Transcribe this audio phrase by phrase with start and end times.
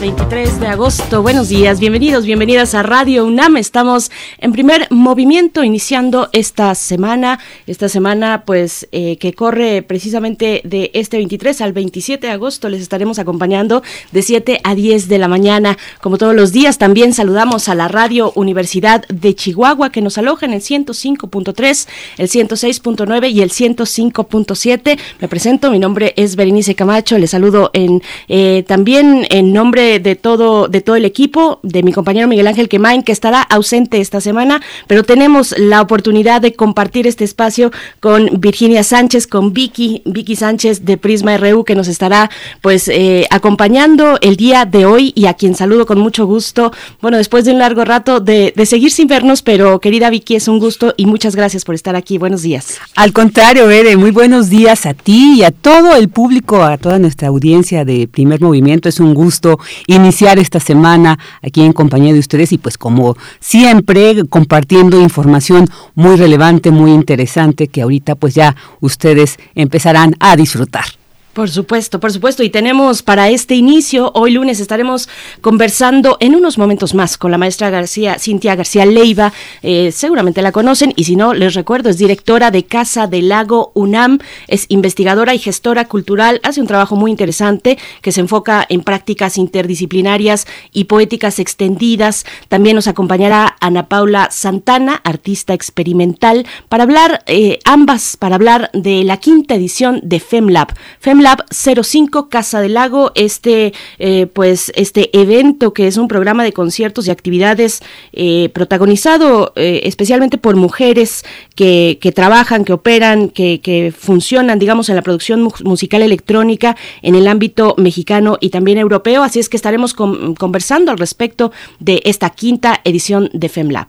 [0.00, 1.20] 23 de agosto.
[1.20, 3.58] Buenos días, bienvenidos, bienvenidas a Radio UNAM.
[3.58, 10.90] Estamos en primer movimiento iniciando esta semana, esta semana pues eh, que corre precisamente de
[10.94, 12.70] este 23 al 27 de agosto.
[12.70, 15.76] Les estaremos acompañando de 7 a 10 de la mañana.
[16.00, 20.46] Como todos los días, también saludamos a la Radio Universidad de Chihuahua que nos aloja
[20.46, 24.98] en el 105.3, el 106.9 y el 105.7.
[25.20, 30.16] Me presento, mi nombre es Berenice Camacho, les saludo en eh, también en nombre de
[30.16, 34.20] todo, de todo el equipo, de mi compañero Miguel Ángel Quemain, que estará ausente esta
[34.20, 40.36] semana, pero tenemos la oportunidad de compartir este espacio con Virginia Sánchez, con Vicky, Vicky
[40.36, 45.26] Sánchez de Prisma RU, que nos estará pues eh, acompañando el día de hoy y
[45.26, 46.72] a quien saludo con mucho gusto.
[47.00, 50.48] Bueno, después de un largo rato de, de seguir sin vernos, pero querida Vicky, es
[50.48, 52.18] un gusto y muchas gracias por estar aquí.
[52.18, 52.78] Buenos días.
[52.96, 56.98] Al contrario, Ere, muy buenos días a ti y a todo el público, a toda
[56.98, 58.88] nuestra audiencia de Primer Movimiento.
[58.88, 64.24] Es un gusto iniciar esta semana aquí en compañía de ustedes y pues como siempre
[64.28, 70.99] compartiendo información muy relevante, muy interesante que ahorita pues ya ustedes empezarán a disfrutar.
[71.32, 72.42] Por supuesto, por supuesto.
[72.42, 75.08] Y tenemos para este inicio, hoy lunes estaremos
[75.40, 79.32] conversando en unos momentos más con la maestra García, Cintia García Leiva.
[79.62, 83.70] Eh, seguramente la conocen y si no, les recuerdo, es directora de Casa del Lago
[83.74, 88.80] UNAM, es investigadora y gestora cultural, hace un trabajo muy interesante que se enfoca en
[88.80, 92.26] prácticas interdisciplinarias y poéticas extendidas.
[92.48, 99.04] También nos acompañará Ana Paula Santana, artista experimental, para hablar, eh, ambas, para hablar de
[99.04, 100.74] la quinta edición de FemLab.
[100.98, 106.44] FemLab Lab 05 Casa del Lago, este eh, pues este evento que es un programa
[106.44, 107.80] de conciertos y actividades
[108.12, 111.24] eh, protagonizado eh, especialmente por mujeres
[111.60, 117.74] que, trabajan, que operan, que, funcionan, digamos, en la producción musical electrónica en el ámbito
[117.76, 119.22] mexicano y también europeo.
[119.22, 123.88] Así es que estaremos conversando al respecto de esta quinta edición de FemLab.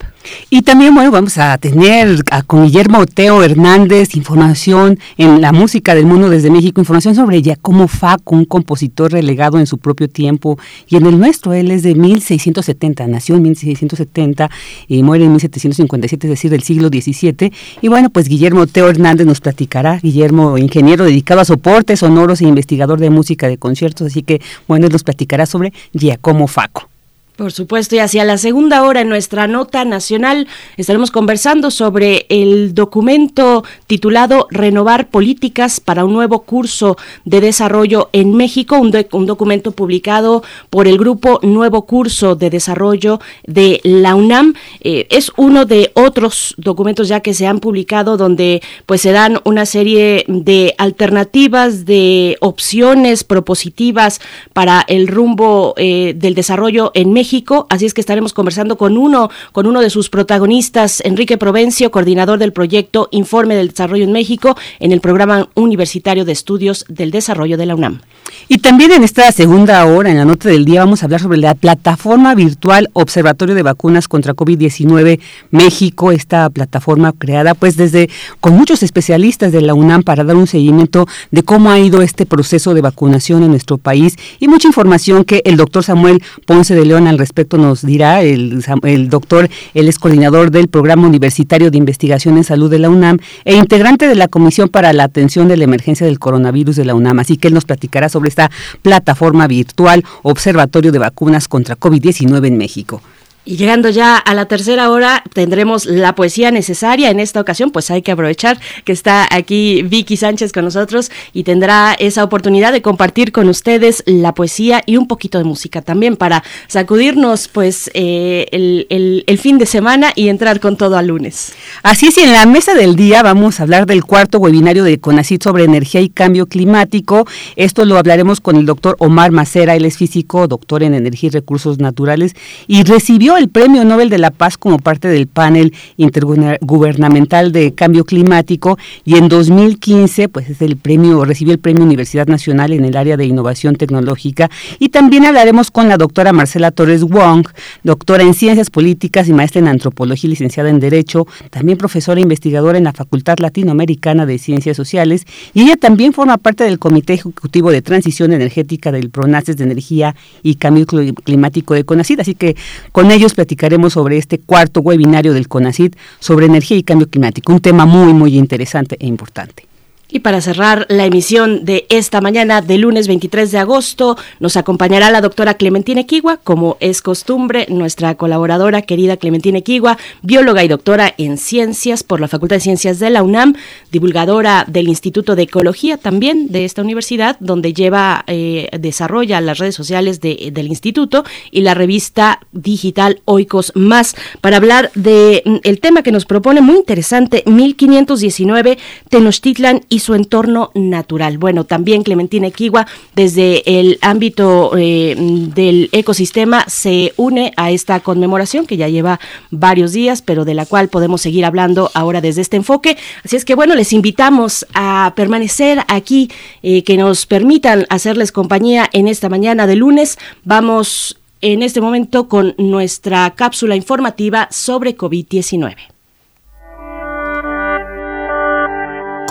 [0.50, 5.96] Y también, bueno, vamos a tener a, con Guillermo Teo Hernández información en la música
[5.96, 10.60] del mundo desde México, información sobre Giacomo Faco, un compositor relegado en su propio tiempo
[10.88, 11.54] y en el nuestro.
[11.54, 14.52] Él es de 1670, nació en 1670
[14.90, 17.52] y muere en 1757, es decir, del siglo XVII.
[17.82, 20.00] Y bueno, pues Guillermo Teo Hernández nos platicará.
[20.00, 24.08] Guillermo, ingeniero dedicado a soportes sonoros e investigador de música de conciertos.
[24.08, 26.91] Así que, bueno, nos platicará sobre Giacomo Faco.
[27.38, 32.76] Por supuesto, y hacia la segunda hora en nuestra nota nacional estaremos conversando sobre el
[32.76, 39.72] documento titulado Renovar Políticas para un nuevo curso de desarrollo en México, un, un, documento
[39.72, 44.54] publicado por el grupo Nuevo Curso de Desarrollo de la UNAM.
[44.82, 49.40] Eh, es uno de otros documentos ya que se han publicado donde pues se dan
[49.46, 54.20] una serie de alternativas, de opciones propositivas
[54.52, 57.21] para el rumbo eh, del desarrollo en México
[57.70, 62.40] así es que estaremos conversando con uno, con uno de sus protagonistas, Enrique Provencio, coordinador
[62.40, 67.58] del proyecto Informe del Desarrollo en México, en el programa universitario de estudios del desarrollo
[67.58, 68.02] de la UNAM.
[68.48, 71.38] Y también en esta segunda hora, en la nota del día, vamos a hablar sobre
[71.38, 75.20] la plataforma virtual Observatorio de Vacunas contra COVID-19
[75.52, 80.48] México, esta plataforma creada pues desde con muchos especialistas de la UNAM para dar un
[80.48, 85.24] seguimiento de cómo ha ido este proceso de vacunación en nuestro país y mucha información
[85.24, 88.64] que el doctor Samuel Ponce de León al respecto nos dirá el,
[89.10, 93.56] doctor, él es coordinador del Programa Universitario de Investigación en Salud de la UNAM e
[93.56, 97.20] integrante de la Comisión para la Atención de la Emergencia del Coronavirus de la UNAM.
[97.20, 98.50] Así que él nos platicará sobre esta
[98.82, 103.02] plataforma virtual Observatorio de Vacunas contra COVID-19 en México.
[103.44, 107.10] Y llegando ya a la tercera hora, tendremos la poesía necesaria.
[107.10, 111.44] En esta ocasión, pues hay que aprovechar que está aquí Vicky Sánchez con nosotros y
[111.44, 116.18] tendrá esa oportunidad de compartir con ustedes la poesía y un poquito de música también
[116.18, 121.08] para sacudirnos, pues, eh, el, el, el, fin de semana y entrar con todo al
[121.08, 121.54] lunes.
[121.82, 125.00] Así es, y en la mesa del día vamos a hablar del cuarto webinario de
[125.00, 127.26] CONACIT sobre energía y cambio climático.
[127.56, 131.32] Esto lo hablaremos con el doctor Omar Macera, él es físico, doctor en energía y
[131.32, 132.36] recursos naturales
[132.68, 138.06] y recibió el Premio Nobel de la Paz como parte del panel intergubernamental de cambio
[138.06, 142.98] climático y en 2015 pues es el premio recibió el Premio Universidad Nacional en el
[142.98, 144.50] área de innovación tecnológica.
[144.80, 147.48] Y también hablaremos con la doctora Marcela Torres Wong,
[147.84, 152.24] doctora en ciencias políticas y maestra en antropología y licenciada en derecho, también profesora e
[152.24, 157.14] investigadora en la Facultad Latinoamericana de Ciencias Sociales y ella también forma parte del Comité
[157.14, 162.56] Ejecutivo de Transición Energética del PRONACES de Energía y Cambio Climático de CONACID, así que
[162.92, 167.62] con ellos platicaremos sobre este cuarto webinario del CONACID sobre energía y cambio climático, un
[167.62, 169.71] tema muy muy interesante e importante.
[170.12, 175.10] Y para cerrar la emisión de esta mañana de lunes 23 de agosto, nos acompañará
[175.10, 181.14] la doctora Clementina Equigua, como es costumbre, nuestra colaboradora querida Clementina Equigua, bióloga y doctora
[181.18, 183.56] en ciencias por la Facultad de Ciencias de la UNAM,
[183.90, 189.76] divulgadora del Instituto de Ecología también de esta universidad, donde lleva, eh, desarrolla las redes
[189.76, 196.04] sociales del instituto y la revista digital Oikos Más, para hablar del mm, el tema
[196.04, 198.78] que nos propone muy interesante, 1519
[199.10, 201.38] Tenochtitlan y su entorno natural.
[201.38, 208.66] Bueno, también Clementina Equigua, desde el ámbito eh, del ecosistema, se une a esta conmemoración
[208.66, 209.20] que ya lleva
[209.50, 212.98] varios días, pero de la cual podemos seguir hablando ahora desde este enfoque.
[213.24, 216.30] Así es que, bueno, les invitamos a permanecer aquí,
[216.64, 220.18] eh, que nos permitan hacerles compañía en esta mañana de lunes.
[220.44, 225.76] Vamos en este momento con nuestra cápsula informativa sobre COVID-19.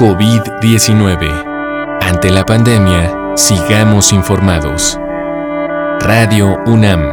[0.01, 2.01] COVID-19.
[2.01, 4.99] Ante la pandemia, sigamos informados.
[6.01, 7.13] Radio UNAM.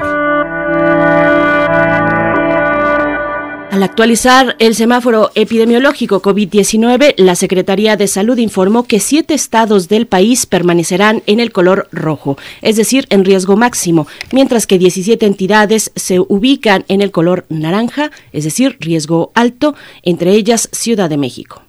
[3.72, 10.08] Al actualizar el semáforo epidemiológico COVID-19, la Secretaría de Salud informó que siete estados del
[10.08, 15.92] país permanecerán en el color rojo, es decir, en riesgo máximo, mientras que 17 entidades
[15.98, 21.67] se ubican en el color naranja, es decir, riesgo alto, entre ellas Ciudad de México.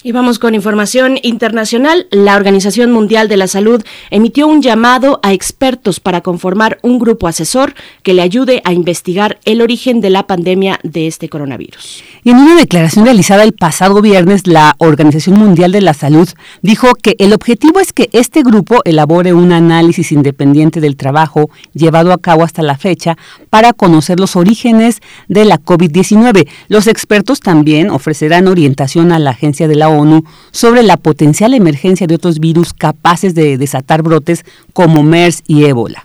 [0.05, 2.05] Y vamos con información internacional.
[2.11, 7.27] La Organización Mundial de la Salud emitió un llamado a expertos para conformar un grupo
[7.27, 7.73] asesor
[8.03, 12.03] que le ayude a investigar el origen de la pandemia de este coronavirus.
[12.23, 16.29] Y en una declaración realizada el pasado viernes, la Organización Mundial de la Salud
[16.61, 22.13] dijo que el objetivo es que este grupo elabore un análisis independiente del trabajo llevado
[22.13, 23.17] a cabo hasta la fecha
[23.49, 26.47] para conocer los orígenes de la COVID-19.
[26.67, 32.07] Los expertos también ofrecerán orientación a la agencia de la ONU sobre la potencial emergencia
[32.07, 36.04] de otros virus capaces de desatar brotes como MERS y ébola.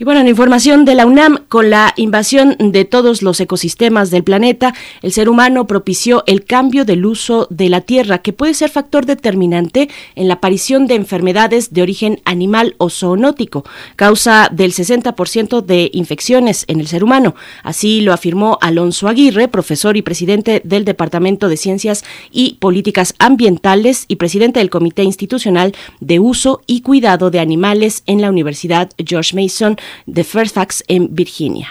[0.00, 4.24] Y bueno, en información de la UNAM, con la invasión de todos los ecosistemas del
[4.24, 8.70] planeta, el ser humano propició el cambio del uso de la tierra, que puede ser
[8.70, 13.62] factor determinante en la aparición de enfermedades de origen animal o zoonótico,
[13.96, 17.34] causa del 60% de infecciones en el ser humano.
[17.62, 24.06] Así lo afirmó Alonso Aguirre, profesor y presidente del Departamento de Ciencias y Políticas Ambientales
[24.08, 29.36] y presidente del Comité Institucional de Uso y Cuidado de Animales en la Universidad George
[29.36, 31.68] Mason de Fairfax en Virginia.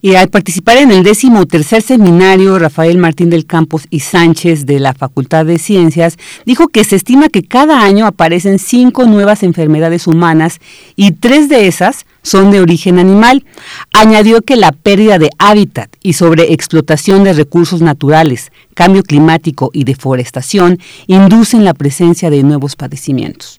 [0.00, 4.78] Y al participar en el décimo tercer seminario, Rafael Martín del Campos y Sánchez de
[4.78, 10.06] la Facultad de Ciencias dijo que se estima que cada año aparecen cinco nuevas enfermedades
[10.06, 10.60] humanas
[10.94, 13.44] y tres de esas son de origen animal.
[13.92, 20.78] Añadió que la pérdida de hábitat y sobreexplotación de recursos naturales, cambio climático y deforestación
[21.06, 23.58] inducen la presencia de nuevos padecimientos.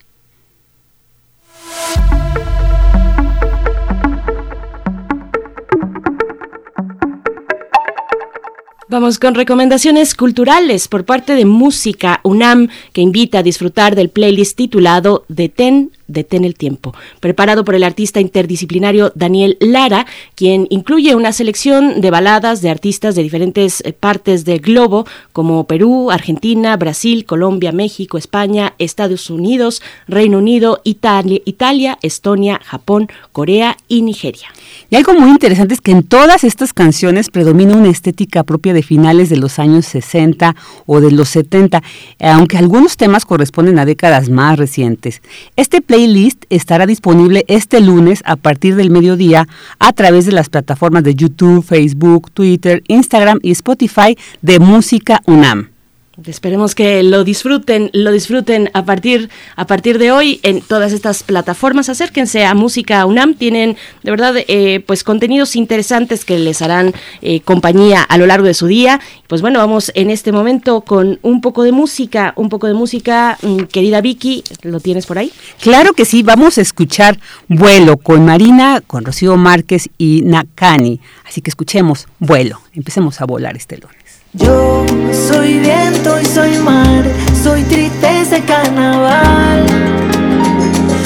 [8.89, 14.57] Vamos con recomendaciones culturales por parte de Música UNAM, que invita a disfrutar del playlist
[14.57, 21.31] titulado Detén Detén el tiempo, preparado por el artista interdisciplinario Daniel Lara, quien incluye una
[21.31, 27.23] selección de baladas de artistas de diferentes eh, partes del globo, como Perú, Argentina, Brasil,
[27.25, 31.69] Colombia, México, España, Estados Unidos, Reino Unido, Italia, Italia
[32.01, 34.47] Estonia, Japón, Corea y Nigeria.
[34.89, 38.83] Y algo muy interesante es que en todas estas canciones predomina una estética propia de
[38.83, 41.83] finales de los años 60 o de los 70,
[42.19, 45.21] aunque algunos temas corresponden a décadas más recientes.
[45.55, 51.03] Este playlist estará disponible este lunes a partir del mediodía a través de las plataformas
[51.03, 55.78] de YouTube, Facebook, Twitter, Instagram y Spotify de Música UNAM.
[56.25, 61.23] Esperemos que lo disfruten, lo disfruten a partir, a partir de hoy en todas estas
[61.23, 61.89] plataformas.
[61.89, 67.41] Acérquense a Música UNAM, tienen de verdad eh, pues contenidos interesantes que les harán eh,
[67.41, 68.99] compañía a lo largo de su día.
[69.27, 73.37] Pues bueno, vamos en este momento con un poco de música, un poco de música,
[73.41, 75.31] mm, querida Vicky, ¿lo tienes por ahí?
[75.61, 80.99] Claro que sí, vamos a escuchar Vuelo con Marina, con Rocío Márquez y Nakani.
[81.25, 84.18] Así que escuchemos Vuelo, empecemos a volar este lunes.
[84.33, 87.03] Yo soy viento y soy mar,
[87.41, 89.65] soy tristeza de carnaval.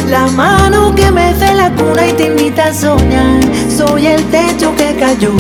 [0.10, 3.40] La mano que me hace la cuna y te invita a soñar,
[3.70, 5.32] soy el techo que cayó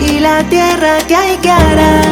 [0.00, 2.06] y la tierra que hay que arar.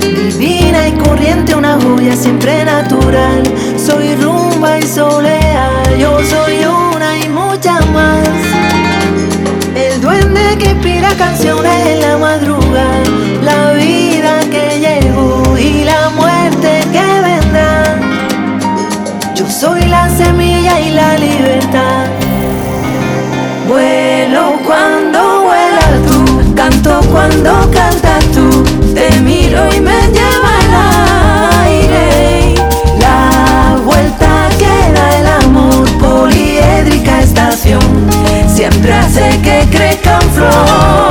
[0.00, 3.42] Divina y corriente, una joya siempre natural.
[3.76, 6.95] Soy rumba y solea, yo soy una
[10.58, 13.02] que inspira canciones en la madrugada,
[13.42, 18.00] la vida que llegó y la muerte que vendrá.
[19.34, 22.06] Yo soy la semilla y la libertad.
[23.68, 28.15] Vuelo cuando vuelas tú, canto cuando cantas
[38.70, 41.05] siempre hace que crezcan flores.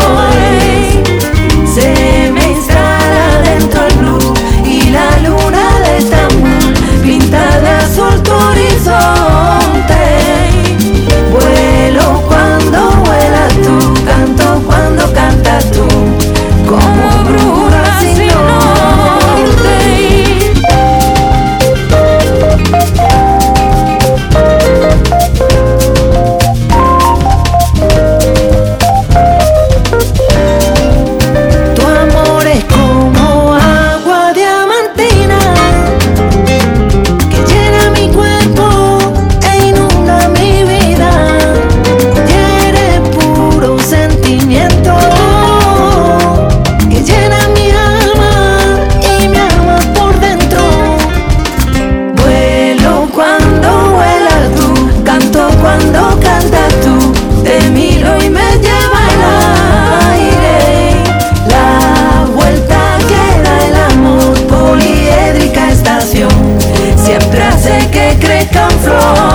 [68.86, 69.35] floor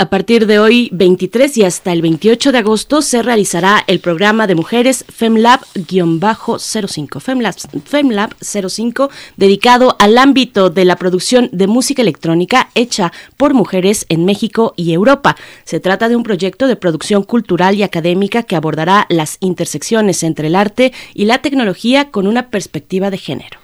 [0.00, 4.46] A partir de hoy, 23 y hasta el 28 de agosto, se realizará el programa
[4.46, 12.70] de mujeres FemLab-05, FemLab, FemLab 05, dedicado al ámbito de la producción de música electrónica
[12.76, 15.34] hecha por mujeres en México y Europa.
[15.64, 20.46] Se trata de un proyecto de producción cultural y académica que abordará las intersecciones entre
[20.46, 23.58] el arte y la tecnología con una perspectiva de género.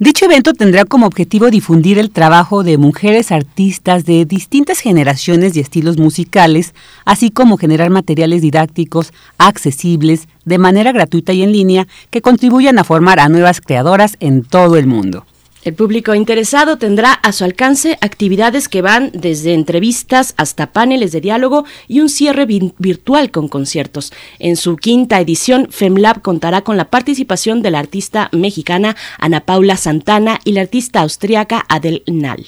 [0.00, 5.60] Dicho evento tendrá como objetivo difundir el trabajo de mujeres artistas de distintas generaciones y
[5.60, 6.72] estilos musicales,
[7.04, 12.84] así como generar materiales didácticos accesibles de manera gratuita y en línea que contribuyan a
[12.84, 15.26] formar a nuevas creadoras en todo el mundo.
[15.64, 21.20] El público interesado tendrá a su alcance actividades que van desde entrevistas hasta paneles de
[21.20, 24.12] diálogo y un cierre virtual con conciertos.
[24.38, 29.76] En su quinta edición, FemLab contará con la participación de la artista mexicana Ana Paula
[29.76, 32.46] Santana y la artista austriaca Adel Nal.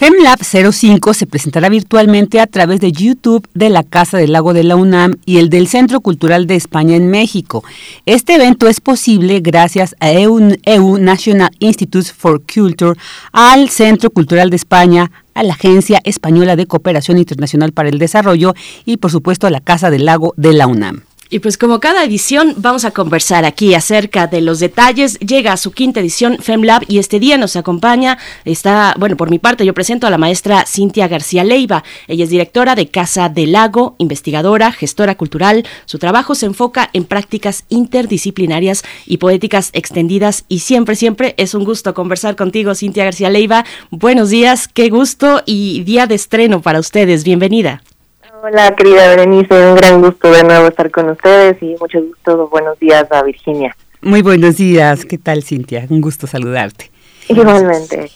[0.00, 4.64] FemLab 05 se presentará virtualmente a través de YouTube de la Casa del Lago de
[4.64, 7.62] la UNAM y el del Centro Cultural de España en México.
[8.06, 12.98] Este evento es posible gracias a EU, EU National Institutes for Culture,
[13.32, 18.54] al Centro Cultural de España, a la Agencia Española de Cooperación Internacional para el Desarrollo
[18.86, 21.02] y por supuesto a la Casa del Lago de la UNAM.
[21.32, 25.16] Y pues como cada edición vamos a conversar aquí acerca de los detalles.
[25.20, 29.38] Llega a su quinta edición FemLab y este día nos acompaña, está, bueno, por mi
[29.38, 31.84] parte yo presento a la maestra Cintia García Leiva.
[32.08, 35.64] Ella es directora de Casa del Lago, investigadora, gestora cultural.
[35.84, 41.62] Su trabajo se enfoca en prácticas interdisciplinarias y poéticas extendidas y siempre, siempre es un
[41.62, 43.64] gusto conversar contigo, Cintia García Leiva.
[43.90, 47.22] Buenos días, qué gusto y día de estreno para ustedes.
[47.22, 47.82] Bienvenida.
[48.42, 52.78] Hola, querida Berenice, un gran gusto de nuevo estar con ustedes y mucho gusto, buenos
[52.78, 53.76] días a Virginia.
[54.00, 55.84] Muy buenos días, ¿qué tal Cintia?
[55.90, 56.90] Un gusto saludarte.
[57.28, 58.10] Igualmente.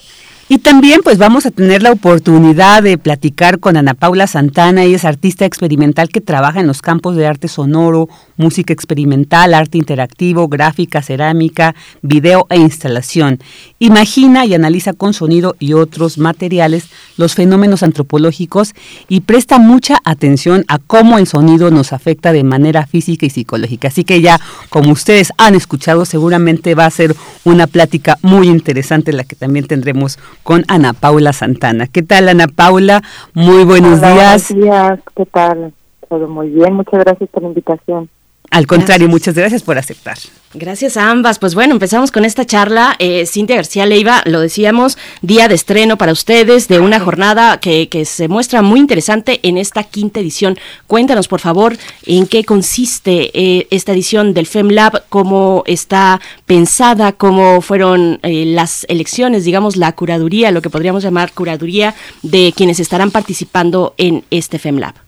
[0.49, 4.97] Y también pues vamos a tener la oportunidad de platicar con Ana Paula Santana, ella
[4.97, 10.49] es artista experimental que trabaja en los campos de arte sonoro, música experimental, arte interactivo,
[10.49, 13.39] gráfica, cerámica, video e instalación.
[13.79, 18.75] Imagina y analiza con sonido y otros materiales los fenómenos antropológicos
[19.09, 23.89] y presta mucha atención a cómo el sonido nos afecta de manera física y psicológica.
[23.89, 27.15] Así que ya, como ustedes han escuchado, seguramente va a ser
[27.45, 31.87] una plática muy interesante la que también tendremos con Ana Paula Santana.
[31.87, 33.03] ¿Qué tal, Ana Paula?
[33.35, 34.53] Muy buenos días.
[34.53, 35.73] Buenos días, ¿qué tal?
[36.09, 38.09] Todo muy bien, muchas gracias por la invitación.
[38.51, 40.19] Al contrario, muchas gracias por aceptar.
[40.57, 41.41] Gracias a ambas.
[41.41, 42.95] Pues bueno, empezamos con esta charla.
[43.01, 47.89] Eh, Cintia García Leiva, lo decíamos, día de estreno para ustedes de una jornada que,
[47.89, 50.57] que, se muestra muy interesante en esta quinta edición.
[50.87, 51.77] Cuéntanos, por favor,
[52.07, 58.87] en qué consiste eh, esta edición del FemLab, cómo está pensada, cómo fueron eh, las
[58.89, 64.61] elecciones, digamos, la curaduría, lo que podríamos llamar curaduría de quienes estarán participando en este
[64.61, 65.04] FemLab.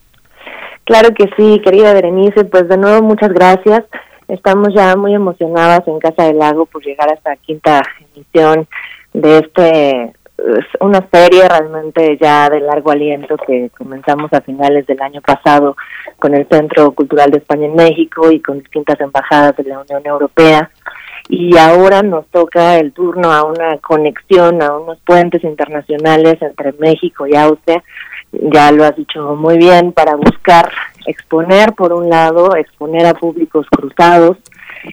[0.87, 3.85] Claro que sí, querida Berenice, pues de nuevo muchas gracias.
[4.29, 7.83] Estamos ya muy emocionadas en Casa del Lago por llegar a esta quinta
[8.15, 8.69] emisión
[9.13, 10.13] de este
[10.81, 15.77] una serie realmente ya de largo aliento que comenzamos a finales del año pasado
[16.19, 20.03] con el Centro Cultural de España en México y con distintas embajadas de la Unión
[20.05, 20.71] Europea.
[21.29, 27.27] Y ahora nos toca el turno a una conexión, a unos puentes internacionales entre México
[27.27, 27.83] y Austria
[28.41, 30.71] ya lo has dicho muy bien, para buscar
[31.07, 34.39] exponer, por un lado, exponer a públicos cruzados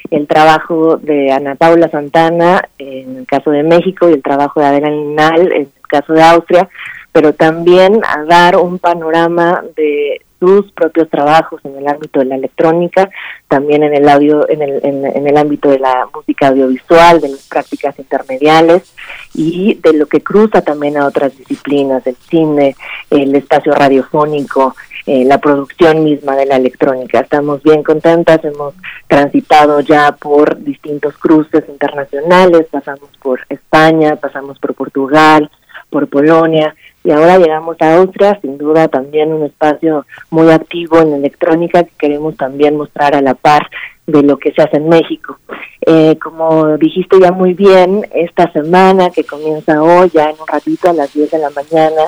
[0.09, 4.65] el trabajo de Ana Paula Santana en el caso de México y el trabajo de
[4.67, 6.69] Adela Linal en el caso de Austria,
[7.11, 12.35] pero también a dar un panorama de sus propios trabajos en el ámbito de la
[12.35, 13.09] electrónica,
[13.47, 17.47] también en el audio, en el, en, el ámbito de la música audiovisual, de las
[17.47, 18.93] prácticas intermediales
[19.33, 22.75] y de lo que cruza también a otras disciplinas, el cine,
[23.09, 24.75] el espacio radiofónico,
[25.05, 27.21] eh, la producción misma de la electrónica.
[27.21, 28.73] Estamos bien contentas, hemos
[29.07, 35.49] transitado ya por distintos cruces internacionales, pasamos por España, pasamos por Portugal,
[35.89, 41.13] por Polonia, y ahora llegamos a Austria, sin duda también un espacio muy activo en
[41.13, 43.67] electrónica que queremos también mostrar a la par
[44.07, 45.37] de lo que se hace en México.
[45.85, 50.89] Eh, como dijiste ya muy bien, esta semana que comienza hoy, ya en un ratito
[50.89, 52.03] a las 10 de la mañana,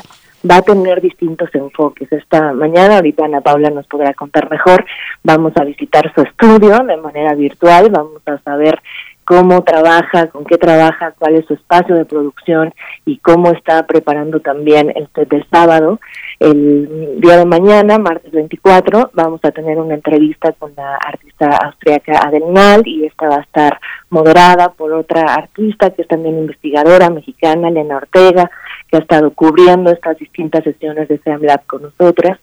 [0.50, 2.12] va a tener distintos enfoques.
[2.12, 4.86] Esta mañana, ahorita Ana Paula nos podrá contar mejor,
[5.24, 8.80] vamos a visitar su estudio de manera virtual, vamos a saber
[9.26, 12.74] cómo trabaja, con qué trabaja, cuál es su espacio de producción
[13.06, 16.00] y cómo está preparando también este del sábado.
[16.40, 22.20] El día de mañana, martes 24, vamos a tener una entrevista con la artista austríaca
[22.20, 27.70] Adelnal y esta va a estar moderada por otra artista que es también investigadora mexicana,
[27.70, 28.50] Elena Ortega.
[28.90, 32.38] que ha estado cubriendo estas distintas sesiones de FemLab con nosotras.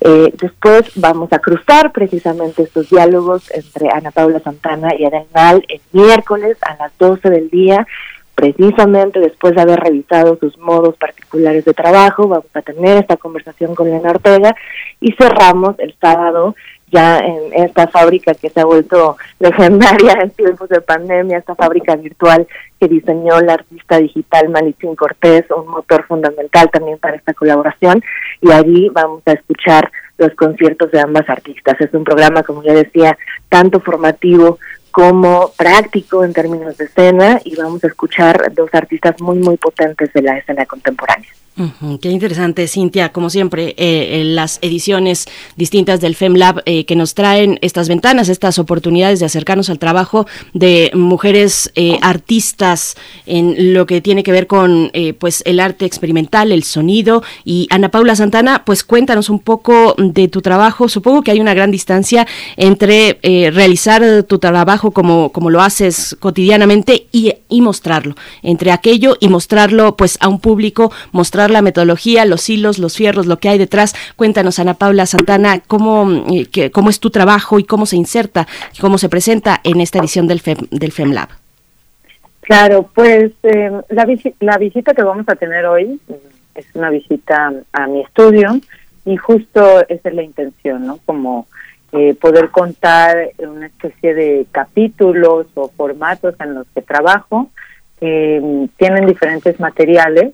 [0.00, 5.80] Eh, después vamos a cruzar precisamente estos diálogos entre Ana Paula Santana y Adenal el
[5.92, 7.86] miércoles a las 12 del día.
[8.34, 13.74] Precisamente después de haber revisado sus modos particulares de trabajo, vamos a tener esta conversación
[13.74, 14.54] con Elena Ortega
[15.00, 16.54] y cerramos el sábado
[16.90, 21.96] ya en esta fábrica que se ha vuelto legendaria en tiempos de pandemia, esta fábrica
[21.96, 22.46] virtual
[22.78, 28.02] que diseñó la artista digital Malitín Cortés, un motor fundamental también para esta colaboración,
[28.40, 31.80] y allí vamos a escuchar los conciertos de ambas artistas.
[31.80, 33.16] Es un programa, como ya decía,
[33.48, 34.58] tanto formativo
[34.90, 37.40] como práctico en términos de escena.
[37.44, 41.30] Y vamos a escuchar dos artistas muy, muy potentes de la escena contemporánea
[42.00, 47.58] qué interesante, Cintia, como siempre, eh, las ediciones distintas del FemLab eh, que nos traen
[47.62, 54.00] estas ventanas, estas oportunidades de acercarnos al trabajo de mujeres eh, artistas en lo que
[54.00, 57.22] tiene que ver con eh, pues el arte experimental, el sonido.
[57.44, 60.88] Y Ana Paula Santana, pues cuéntanos un poco de tu trabajo.
[60.88, 67.06] Supongo que hay una gran distancia entre realizar tu trabajo como, como lo haces cotidianamente
[67.12, 72.48] y, y mostrarlo, entre aquello y mostrarlo pues a un público, mostrar la metodología, los
[72.48, 73.94] hilos, los fierros, lo que hay detrás.
[74.16, 78.46] Cuéntanos, Ana Paula Santana, cómo, eh, cómo es tu trabajo y cómo se inserta,
[78.80, 81.28] cómo se presenta en esta edición del, FEM, del FEMLAB.
[82.40, 84.06] Claro, pues eh, la,
[84.40, 86.00] la visita que vamos a tener hoy
[86.54, 88.58] es una visita a mi estudio
[89.04, 90.98] y justo esa es la intención, ¿no?
[91.04, 91.46] Como
[91.92, 97.50] eh, poder contar una especie de capítulos o formatos en los que trabajo,
[97.98, 100.32] que tienen diferentes materiales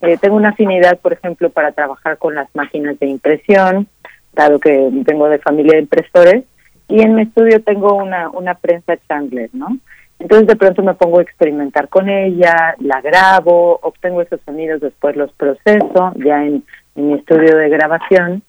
[0.00, 3.86] eh, tengo una afinidad, por ejemplo, para trabajar con las máquinas de impresión,
[4.32, 6.44] dado que vengo de familia de impresores,
[6.88, 9.78] y en mi estudio tengo una, una prensa Chandler, ¿no?
[10.18, 15.16] Entonces de pronto me pongo a experimentar con ella, la grabo, obtengo esos sonidos, después
[15.16, 18.42] los proceso ya en, mi estudio de grabación.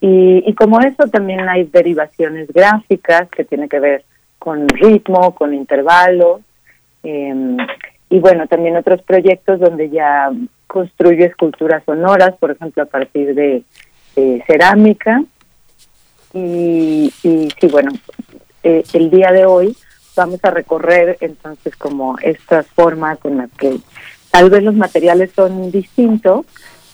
[0.00, 4.04] Y, y como eso también hay derivaciones gráficas que tienen que ver
[4.38, 6.40] con ritmo, con intervalos.
[7.02, 7.56] Eh,
[8.10, 10.30] y bueno, también otros proyectos donde ya
[10.66, 13.62] construye esculturas sonoras, por ejemplo, a partir de,
[14.46, 15.22] cerámica.
[16.34, 17.92] Y, y, sí, bueno,
[18.64, 19.76] eh, el día de hoy
[20.16, 23.78] vamos a recorrer entonces como estas formas en las que
[24.30, 26.46] tal vez los materiales son distintos,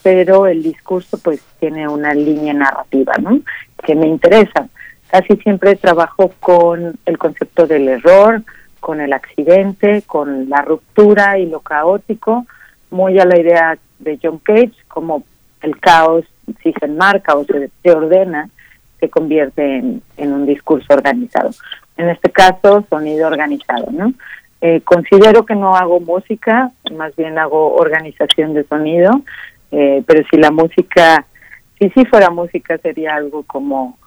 [0.03, 3.41] pero el discurso pues tiene una línea narrativa, ¿no?
[3.85, 4.69] Que me interesa.
[5.11, 8.43] Casi siempre trabajo con el concepto del error,
[8.87, 12.47] con el accidente, con la ruptura y lo caótico,
[12.93, 15.25] muy a la idea de John Cage, como
[15.61, 16.25] el caos,
[16.63, 18.49] si se enmarca o se, ordena,
[19.01, 21.51] se convierte en, un discurso organizado.
[21.97, 24.13] En este caso, sonido organizado, ¿no?
[24.61, 29.11] Eh, considero que no hago música, más bien hago organización de sonido,
[29.73, 31.27] eh, pero si la música,
[31.81, 33.99] si sí fuera música, sería algo como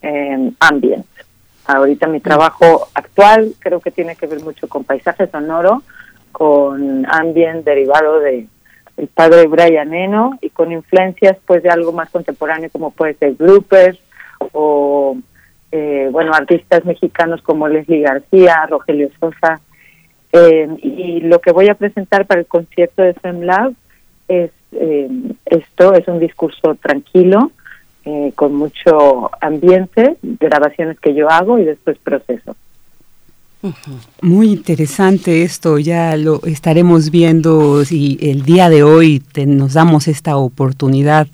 [0.00, 1.06] eh, ambient.
[1.68, 5.82] Ahorita mi trabajo actual creo que tiene que ver mucho con paisaje sonoro,
[6.32, 8.46] con ambient derivado de
[8.96, 13.34] el padre Brian Eno y con influencias pues de algo más contemporáneo como puede ser
[13.34, 13.98] bloopers
[14.52, 15.18] o
[15.70, 19.60] eh, bueno artistas mexicanos como Leslie García, Rogelio Sosa.
[20.32, 23.74] Eh, y lo que voy a presentar para el concierto de FemLab
[24.26, 25.10] es eh,
[25.44, 27.52] esto es un discurso tranquilo
[28.34, 32.56] con mucho ambiente, grabaciones que yo hago y después proceso.
[34.22, 40.36] Muy interesante esto, ya lo estaremos viendo si el día de hoy nos damos esta
[40.36, 41.26] oportunidad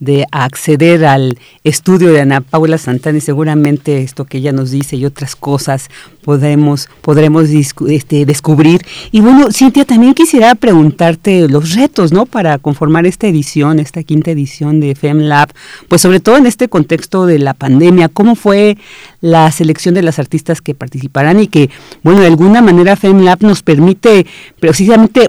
[0.00, 4.96] de acceder al estudio de Ana Paula Santana y seguramente esto que ella nos dice
[4.96, 5.88] y otras cosas
[6.24, 8.82] podemos, podremos este, descubrir.
[9.12, 12.24] Y bueno, Cintia, también quisiera preguntarte los retos, ¿no?
[12.24, 15.52] Para conformar esta edición, esta quinta edición de FemLab,
[15.88, 18.78] pues sobre todo en este contexto de la pandemia, ¿cómo fue
[19.20, 21.68] la selección de las artistas que participarán y que,
[22.02, 24.26] bueno, de alguna manera FemLab nos permite
[24.58, 25.28] precisamente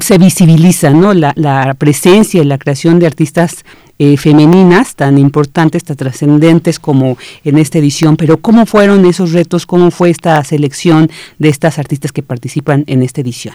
[0.00, 1.12] se visibiliza ¿no?
[1.12, 3.64] la, la presencia y la creación de artistas
[3.98, 9.66] eh, femeninas tan importantes, tan trascendentes como en esta edición, pero ¿cómo fueron esos retos?
[9.66, 13.54] ¿Cómo fue esta selección de estas artistas que participan en esta edición?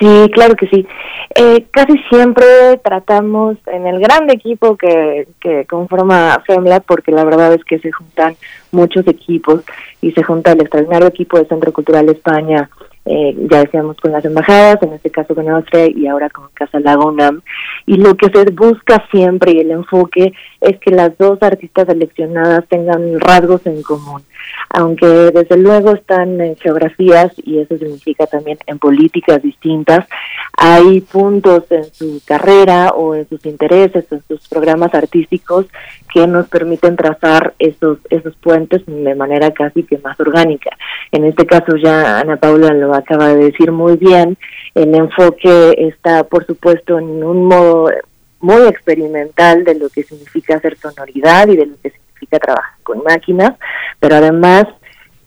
[0.00, 0.86] Sí, claro que sí.
[1.36, 2.44] Eh, casi siempre
[2.82, 7.92] tratamos en el gran equipo que, que conforma FEMLA, porque la verdad es que se
[7.92, 8.34] juntan
[8.72, 9.62] muchos equipos
[10.00, 12.68] y se junta el extraordinario equipo de Centro Cultural España,
[13.06, 16.80] eh, ya decíamos con las embajadas, en este caso con Austria y ahora con Casa
[16.80, 17.42] Lago UNAM.
[17.86, 22.66] Y lo que se busca siempre y el enfoque es que las dos artistas seleccionadas
[22.68, 24.22] tengan rasgos en común
[24.70, 30.06] aunque desde luego están en geografías y eso significa también en políticas distintas,
[30.56, 35.66] hay puntos en su carrera o en sus intereses, en sus programas artísticos
[36.12, 40.70] que nos permiten trazar esos esos puentes de manera casi que más orgánica.
[41.10, 44.36] En este caso ya Ana Paula lo acaba de decir muy bien,
[44.74, 47.90] el enfoque está por supuesto en un modo
[48.40, 53.02] muy experimental de lo que significa hacer sonoridad y de lo que significa trabajar con
[53.02, 53.52] máquinas,
[53.98, 54.66] pero además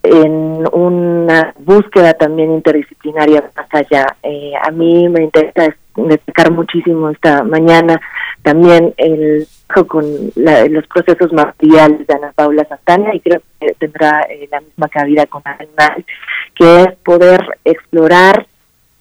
[0.04, 4.06] en una búsqueda también interdisciplinaria más allá.
[4.24, 8.00] Eh, a mí me interesa destacar muchísimo esta mañana
[8.48, 9.46] también el
[9.88, 10.06] con
[10.36, 15.26] los procesos materiales de Ana Paula Santana y creo que tendrá eh, la misma cabida
[15.26, 16.06] con Animal,
[16.56, 18.48] que es poder explorar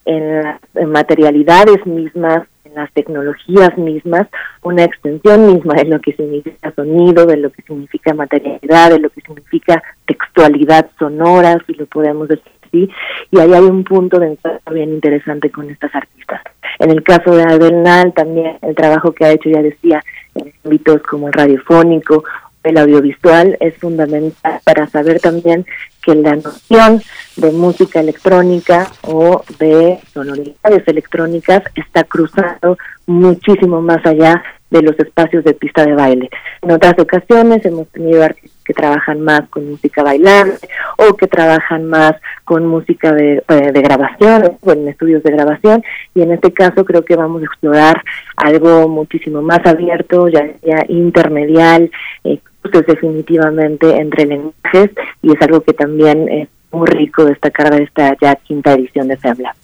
[0.05, 2.43] en las materialidades mismas
[2.75, 4.27] las tecnologías mismas,
[4.63, 9.09] una extensión misma de lo que significa sonido, de lo que significa materialidad, de lo
[9.09, 12.91] que significa textualidad sonora, si lo podemos decir así,
[13.31, 16.43] y ahí hay un punto de encuentro bien interesante con estas artistas.
[16.79, 20.03] En el caso de Nal, también el trabajo que ha hecho, ya decía,
[20.35, 22.25] en ámbitos como el radiofónico
[22.67, 25.65] el audiovisual es fundamental para saber también
[26.03, 27.01] que la noción
[27.37, 35.45] de música electrónica o de sonoridades electrónicas está cruzando muchísimo más allá de los espacios
[35.45, 36.29] de pista de baile.
[36.63, 40.55] En otras ocasiones hemos tenido artistas que trabajan más con música bailable
[40.99, 45.83] o que trabajan más con música de, eh, de grabación o en estudios de grabación
[46.15, 48.03] y en este caso creo que vamos a explorar
[48.37, 51.91] algo muchísimo más abierto, ya, ya intermedial,
[52.25, 54.91] eh, pues definitivamente entre lenguajes
[55.23, 59.17] y es algo que también es muy rico destacar de esta ya quinta edición de
[59.17, 59.55] FEMLA.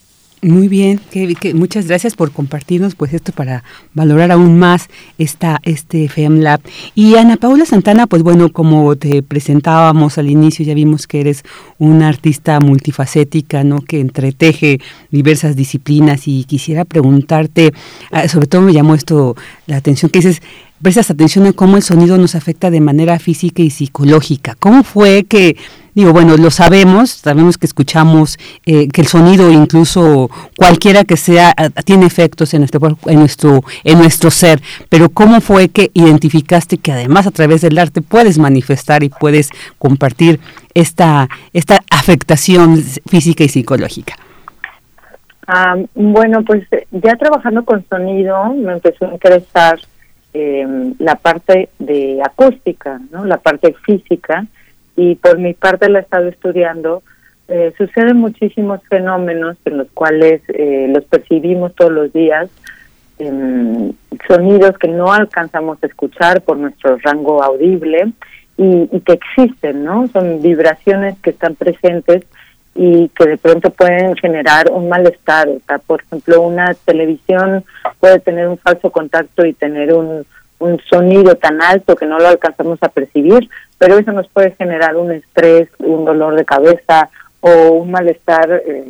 [0.45, 3.63] Muy bien, que, muchas gracias por compartirnos pues esto para
[3.95, 6.61] valorar aún más esta este FEMLAB.
[6.97, 11.45] Y Ana Paula Santana, pues bueno, como te presentábamos al inicio, ya vimos que eres
[11.79, 13.83] una artista multifacética, ¿no?
[13.83, 14.81] Que entreteje
[15.13, 17.73] diversas disciplinas y quisiera preguntarte,
[18.11, 19.37] ah, sobre todo me llamó esto
[19.69, 20.43] la atención que dices
[20.83, 24.57] prestas atención a cómo el sonido nos afecta de manera física y psicológica.
[24.59, 25.57] ¿Cómo fue que,
[25.95, 31.55] digo, bueno, lo sabemos, sabemos que escuchamos, eh, que el sonido, incluso cualquiera que sea,
[31.85, 36.93] tiene efectos en nuestro, en, nuestro, en nuestro ser, pero ¿cómo fue que identificaste que
[36.93, 40.41] además a través del arte puedes manifestar y puedes compartir
[40.75, 44.17] esta, esta afectación física y psicológica?
[45.47, 49.79] Ah, bueno, pues ya trabajando con sonido me empezó a interesar
[50.35, 53.25] eh, la parte de acústica, ¿no?
[53.25, 54.47] la parte física,
[54.97, 57.03] y por mi parte la he estado estudiando.
[57.49, 62.49] Eh, suceden muchísimos fenómenos en los cuales eh, los percibimos todos los días,
[64.27, 68.13] sonidos que no alcanzamos a escuchar por nuestro rango audible
[68.57, 70.09] y, y que existen, ¿no?
[70.09, 72.25] Son vibraciones que están presentes
[72.75, 75.49] y que de pronto pueden generar un malestar.
[75.49, 77.65] O sea, por ejemplo, una televisión
[78.01, 80.25] puede tener un falso contacto y tener un,
[80.63, 84.97] un sonido tan alto que no lo alcanzamos a percibir, pero eso nos puede generar
[84.97, 88.85] un estrés, un dolor de cabeza o un malestar eh,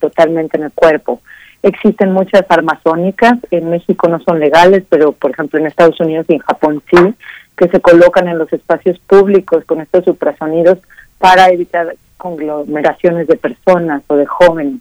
[0.00, 1.20] totalmente en el cuerpo.
[1.62, 6.24] Existen muchas armas sónicas, en México no son legales, pero por ejemplo en Estados Unidos
[6.28, 7.14] y en Japón sí,
[7.56, 10.78] que se colocan en los espacios públicos con estos suprasonidos
[11.18, 14.80] para evitar conglomeraciones de personas o de jóvenes.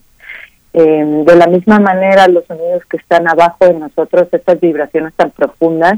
[0.73, 5.31] Eh, de la misma manera, los sonidos que están abajo de nosotros, estas vibraciones tan
[5.31, 5.97] profundas,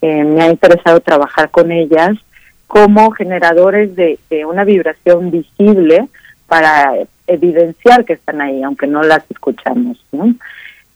[0.00, 2.10] eh, me ha interesado trabajar con ellas
[2.68, 6.08] como generadores de, una vibración visible
[6.46, 6.92] para
[7.26, 9.98] evidenciar que están ahí, aunque no las escuchamos.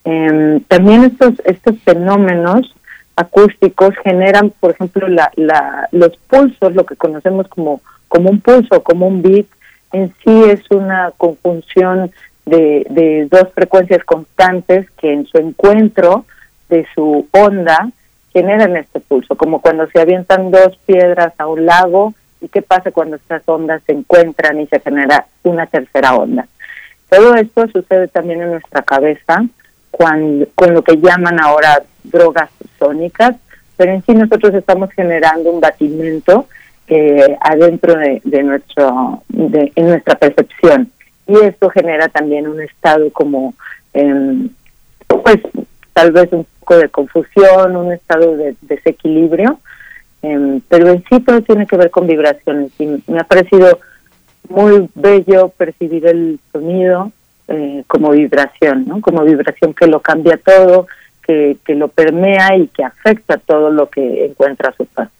[0.04, 2.74] Em, también estos, estos fenómenos
[3.16, 8.82] acústicos generan, por ejemplo, la, la, los pulsos, lo que conocemos como, como un pulso,
[8.82, 9.46] como un beat,
[9.92, 12.10] en sí es una conjunción
[12.46, 16.24] de, de dos frecuencias constantes que en su encuentro
[16.68, 17.90] de su onda
[18.32, 22.90] generan este pulso, como cuando se avientan dos piedras a un lago y qué pasa
[22.90, 26.46] cuando estas ondas se encuentran y se genera una tercera onda.
[27.08, 29.44] Todo esto sucede también en nuestra cabeza
[29.90, 33.36] cuando, con lo que llaman ahora drogas sónicas,
[33.76, 36.48] pero en sí nosotros estamos generando un batimento
[36.88, 40.90] eh, adentro de, nuestro en nuestra percepción
[41.26, 43.54] y esto genera también un estado como
[43.94, 44.48] em,
[45.06, 45.38] pues
[45.92, 49.58] tal vez un poco de confusión, un estado de desequilibrio,
[50.22, 53.78] em, pero en sí todo tiene que ver con vibraciones y me ha parecido
[54.48, 57.12] muy bello percibir el sonido
[57.48, 59.00] eh, como vibración, ¿no?
[59.00, 60.86] Como vibración que lo cambia todo,
[61.26, 65.10] que, que lo permea y que afecta todo lo que encuentra a su paso.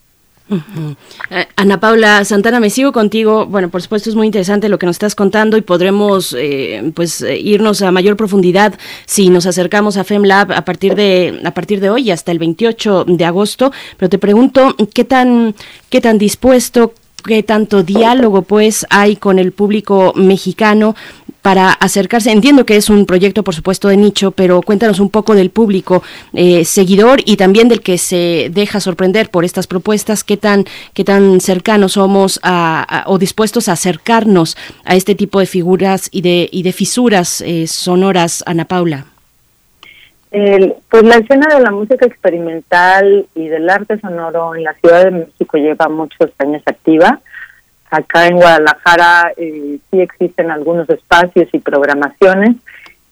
[1.31, 3.47] Eh, Ana Paula Santana, me sigo contigo.
[3.47, 7.23] Bueno, por supuesto es muy interesante lo que nos estás contando y podremos eh, pues
[7.23, 8.75] eh, irnos a mayor profundidad
[9.07, 13.05] si nos acercamos a FemLab a partir de a partir de hoy hasta el 28
[13.09, 13.73] de agosto.
[13.97, 15.55] Pero te pregunto qué tan
[15.89, 20.95] qué tan dispuesto, qué tanto diálogo pues hay con el público mexicano
[21.43, 22.31] para acercarse.
[22.31, 26.03] Entiendo que es un proyecto, por supuesto, de nicho, pero cuéntanos un poco del público
[26.33, 30.25] eh, seguidor y también del que se deja sorprender por estas propuestas.
[30.25, 35.47] ¿Qué tan, qué tan cercanos somos a, o dispuestos a acercarnos a este tipo de
[35.47, 39.07] figuras y de, y de fisuras eh, sonoras, Ana Paula?
[40.33, 45.11] pues la escena de la música experimental y del arte sonoro en la Ciudad de
[45.11, 47.21] México lleva muchos años activa.
[47.93, 52.57] Acá en Guadalajara eh, sí existen algunos espacios y programaciones,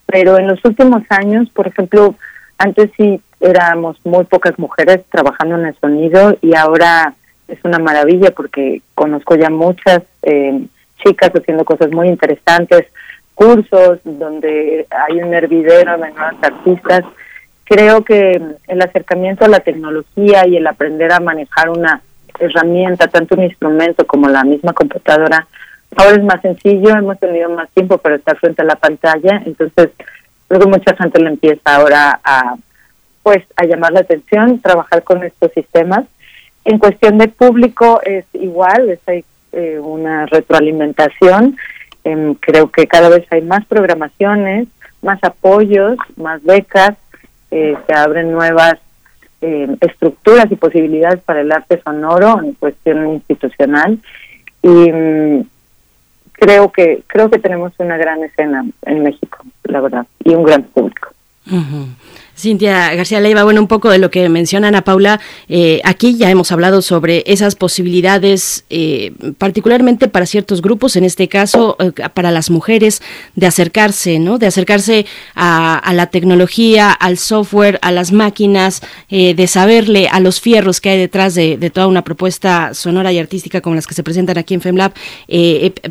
[0.06, 2.14] pero en los últimos años, por ejemplo,
[2.56, 7.12] antes sí éramos muy pocas mujeres trabajando en el sonido y ahora
[7.46, 10.62] es una maravilla porque conozco ya muchas eh,
[11.04, 12.86] chicas haciendo cosas muy interesantes,
[13.34, 17.02] cursos donde hay un hervidero de nuevas artistas.
[17.64, 22.00] Creo que el acercamiento a la tecnología y el aprender a manejar una
[22.40, 25.46] herramienta, tanto un instrumento como la misma computadora.
[25.96, 29.90] Ahora es más sencillo, hemos tenido más tiempo para estar frente a la pantalla, entonces
[30.48, 32.57] creo que mucha gente le empieza ahora a
[33.22, 36.07] pues a llamar la atención, trabajar con estos sistemas.
[36.64, 41.57] En cuestión de público es igual, es eh, una retroalimentación.
[42.05, 44.68] Em, creo que cada vez hay más programaciones,
[45.03, 46.96] más apoyos, más becas,
[47.50, 48.74] eh, se abren nuevas
[49.40, 53.98] eh, estructuras y posibilidades para el arte sonoro en cuestión institucional.
[54.62, 55.44] Y mm,
[56.33, 60.62] creo que creo que tenemos una gran escena en México la verdad y un gran
[60.64, 61.11] público
[62.40, 66.31] Cintia García Leiva, bueno, un poco de lo que menciona Ana Paula, eh, aquí ya
[66.31, 72.31] hemos hablado sobre esas posibilidades, eh, particularmente para ciertos grupos, en este caso eh, para
[72.31, 73.03] las mujeres,
[73.37, 74.38] de acercarse, ¿no?
[74.38, 80.81] De acercarse a, la tecnología, al software, a las máquinas, de saberle a los fierros
[80.81, 84.38] que hay detrás de, toda una propuesta sonora y artística como las que se presentan
[84.38, 84.92] aquí en FemLab.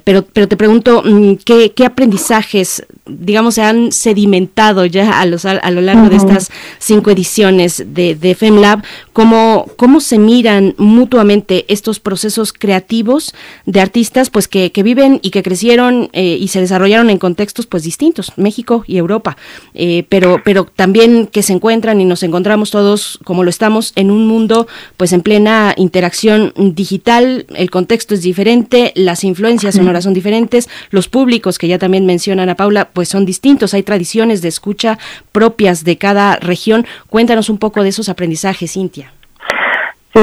[0.03, 5.45] pero, pero te pregunto, mm, ¿qué, ¿qué, aprendizajes, digamos, se han sedimentado ya a, los,
[5.45, 6.38] a, lo largo de esta
[6.79, 13.33] cinco ediciones de, de FemLab, cómo, cómo se miran mutuamente estos procesos creativos
[13.65, 17.83] de artistas pues que, viven y que crecieron eh, y se desarrollaron en contextos pues
[17.83, 19.35] distintos, México y Europa,
[19.73, 24.11] eh, pero, pero también que se encuentran y nos encontramos todos como lo estamos en
[24.11, 30.13] un mundo pues en plena interacción digital, el contexto es diferente, las influencias sonoras son
[30.13, 34.47] diferentes, los públicos que ya también mencionan a Paula pues son distintos, hay tradiciones de
[34.47, 34.97] escucha
[35.31, 36.85] propias de cada región.
[37.09, 39.11] Cuéntanos un poco de esos aprendizajes, Cintia.
[40.13, 40.21] Sí,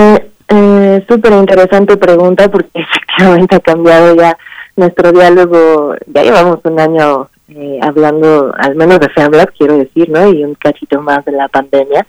[0.49, 4.37] eh, súper interesante pregunta porque efectivamente ha cambiado ya
[4.77, 5.95] nuestro diálogo.
[6.07, 10.29] Ya llevamos un año eh, hablando, al menos de FEMLAB, quiero decir, ¿no?
[10.29, 12.07] Y un cachito más de la pandemia.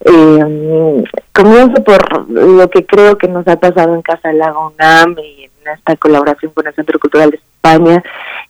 [0.00, 5.44] Eh, comienzo por lo que creo que nos ha pasado en Casa Lago UNAM y
[5.44, 8.02] en esta colaboración con el Centro Cultural de España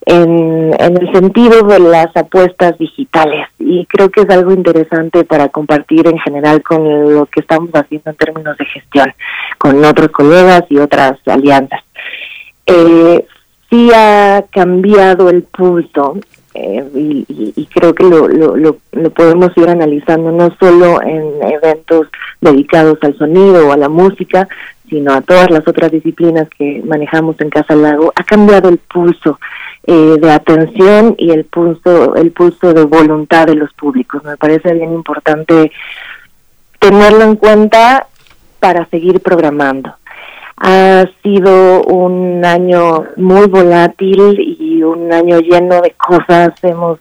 [0.07, 6.07] en, el sentido de las apuestas digitales y creo que es algo interesante para compartir
[6.07, 9.13] en general con lo que estamos haciendo en términos de gestión
[9.59, 11.81] con otros colegas y otras alianzas.
[12.67, 13.25] Eh,
[13.71, 16.19] sí ha cambiado el pulso
[16.55, 18.77] eh, y, creo que lo, lo,
[19.11, 22.07] podemos ir analizando no solo en eventos
[22.41, 24.47] dedicados al sonido o a la música,
[24.89, 29.41] sino a todas las otras disciplinas que manejamos en Casa Lago, ha cambiado el pulso
[29.87, 34.25] eh, de atención y el pulso, el pulso de voluntad de los públicos.
[34.25, 35.71] Me parece bien importante
[36.79, 38.07] tenerlo en cuenta
[38.61, 39.95] para seguir programando.
[40.57, 46.53] Ha sido un año muy volátil y un año lleno de cosas.
[46.63, 46.99] Hemos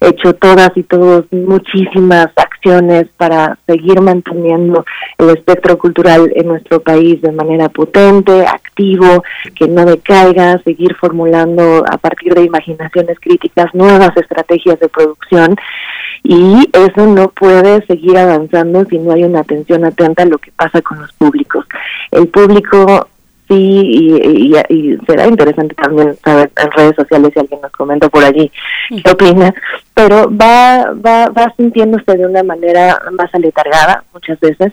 [0.00, 4.84] hecho todas y todos muchísimas acciones para seguir manteniendo
[5.18, 9.22] el espectro cultural en nuestro país de manera potente, activo,
[9.54, 15.56] que no decaiga, seguir formulando a partir de imaginaciones críticas nuevas estrategias de producción.
[16.24, 20.52] Y eso no puede seguir avanzando si no hay una atención atenta a lo que
[20.52, 21.66] pasa con los públicos.
[22.10, 23.08] El público
[23.54, 28.50] y, y, será interesante también saber en redes sociales si alguien nos comenta por allí
[28.88, 29.54] qué opina,
[29.92, 34.72] pero va, va, va sintiéndose de una manera más aletargada muchas veces,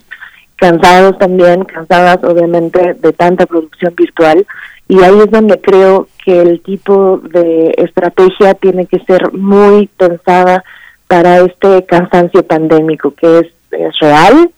[0.59, 4.45] cansados también, cansadas obviamente de tanta producción virtual.
[4.87, 10.63] Y ahí es donde creo que el tipo de estrategia tiene que ser muy pensada
[11.07, 13.47] para este cansancio pandémico que es,
[13.99, 14.49] real,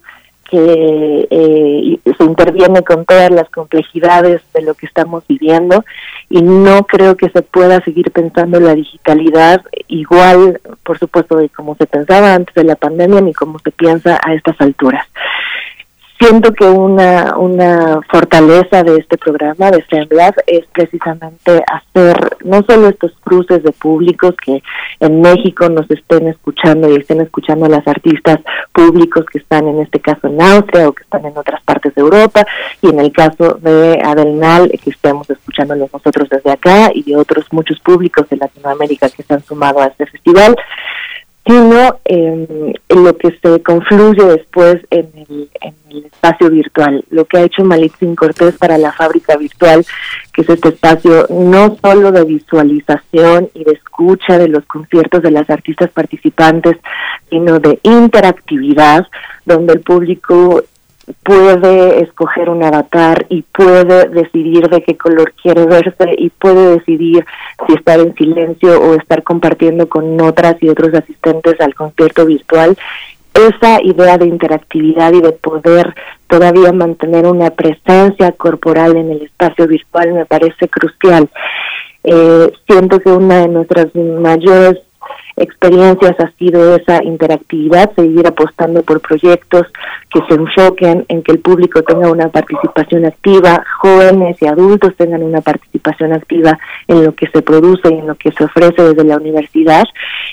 [0.49, 5.84] que eh, se interviene con todas las complejidades de lo que estamos viviendo.
[6.30, 11.75] Y no creo que se pueda seguir pensando la digitalidad igual, por supuesto, de como
[11.75, 15.05] se pensaba antes de la pandemia ni como se piensa a estas alturas
[16.22, 22.89] siento que una, una fortaleza de este programa de SEMLAB es precisamente hacer no solo
[22.89, 24.61] estos cruces de públicos que
[24.99, 28.39] en México nos estén escuchando y estén escuchando a las artistas
[28.72, 32.01] públicos que están en este caso en Austria o que están en otras partes de
[32.01, 32.45] Europa
[32.84, 37.45] y en el caso de Adelnal que estemos escuchándolos nosotros desde acá y de otros
[37.51, 40.55] muchos públicos de Latinoamérica que se han sumado a este festival
[41.51, 47.03] sino en lo que se confluye después en el, en el espacio virtual.
[47.09, 49.85] Lo que ha hecho Malitzin Cortés para la fábrica virtual,
[50.33, 55.31] que es este espacio no solo de visualización y de escucha de los conciertos de
[55.31, 56.77] las artistas participantes,
[57.29, 59.05] sino de interactividad,
[59.45, 60.63] donde el público
[61.24, 67.26] puede escoger un avatar y puede decidir de qué color quiere verse y puede decidir
[67.68, 72.78] si estar en silencio o estar compartiendo con otras y otros asistentes al concierto virtual.
[73.34, 75.95] Esa idea de interactividad y de poder
[76.28, 81.30] todavía mantener una presencia corporal en el espacio virtual me parece crucial.
[82.03, 84.80] Eh, siento que una de nuestras mayores
[85.41, 89.67] experiencias ha sido esa interactividad, seguir apostando por proyectos
[90.09, 95.23] que se enfoquen en que el público tenga una participación activa, jóvenes y adultos tengan
[95.23, 99.03] una participación activa en lo que se produce y en lo que se ofrece desde
[99.03, 99.83] la universidad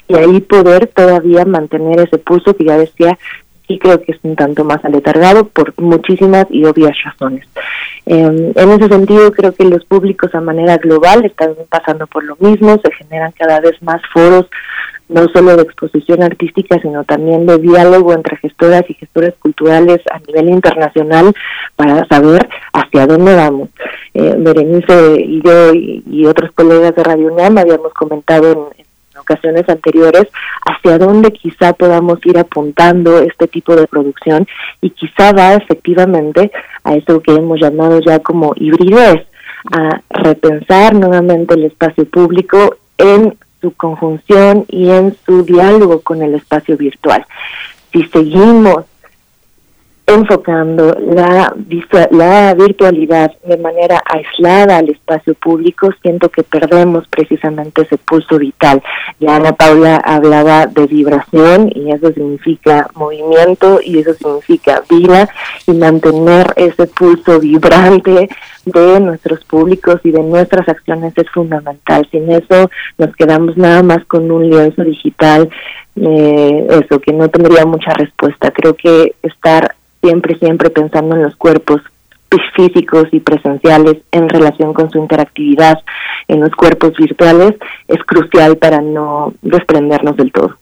[0.07, 3.19] y ahí poder todavía mantener ese pulso que ya decía
[3.69, 7.47] y creo que es un tanto más aletargado por muchísimas y obvias razones.
[8.07, 12.37] Eh, en ese sentido, creo que los públicos a manera global están pasando por lo
[12.37, 14.47] mismo, se generan cada vez más foros
[15.09, 20.19] no solo de exposición artística, sino también de diálogo entre gestoras y gestores culturales a
[20.21, 21.33] nivel internacional
[21.77, 23.71] para saber hacia dónde vamos.
[24.15, 28.89] Eh, Berenice y yo y, otros colegas de Radio UNAM habíamos comentado en,
[29.19, 30.29] ocasiones anteriores
[30.65, 34.47] hacia dónde quizá podamos ir apuntando este tipo de producción
[34.81, 36.53] y quizá va efectivamente
[36.85, 39.27] a eso que hemos llamado ya como hibridez,
[39.73, 46.35] a repensar nuevamente el espacio público en su conjunción y en su diálogo con el
[46.35, 47.25] espacio virtual.
[47.93, 48.85] Si seguimos
[50.09, 51.55] enfocando la,
[52.11, 58.83] la virtualidad de manera aislada al espacio público, siento que perdemos precisamente ese pulso vital.
[59.21, 65.29] Ya Ana Paula hablaba de vibración y eso significa movimiento y eso significa vida
[65.67, 68.31] y mantener ese pulso vibrante
[68.73, 72.07] de nuestros públicos y de nuestras acciones es fundamental.
[72.11, 75.49] Sin eso nos quedamos nada más con un lienzo digital,
[75.97, 78.51] eh, eso que no tendría mucha respuesta.
[78.51, 81.81] Creo que estar siempre, siempre pensando en los cuerpos
[82.55, 85.79] físicos y presenciales en relación con su interactividad
[86.29, 87.55] en los cuerpos virtuales
[87.89, 90.57] es crucial para no desprendernos del todo.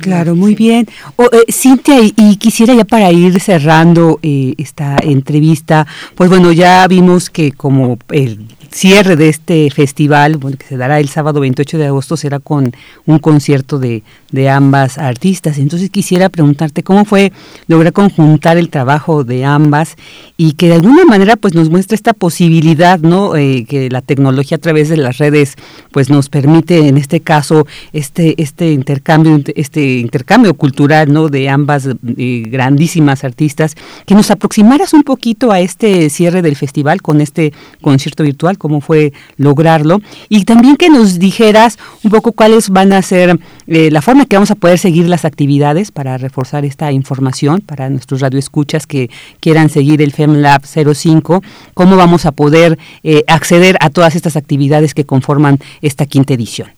[0.00, 0.86] Claro, muy bien.
[1.18, 7.30] Eh, Cintia, y, quisiera ya para ir cerrando eh, esta entrevista, pues bueno, ya vimos
[7.30, 11.86] que como el cierre de este festival, bueno, que se dará el sábado 28 de
[11.86, 12.72] agosto, será con
[13.06, 15.58] un concierto de, de ambas artistas.
[15.58, 17.32] Entonces quisiera preguntarte cómo fue
[17.68, 19.96] lograr conjuntar el trabajo de ambas
[20.36, 23.36] y que de alguna manera pues nos muestra esta posibilidad, ¿no?
[23.36, 25.54] Eh, que la tecnología a través de las redes
[25.90, 31.28] pues nos permite en este caso este este intercambio este intercambio cultural, ¿no?
[31.28, 33.74] De ambas eh, grandísimas artistas
[34.06, 38.80] que nos aproximaras un poquito a este cierre del festival con este concierto virtual, cómo
[38.80, 44.02] fue lograrlo y también que nos dijeras un poco cuáles van a ser eh, la
[44.02, 48.86] forma que vamos a poder seguir las actividades para reforzar esta información para nuestros radioescuchas
[48.86, 49.10] que
[49.40, 51.42] quieran seguir el FemLab 05,
[51.74, 56.70] cómo vamos a poder eh, acceder a todas estas actividades que conforman esta quinta edición.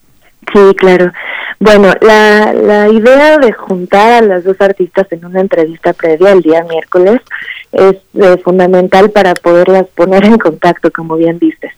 [0.52, 1.12] Sí, claro.
[1.60, 6.42] Bueno, la, la idea de juntar a las dos artistas en una entrevista previa el
[6.42, 7.20] día miércoles
[7.72, 11.72] es eh, fundamental para poderlas poner en contacto, como bien dices.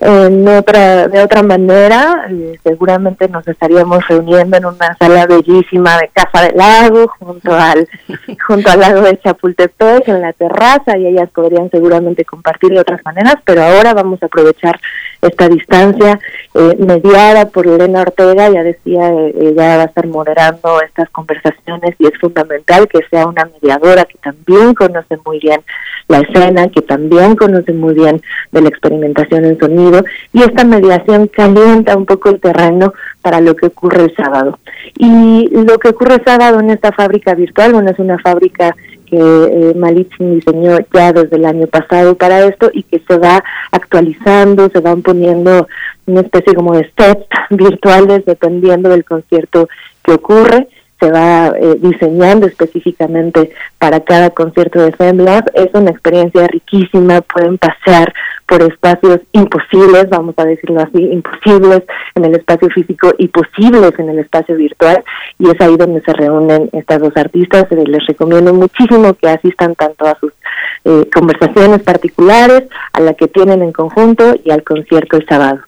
[0.00, 6.08] en otra, de otra manera, eh, seguramente nos estaríamos reuniendo en una sala bellísima de
[6.08, 7.88] Casa del Lago, junto al,
[8.46, 13.00] junto al lago de Chapultepec, en la terraza, y ellas podrían seguramente compartir de otras
[13.04, 14.78] maneras, pero ahora vamos a aprovechar
[15.22, 16.18] esta distancia
[16.54, 22.06] eh, mediada por Elena Ortega, ya decía, ella va a estar moderando estas conversaciones y
[22.06, 25.60] es fundamental que sea una mediadora que también conoce muy bien
[26.08, 28.20] la escena, que también conoce muy bien
[28.52, 32.92] de la experimentación en sonido y esta mediación calienta un poco el terreno
[33.22, 34.58] para lo que ocurre el sábado.
[34.98, 38.74] Y lo que ocurre el sábado en esta fábrica virtual, bueno, es una fábrica
[39.10, 43.42] que eh, diseñó ya desde el año pasado para esto y que se va
[43.72, 45.66] actualizando, se van poniendo
[46.06, 49.68] una especie como de steps virtuales dependiendo del concierto
[50.02, 50.68] que ocurre
[51.00, 55.50] se va eh, diseñando específicamente para cada concierto de FEMLAB.
[55.54, 58.12] Es una experiencia riquísima, pueden pasear
[58.50, 61.84] por espacios imposibles, vamos a decirlo así, imposibles
[62.16, 65.04] en el espacio físico y posibles en el espacio virtual.
[65.38, 67.70] Y es ahí donde se reúnen estas dos artistas.
[67.70, 70.32] Eh, les recomiendo muchísimo que asistan tanto a sus
[70.84, 75.60] eh, conversaciones particulares, a la que tienen en conjunto y al concierto el sábado.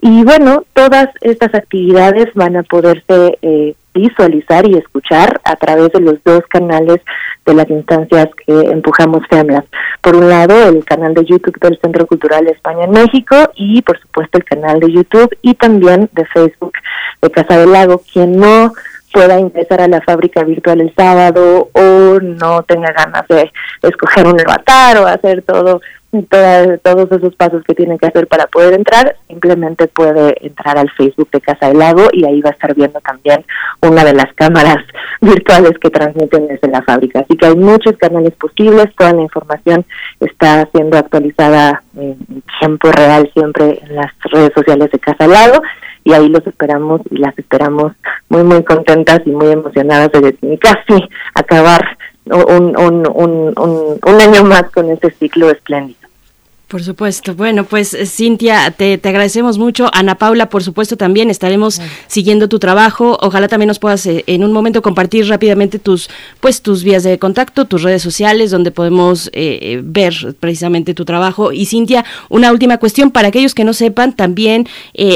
[0.00, 6.00] Y bueno, todas estas actividades van a poderse eh, visualizar y escuchar a través de
[6.00, 7.02] los dos canales
[7.46, 9.64] de las instancias que empujamos FEMLAS.
[10.00, 14.00] Por un lado, el canal de YouTube del Centro Cultural España en México y, por
[14.00, 16.72] supuesto, el canal de YouTube y también de Facebook
[17.22, 18.02] de Casa del Lago.
[18.12, 18.72] Quien no
[19.12, 23.50] pueda ingresar a la fábrica virtual el sábado o no tenga ganas de
[23.82, 25.80] escoger un avatar o hacer todo
[26.82, 31.30] todos esos pasos que tiene que hacer para poder entrar, simplemente puede entrar al Facebook
[31.30, 33.44] de Casa del Lago y ahí va a estar viendo también
[33.80, 34.78] una de las cámaras
[35.20, 37.20] virtuales que transmiten desde la fábrica.
[37.20, 39.86] Así que hay muchos canales posibles, toda la información
[40.18, 42.16] está siendo actualizada en
[42.58, 45.62] tiempo real siempre en las redes sociales de Casa del Lago
[46.04, 47.92] y ahí los esperamos y las esperamos
[48.28, 53.54] muy muy contentas y muy emocionadas de casi acabar un, un, un,
[54.04, 55.98] un, año más con este ciclo espléndido.
[56.70, 57.34] Por supuesto.
[57.34, 59.90] Bueno, pues eh, Cintia, te, te, agradecemos mucho.
[59.92, 63.18] Ana Paula, por supuesto, también estaremos siguiendo tu trabajo.
[63.22, 66.08] Ojalá también nos puedas eh, en un momento compartir rápidamente tus,
[66.38, 71.50] pues, tus vías de contacto, tus redes sociales, donde podemos eh, ver precisamente tu trabajo.
[71.50, 74.68] Y Cintia, una última cuestión para aquellos que no sepan, también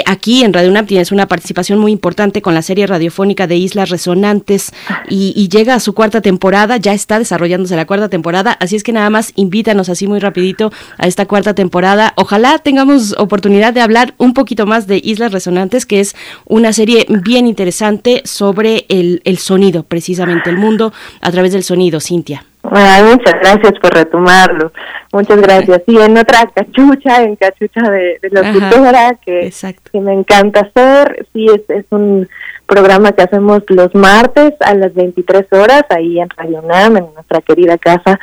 [0.06, 3.90] aquí en Radio UNAM tienes una participación muy importante con la serie radiofónica de Islas
[3.90, 4.72] Resonantes
[5.08, 8.82] y, y llega a su cuarta temporada, ya está desarrollándose la cuarta temporada, así es
[8.82, 12.14] que nada más invítanos así muy rapidito a esta cuarta temporada.
[12.16, 16.16] Ojalá tengamos oportunidad de hablar un poquito más de Islas Resonantes, que es
[16.46, 22.00] una serie bien interesante sobre el, el sonido, precisamente el mundo a través del sonido,
[22.00, 22.46] Cintia.
[22.62, 24.72] muchas gracias por retomarlo.
[25.12, 25.82] Muchas gracias.
[25.86, 29.52] Y en otra cachucha, en cachucha de, de locutora, que,
[29.92, 31.26] que me encanta hacer.
[31.32, 32.26] Sí, es, es un
[32.66, 37.40] programa que hacemos los martes a las 23 horas ahí en Radio UNAM, en nuestra
[37.42, 38.18] querida casa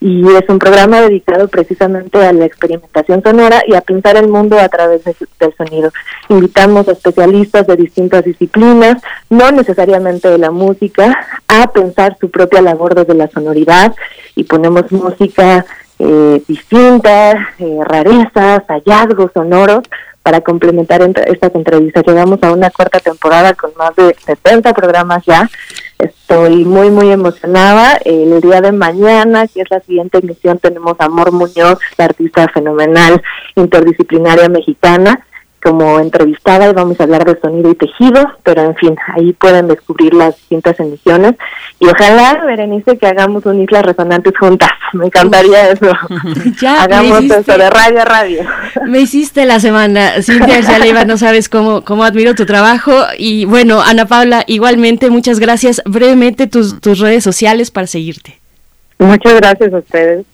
[0.00, 4.58] y es un programa dedicado precisamente a la experimentación sonora y a pensar el mundo
[4.58, 5.90] a través del sonido.
[6.28, 12.60] Invitamos a especialistas de distintas disciplinas, no necesariamente de la música, a pensar su propia
[12.60, 13.94] labor desde la sonoridad
[14.34, 15.64] y ponemos música
[15.98, 19.84] eh, distinta, eh, rarezas, hallazgos sonoros
[20.22, 22.02] para complementar estas entrevistas.
[22.06, 25.48] Llegamos a una cuarta temporada con más de 70 programas ya
[25.98, 27.98] Estoy muy, muy emocionada.
[28.04, 32.48] El día de mañana, que es la siguiente emisión, tenemos a Amor Muñoz, la artista
[32.48, 33.22] fenomenal
[33.54, 35.24] interdisciplinaria mexicana
[35.64, 39.66] como entrevistada y vamos a hablar de sonido y tejido, pero en fin, ahí pueden
[39.66, 41.36] descubrir las distintas emisiones
[41.80, 44.68] y ojalá, Berenice, que hagamos un Islas Resonantes juntas,
[44.98, 45.86] me encantaría eso,
[46.60, 48.42] ya, hagamos eso de radio a radio.
[48.86, 53.80] Me hiciste la semana, Cintia Leiva, no sabes cómo, cómo admiro tu trabajo y bueno,
[53.82, 58.38] Ana Paula, igualmente, muchas gracias, brevemente tus, tus redes sociales para seguirte.
[58.98, 60.26] Muchas gracias a ustedes.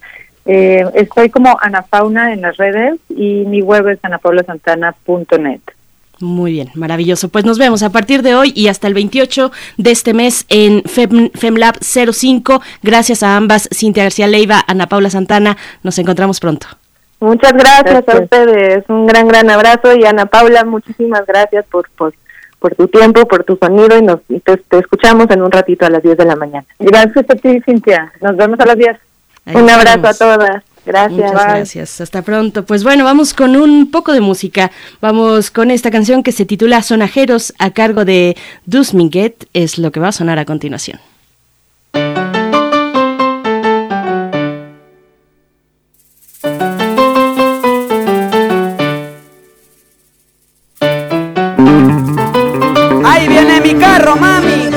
[0.47, 5.61] Eh, estoy como Ana Fauna en las redes y mi web es anapaula.santana.net.
[6.21, 7.31] Muy bien, maravilloso.
[7.31, 10.83] Pues nos vemos a partir de hoy y hasta el 28 de este mes en
[10.85, 12.61] FemLab 05.
[12.83, 15.57] Gracias a ambas, Cintia García Leiva, Ana Paula Santana.
[15.83, 16.67] Nos encontramos pronto.
[17.21, 18.85] Muchas gracias, a ustedes.
[18.89, 19.95] Un gran, gran abrazo.
[19.95, 22.15] Y Ana Paula, muchísimas gracias por, por,
[22.59, 25.91] por tu tiempo, por tu sonido y, nos, te, te, escuchamos en un ratito a
[25.91, 26.67] las 10 de la mañana.
[26.79, 28.13] Gracias a ti, Cintia.
[28.21, 28.97] Nos vemos a las 10.
[29.55, 30.65] Un abrazo a todas.
[30.87, 31.13] Gracias.
[31.13, 32.01] Muchas gracias.
[32.01, 32.65] Hasta pronto.
[32.65, 34.71] Pues bueno, vamos con un poco de música.
[35.01, 39.49] Vamos con esta canción que se titula Sonajeros a cargo de Dusminguet.
[39.53, 41.01] Es lo que va a sonar a continuación.
[53.05, 54.71] Ahí viene mi carro, mami.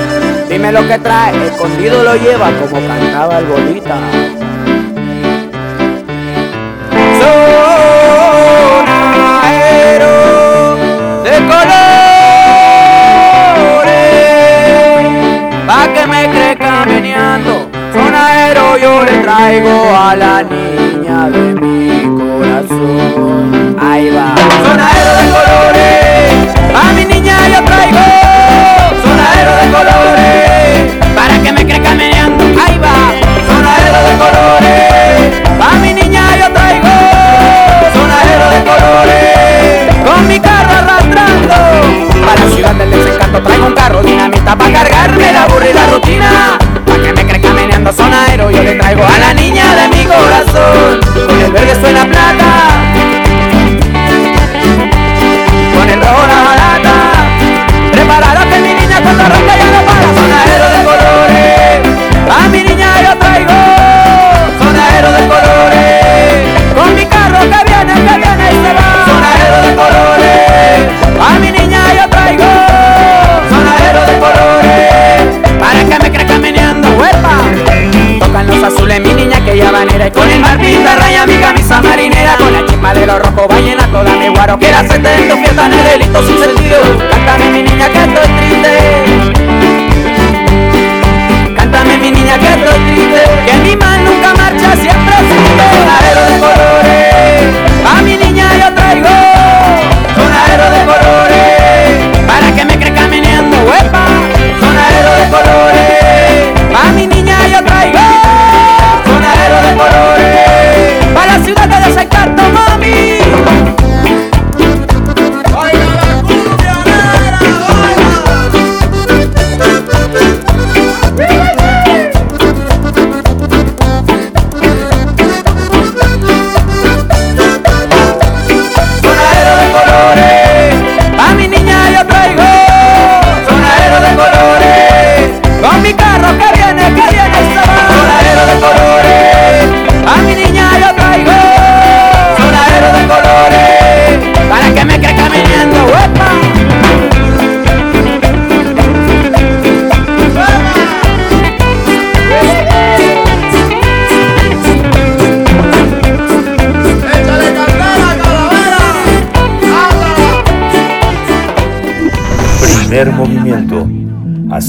[0.50, 1.48] Dime lo que trae.
[1.48, 4.13] Escondido lo lleva como cantaba el bolita.
[48.64, 49.63] Le traigo a la niña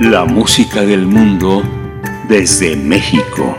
[0.00, 1.62] La música del mundo
[2.28, 3.56] desde México.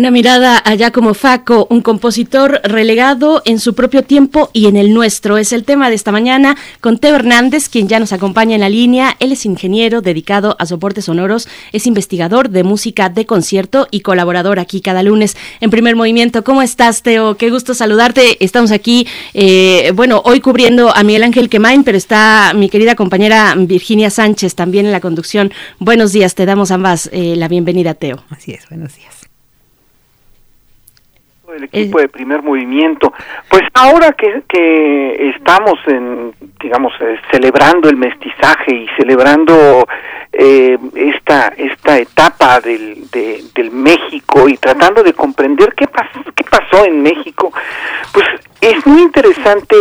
[0.00, 4.94] Una mirada allá como Faco, un compositor relegado en su propio tiempo y en el
[4.94, 5.36] nuestro.
[5.36, 8.70] Es el tema de esta mañana con Teo Hernández, quien ya nos acompaña en la
[8.70, 9.14] línea.
[9.20, 14.58] Él es ingeniero dedicado a soportes sonoros, es investigador de música de concierto y colaborador
[14.58, 16.44] aquí cada lunes en primer movimiento.
[16.44, 17.36] ¿Cómo estás, Teo?
[17.36, 18.42] Qué gusto saludarte.
[18.42, 23.54] Estamos aquí, eh, bueno, hoy cubriendo a Miguel Ángel Quemain, pero está mi querida compañera
[23.54, 25.52] Virginia Sánchez también en la conducción.
[25.78, 28.24] Buenos días, te damos ambas eh, la bienvenida, Teo.
[28.30, 29.19] Así es, buenos días.
[31.54, 33.12] El equipo de primer movimiento.
[33.48, 39.86] Pues ahora que, que estamos en, digamos, eh, celebrando el mestizaje y celebrando
[40.32, 46.44] eh, esta esta etapa del, de- del México y tratando de comprender qué pasó, qué
[46.44, 47.52] pasó en México,
[48.12, 48.26] pues
[48.60, 49.76] es muy interesante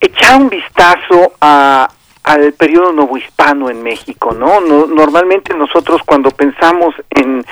[0.00, 1.88] echar un vistazo a
[2.24, 4.60] al periodo novohispano en México, ¿no?
[4.60, 7.42] No- Normalmente nosotros cuando pensamos en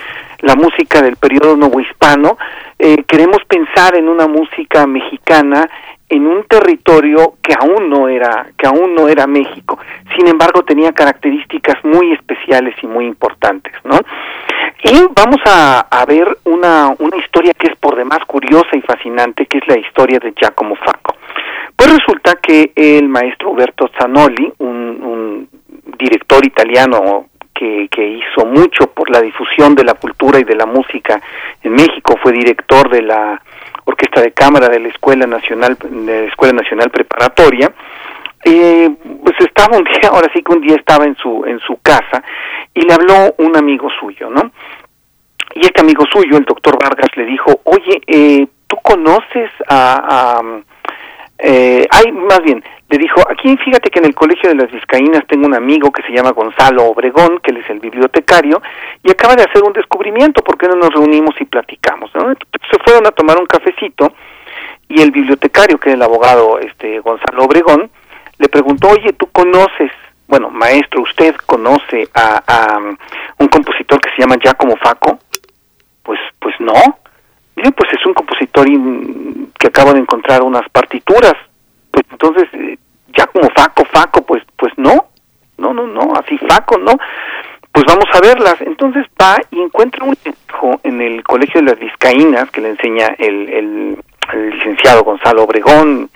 [0.41, 2.39] la música del periodo novohispano,
[2.79, 5.69] eh, queremos pensar en una música mexicana
[6.09, 9.79] en un territorio que aún no era que aún no era México.
[10.17, 13.97] Sin embargo, tenía características muy especiales y muy importantes, ¿no?
[14.83, 19.59] Y vamos a, ver una, una historia que es por demás curiosa y fascinante, que
[19.59, 21.15] es la historia de Giacomo Facco.
[21.81, 25.49] Pues resulta que el maestro Roberto Zanoli, un,
[25.99, 30.67] director italiano que, que hizo mucho por la difusión de la cultura y de la
[30.67, 31.23] música
[31.63, 33.41] en México, fue director de la
[33.87, 37.73] Orquesta de Cámara de la Escuela Nacional, de la Escuela Nacional Preparatoria,
[38.45, 38.91] eh,
[39.23, 42.23] pues estaba un día, ahora sí que un día estaba en su en su casa
[42.75, 44.53] y le habló un amigo suyo, ¿no?
[45.55, 50.61] Y este amigo suyo, el doctor Vargas, le dijo, oye, eh, ¿tú conoces a, a,
[51.43, 55.27] eh, ay, más bien, le dijo, aquí fíjate que en el Colegio de las Vizcaínas
[55.27, 58.61] tengo un amigo que se llama Gonzalo Obregón, que él es el bibliotecario,
[59.03, 62.11] y acaba de hacer un descubrimiento, ¿por qué no nos reunimos y platicamos?
[62.13, 64.13] Se fueron a tomar un cafecito
[64.89, 67.91] y el bibliotecario, que es el abogado este, Gonzalo Obregón,
[68.39, 69.93] le preguntó, oye, ¿tú conoces,
[70.27, 72.97] bueno, maestro, usted conoce a, a um,
[73.39, 75.19] un compositor que se llama Giacomo Faco?
[76.03, 76.73] Pues, pues no.
[77.77, 81.35] Pues es un compositor in- que acabo de encontrar unas partituras.
[81.91, 82.79] Pues entonces, eh,
[83.13, 85.07] Giacomo Faco, Faco, pues, pues no.
[85.59, 86.93] No, no, no, así Faco, no.
[87.73, 88.57] Pues vamos a verlas.
[88.61, 93.15] Entonces va y encuentra un hijo en el Colegio de las Vizcaínas que le enseña
[93.19, 93.99] el, el,
[94.53, 96.09] licenciado Gonzalo Obregón,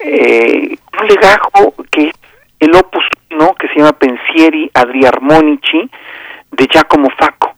[0.00, 2.14] eh, un legajo que es
[2.60, 5.88] el opus 1 que se llama Pensieri Adriarmonici
[6.50, 7.54] de Giacomo Faco.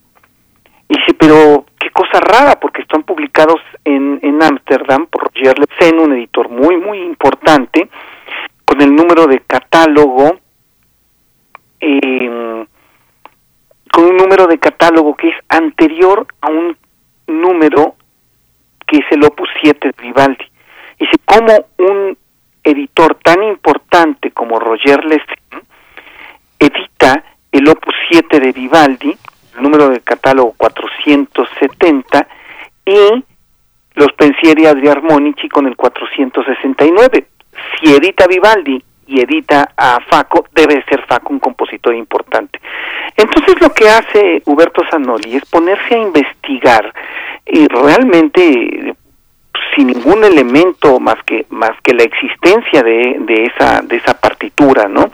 [0.89, 5.99] Y dice, pero qué cosa rara, porque están publicados en en Ámsterdam por Roger Lepsen,
[5.99, 7.89] un editor muy, muy importante,
[8.65, 10.39] con el número de catálogo,
[11.81, 12.67] eh,
[13.91, 16.77] con un número de catálogo que es anterior a un
[17.27, 17.97] número
[18.87, 20.45] que es el Opus 7 de Vivaldi.
[20.99, 22.17] Dice, ¿cómo un
[22.63, 25.39] editor tan importante como Roger Lepsen
[26.59, 29.17] edita el Opus 7 de Vivaldi,
[29.61, 32.27] número de catálogo 470,
[32.87, 33.25] y
[33.95, 37.27] los pensieri Adriarmonici con el 469.
[37.79, 42.61] Si edita Vivaldi y edita a Faco, debe ser Faco un compositor importante.
[43.17, 46.93] Entonces lo que hace Huberto Zanoli es ponerse a investigar
[47.47, 48.95] y realmente
[49.75, 54.89] sin ningún elemento más que más que la existencia de, de esa de esa partitura,
[54.89, 55.11] ¿no?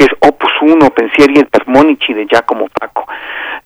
[0.00, 3.06] Que es Opus 1, Pensieri et Armonici de Giacomo Paco.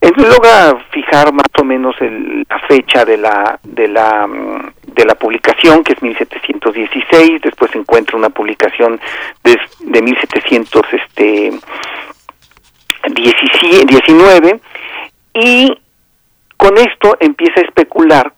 [0.01, 4.27] Entonces logra fijar más o menos el- la fecha de la de la
[4.85, 8.99] de la publicación que es 1716, después encuentra una publicación
[9.45, 11.51] de, de 1700 este
[13.09, 14.59] 17 19
[15.35, 15.77] y
[16.57, 18.33] con esto empieza a especular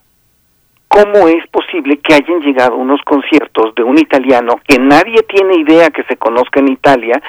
[0.87, 5.89] cómo es posible que hayan llegado unos conciertos de un italiano que nadie tiene idea
[5.89, 7.21] que se conozca en Italia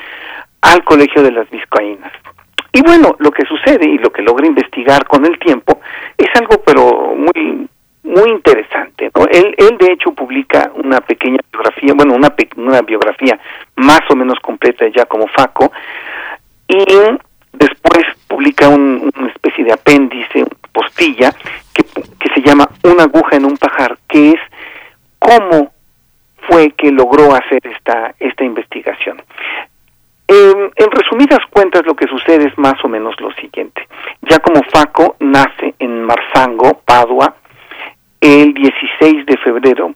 [0.62, 2.12] al Colegio de las Vizcaínas.
[2.72, 5.80] Y bueno, lo que sucede y lo que logra investigar con el tiempo
[6.16, 7.68] es algo pero muy
[8.04, 9.11] muy interesante.
[9.30, 13.38] Él, él de hecho publica una pequeña biografía, bueno, una, una biografía
[13.76, 15.70] más o menos completa ya como Faco,
[16.68, 16.84] y
[17.52, 21.32] después publica un- una especie de apéndice, postilla,
[21.74, 21.82] que,
[22.18, 24.40] que se llama Una aguja en un pajar, que es
[25.18, 25.72] cómo
[26.48, 29.20] fue que logró hacer esta, esta investigación.
[30.31, 33.89] Eh, en resumidas cuentas, lo que sucede es más o menos lo siguiente.
[34.20, 37.35] Ya como Faco nace en Marzango, Padua,
[38.20, 39.95] el 16 de febrero,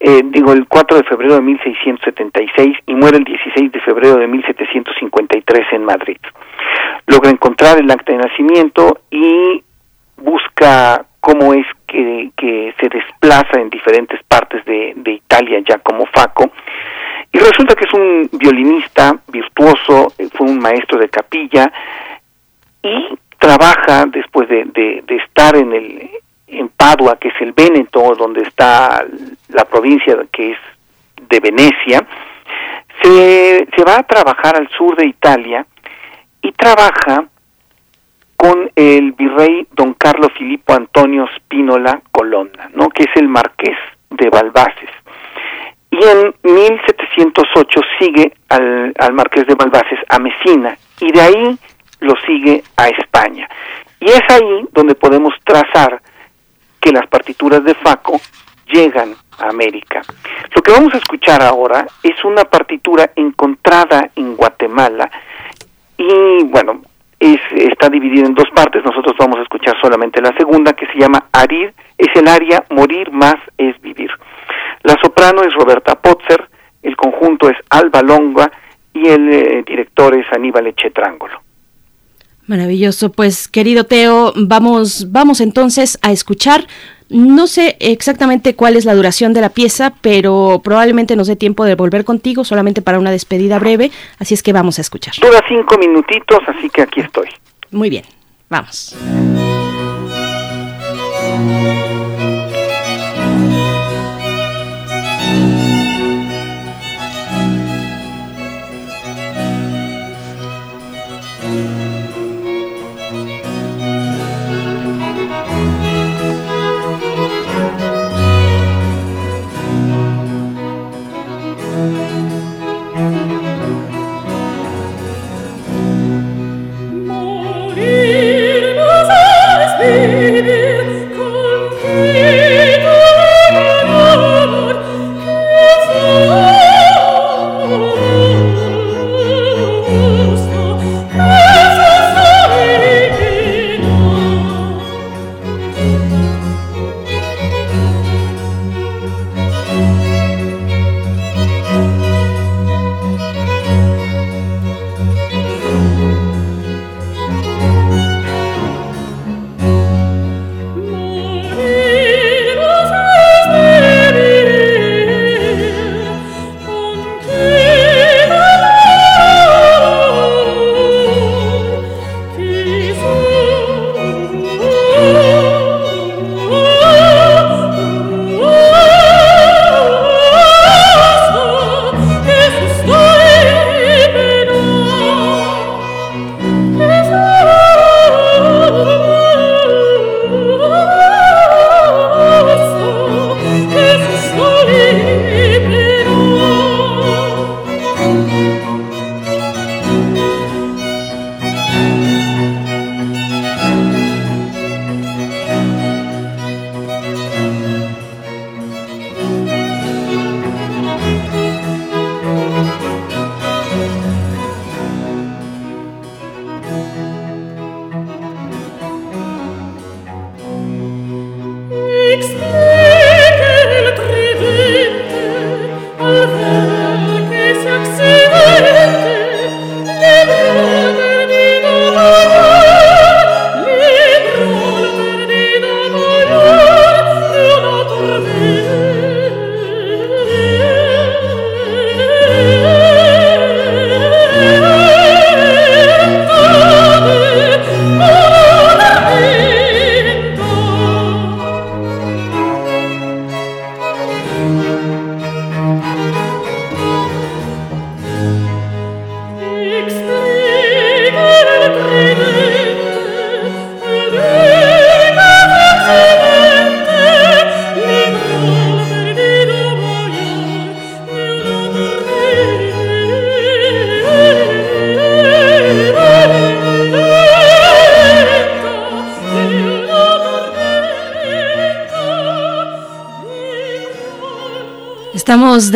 [0.00, 4.26] eh, digo el 4 de febrero de 1676 y muere el 16 de febrero de
[4.26, 6.18] 1753 en Madrid.
[7.06, 9.62] Logra encontrar el acta de nacimiento y
[10.16, 12.32] busca cómo es que,
[12.80, 16.50] se desplaza en diferentes partes de, de Italia ya como Faco
[17.36, 21.70] y resulta que es un violinista virtuoso, eh, fue un maestro de capilla
[22.82, 23.08] y
[23.38, 26.10] trabaja después de, estar en el
[26.46, 29.04] en Padua, que es el Véneto, donde está
[29.48, 30.58] la provincia que es
[31.28, 32.06] de Venecia,
[33.02, 35.66] se, se va a trabajar al sur de Italia
[36.40, 37.26] y trabaja
[38.36, 42.88] con el virrey don Carlo Filippo Antonio Spínola Colonna, ¿no?
[42.88, 43.76] que es el marqués
[44.08, 44.90] de Balbaces.
[45.98, 51.58] Y en 1708 sigue al, al marqués de Balbaces a Mesina y de ahí
[52.00, 53.48] lo sigue a España.
[54.00, 56.02] Y es ahí donde podemos trazar
[56.80, 58.20] que las partituras de Faco
[58.70, 60.02] llegan a América.
[60.54, 65.10] Lo que vamos a escuchar ahora es una partitura encontrada en Guatemala
[65.96, 66.82] y bueno,
[67.18, 68.84] es, está dividida en dos partes.
[68.84, 73.10] Nosotros vamos a escuchar solamente la segunda que se llama Arir, es el área Morir
[73.12, 74.10] más es vivir.
[74.86, 76.48] La soprano es Roberta Potzer,
[76.80, 78.52] el conjunto es Alba Longa
[78.94, 81.42] y el eh, director es Aníbal Echetrángolo.
[82.46, 86.68] Maravilloso, pues querido Teo, vamos, vamos entonces a escuchar.
[87.08, 91.64] No sé exactamente cuál es la duración de la pieza, pero probablemente nos dé tiempo
[91.64, 95.14] de volver contigo solamente para una despedida breve, así es que vamos a escuchar.
[95.20, 97.26] Dura cinco minutitos, así que aquí estoy.
[97.72, 98.04] Muy bien,
[98.48, 98.96] vamos.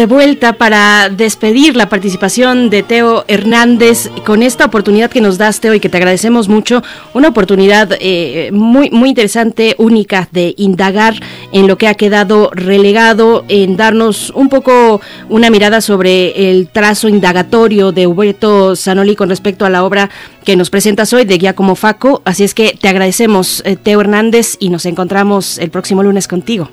[0.00, 5.60] De vuelta para despedir la participación de Teo Hernández con esta oportunidad que nos das,
[5.60, 6.82] Teo, y que te agradecemos mucho.
[7.12, 11.16] Una oportunidad eh, muy, muy interesante, única, de indagar
[11.52, 17.06] en lo que ha quedado relegado, en darnos un poco una mirada sobre el trazo
[17.06, 20.08] indagatorio de Huberto Zanoli con respecto a la obra
[20.44, 22.22] que nos presentas hoy de Giacomo Faco.
[22.24, 26.70] Así es que te agradecemos, eh, Teo Hernández, y nos encontramos el próximo lunes contigo.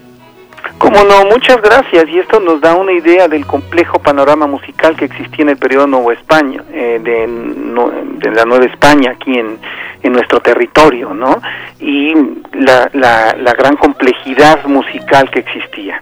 [0.78, 2.07] Como no, muchas gracias.
[2.09, 5.88] Y esto nos da una idea del complejo panorama musical que existía en el periodo
[5.88, 9.57] Nuevo España, eh, de, no- de la Nueva España aquí en,
[10.03, 11.41] en nuestro territorio, ¿no?
[11.80, 12.13] Y
[12.53, 16.01] la, la, la gran complejidad musical que existía.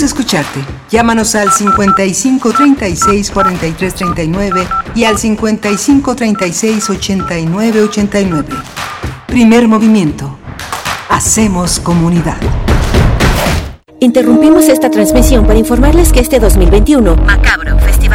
[0.03, 0.61] Escucharte.
[0.90, 8.49] Llámanos al 55 36 43 39 y al 55 36 89 89.
[9.26, 10.38] Primer movimiento.
[11.09, 12.38] Hacemos comunidad.
[14.01, 18.08] Interrumpimos esta transmisión para informarles que este 2021, Macabro, Festival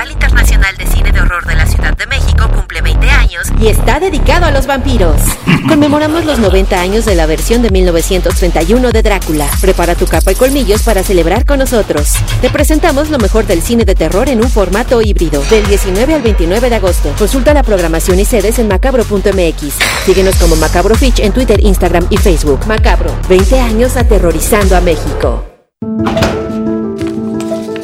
[1.34, 5.20] Horror de la Ciudad de México, cumple 20 años y está dedicado a los vampiros.
[5.68, 9.50] Conmemoramos los 90 años de la versión de 1931 de Drácula.
[9.60, 12.14] Prepara tu capa y colmillos para celebrar con nosotros.
[12.42, 16.22] Te presentamos lo mejor del cine de terror en un formato híbrido, del 19 al
[16.22, 17.12] 29 de agosto.
[17.18, 19.74] Consulta la programación y sedes en macabro.mx.
[20.06, 22.68] Síguenos como Macabro Fitch en Twitter, Instagram y Facebook.
[22.68, 25.44] Macabro, 20 años aterrorizando a México.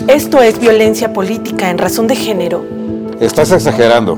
[0.07, 2.88] Esto es violencia política en razón de género.
[3.19, 4.17] Estás exagerando.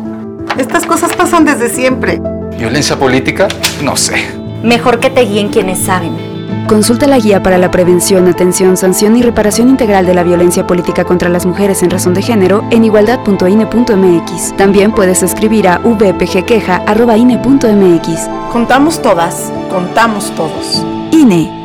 [0.58, 2.22] Estas cosas pasan desde siempre.
[2.58, 3.48] ¿Violencia política?
[3.84, 4.16] No sé.
[4.64, 6.30] Mejor que te guíen quienes saben.
[6.68, 11.04] Consulta la guía para la prevención, atención, sanción y reparación integral de la violencia política
[11.04, 14.56] contra las mujeres en razón de género en igualdad.ine.mx.
[14.56, 18.30] También puedes escribir a vpgqueja.ine.mx.
[18.52, 20.86] Contamos todas, contamos todos.
[21.12, 21.60] INE.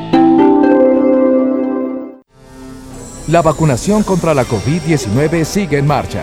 [3.28, 6.22] La vacunación contra la COVID-19 sigue en marcha.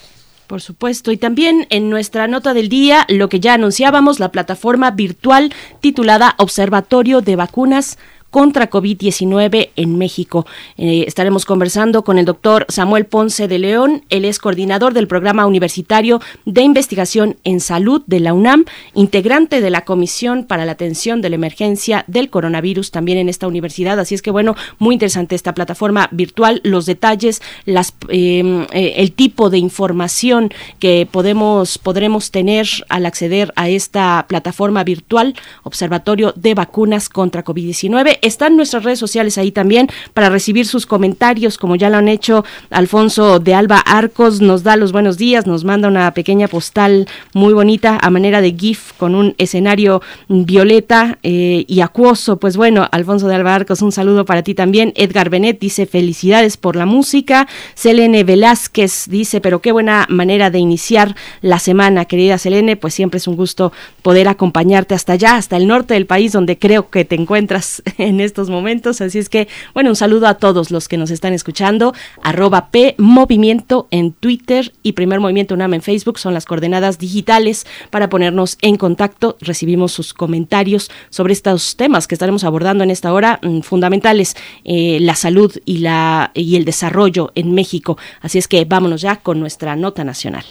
[0.48, 1.12] Por supuesto.
[1.12, 6.36] Y también en nuestra nota del día, lo que ya anunciábamos, la plataforma virtual titulada
[6.38, 7.98] Observatorio de Vacunas
[8.34, 10.48] contra COVID-19 en México.
[10.76, 14.06] Eh, estaremos conversando con el doctor Samuel Ponce de León.
[14.10, 18.66] Él es coordinador del Programa Universitario de Investigación en Salud de la UNAM,
[18.96, 23.48] integrante de la Comisión para la Atención de la Emergencia del Coronavirus también en esta
[23.48, 24.00] universidad.
[24.00, 29.12] Así es que, bueno, muy interesante esta plataforma virtual, los detalles, las, eh, eh, el
[29.12, 36.56] tipo de información que podemos, podremos tener al acceder a esta plataforma virtual, Observatorio de
[36.56, 41.90] Vacunas contra COVID-19 están nuestras redes sociales ahí también para recibir sus comentarios, como ya
[41.90, 46.12] lo han hecho Alfonso de Alba Arcos, nos da los buenos días, nos manda una
[46.14, 52.38] pequeña postal muy bonita a manera de GIF con un escenario violeta eh, y acuoso.
[52.38, 54.94] Pues bueno, Alfonso de Alba Arcos, un saludo para ti también.
[54.96, 57.48] Edgar Benet dice felicidades por la música.
[57.76, 63.18] Selene Velázquez dice, pero qué buena manera de iniciar la semana, querida Selene, pues siempre
[63.18, 63.72] es un gusto
[64.02, 68.13] poder acompañarte hasta allá, hasta el norte del país, donde creo que te encuentras en
[68.14, 69.02] en estos momentos.
[69.02, 71.94] Así es que, bueno, un saludo a todos los que nos están escuchando.
[72.22, 77.66] Arroba P Movimiento en Twitter y Primer Movimiento UNAM en Facebook son las coordenadas digitales
[77.90, 79.38] para ponernos en contacto.
[79.42, 85.00] Recibimos sus comentarios sobre estos temas que estaremos abordando en esta hora, mm, fundamentales, eh,
[85.02, 87.98] la salud y, la, y el desarrollo en México.
[88.22, 90.46] Así es que vámonos ya con nuestra nota nacional.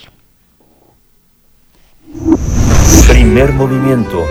[3.07, 4.25] Primer movimiento.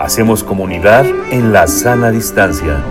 [0.00, 2.82] Hacemos comunidad en la sana distancia.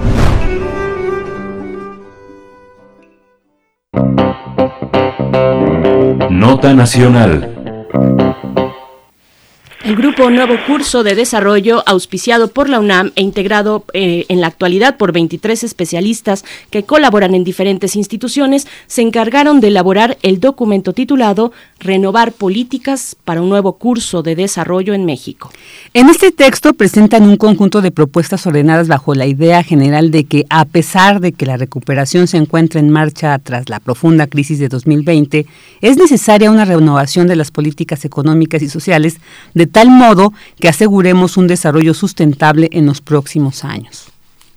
[6.30, 7.50] Nota Nacional.
[9.84, 14.48] El grupo Nuevo Curso de Desarrollo, auspiciado por la UNAM e integrado eh, en la
[14.48, 20.94] actualidad por 23 especialistas que colaboran en diferentes instituciones, se encargaron de elaborar el documento
[20.94, 25.52] titulado Renovar políticas para un nuevo curso de desarrollo en México.
[25.94, 30.46] En este texto presentan un conjunto de propuestas ordenadas bajo la idea general de que,
[30.50, 34.70] a pesar de que la recuperación se encuentra en marcha tras la profunda crisis de
[34.70, 35.46] 2020,
[35.82, 39.18] es necesaria una renovación de las políticas económicas y sociales
[39.54, 44.13] de tal modo que aseguremos un desarrollo sustentable en los próximos años.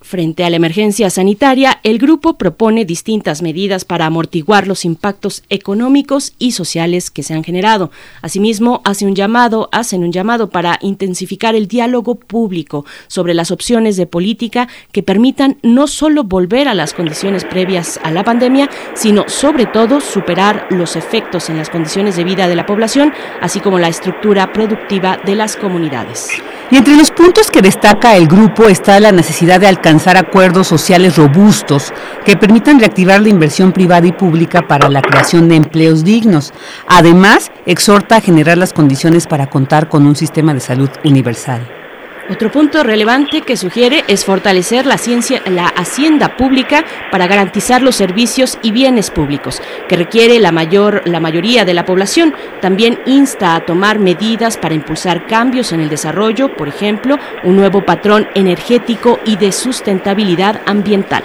[0.07, 6.33] Frente a la emergencia sanitaria, el grupo propone distintas medidas para amortiguar los impactos económicos
[6.39, 7.91] y sociales que se han generado.
[8.23, 13.97] Asimismo, hace un llamado, hacen un llamado para intensificar el diálogo público sobre las opciones
[13.97, 19.25] de política que permitan no solo volver a las condiciones previas a la pandemia, sino
[19.27, 23.81] sobre todo superar los efectos en las condiciones de vida de la población, así como
[23.81, 26.31] la estructura productiva de las comunidades.
[26.69, 31.17] Y entre los puntos que destaca el grupo está la necesidad de alcanzar acuerdos sociales
[31.17, 31.93] robustos
[32.25, 36.53] que permitan reactivar la inversión privada y pública para la creación de empleos dignos.
[36.89, 41.86] Además, exhorta a generar las condiciones para contar con un sistema de salud universal.
[42.29, 47.95] Otro punto relevante que sugiere es fortalecer la, ciencia, la hacienda pública para garantizar los
[47.95, 52.35] servicios y bienes públicos que requiere la, mayor, la mayoría de la población.
[52.61, 57.85] También insta a tomar medidas para impulsar cambios en el desarrollo, por ejemplo, un nuevo
[57.85, 61.23] patrón energético y de sustentabilidad ambiental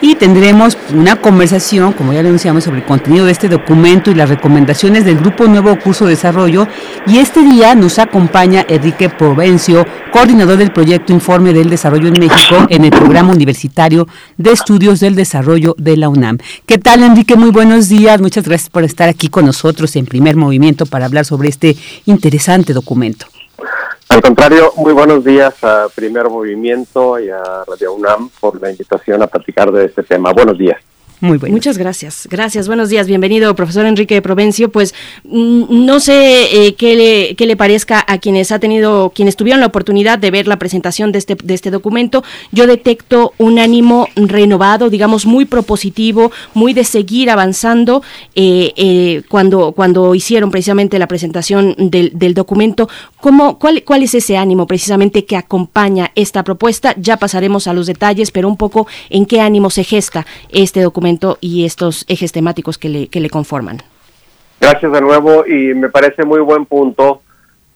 [0.00, 4.14] y tendremos una conversación, como ya le anunciamos, sobre el contenido de este documento y
[4.14, 6.66] las recomendaciones del Grupo Nuevo Curso de Desarrollo.
[7.06, 12.66] Y este día nos acompaña Enrique Provencio, coordinador del proyecto Informe del Desarrollo en México
[12.68, 16.38] en el Programa Universitario de Estudios del Desarrollo de la UNAM.
[16.66, 17.36] ¿Qué tal, Enrique?
[17.36, 18.20] Muy buenos días.
[18.20, 22.72] Muchas gracias por estar aquí con nosotros en primer movimiento para hablar sobre este interesante
[22.72, 23.26] documento.
[24.10, 29.22] Al contrario, muy buenos días a Primer Movimiento y a Radio UNAM por la invitación
[29.22, 30.32] a platicar de este tema.
[30.32, 30.89] Buenos días.
[31.20, 32.26] Muchas gracias.
[32.30, 32.66] Gracias.
[32.66, 33.06] Buenos días.
[33.06, 34.70] Bienvenido, profesor Enrique Provencio.
[34.70, 34.94] Pues
[35.24, 39.60] mm, no sé eh, qué, le, qué le parezca a quienes ha tenido, quienes tuvieron
[39.60, 42.24] la oportunidad de ver la presentación de este, de este documento.
[42.52, 48.02] Yo detecto un ánimo renovado, digamos, muy propositivo, muy de seguir avanzando.
[48.34, 52.88] Eh, eh, cuando, cuando hicieron precisamente la presentación del, documento,
[53.20, 56.94] ¿cómo, ¿cuál es ese ánimo precisamente que acompaña esta propuesta?
[56.96, 61.09] Ya pasaremos a los detalles, pero un poco en qué ánimo se gesta este documento
[61.40, 63.78] y estos ejes temáticos que le, que le conforman.
[64.60, 67.22] Gracias de nuevo y me parece muy buen punto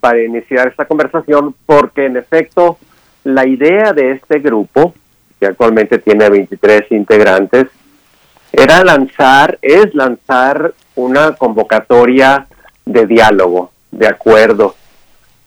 [0.00, 2.78] para iniciar esta conversación porque en efecto
[3.24, 4.94] la idea de este grupo,
[5.40, 7.68] que actualmente tiene 23 integrantes,
[8.52, 12.46] era lanzar, es lanzar una convocatoria
[12.84, 14.76] de diálogo, de acuerdo.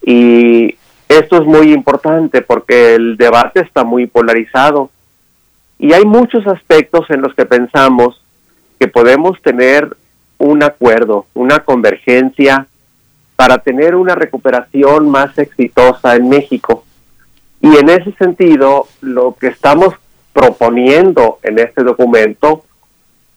[0.02, 0.76] Y
[1.08, 4.90] esto es muy importante porque el debate está muy polarizado.
[5.80, 8.22] Y hay muchos aspectos en los que pensamos
[8.80, 9.96] que podemos tener
[10.38, 12.68] un acuerdo, una convergencia
[13.36, 16.84] para tener una recuperación más exitosa en México.
[17.62, 19.94] Y en ese sentido, lo que estamos
[20.34, 22.64] proponiendo en este documento,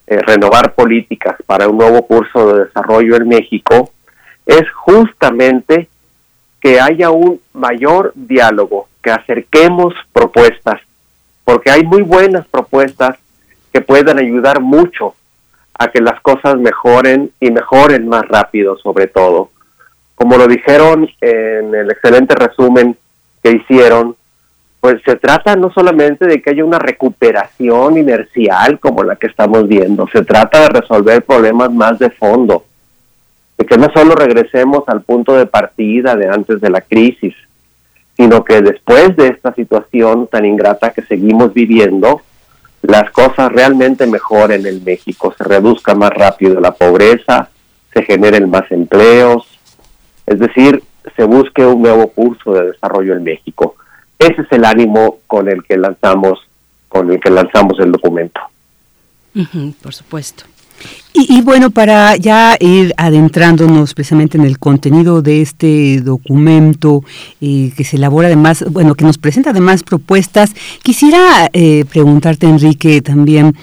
[0.06, 3.90] eh, renovar políticas para un nuevo curso de desarrollo en México,
[4.44, 5.88] es justamente
[6.60, 10.80] que haya un mayor diálogo, que acerquemos propuestas,
[11.51, 13.16] porque hay muy buenas propuestas
[13.72, 15.16] que pueden ayudar mucho
[15.74, 19.51] a que las cosas mejoren y mejoren más rápido sobre todo.
[20.14, 22.97] Como lo dijeron en el excelente resumen
[23.43, 24.14] que hicieron,
[24.78, 29.66] pues se trata no solamente de que haya una recuperación inercial como la que estamos
[29.66, 32.64] viendo, se trata de resolver problemas más de fondo,
[33.59, 37.35] de que no solo regresemos al punto de partida de antes de la crisis,
[38.20, 42.20] sino que después de esta situación tan ingrata que seguimos viviendo,
[42.82, 47.48] las cosas realmente mejoren en México, se reduzca más rápido la pobreza,
[47.94, 49.48] se generen más empleos,
[50.26, 50.84] es decir,
[51.16, 53.76] se busque un nuevo curso de desarrollo en México.
[54.18, 56.40] Ese es el ánimo con el que lanzamos
[56.90, 58.38] con el que lanzamos el documento.
[59.82, 60.44] por supuesto.
[61.12, 67.05] Y, bueno, para ya ir adentrándonos precisamente en el contenido de este documento
[67.40, 70.52] eh, que se elabora además, bueno, que nos presenta además propuestas,
[70.82, 73.55] quisiera eh, preguntarte, Enrique, también,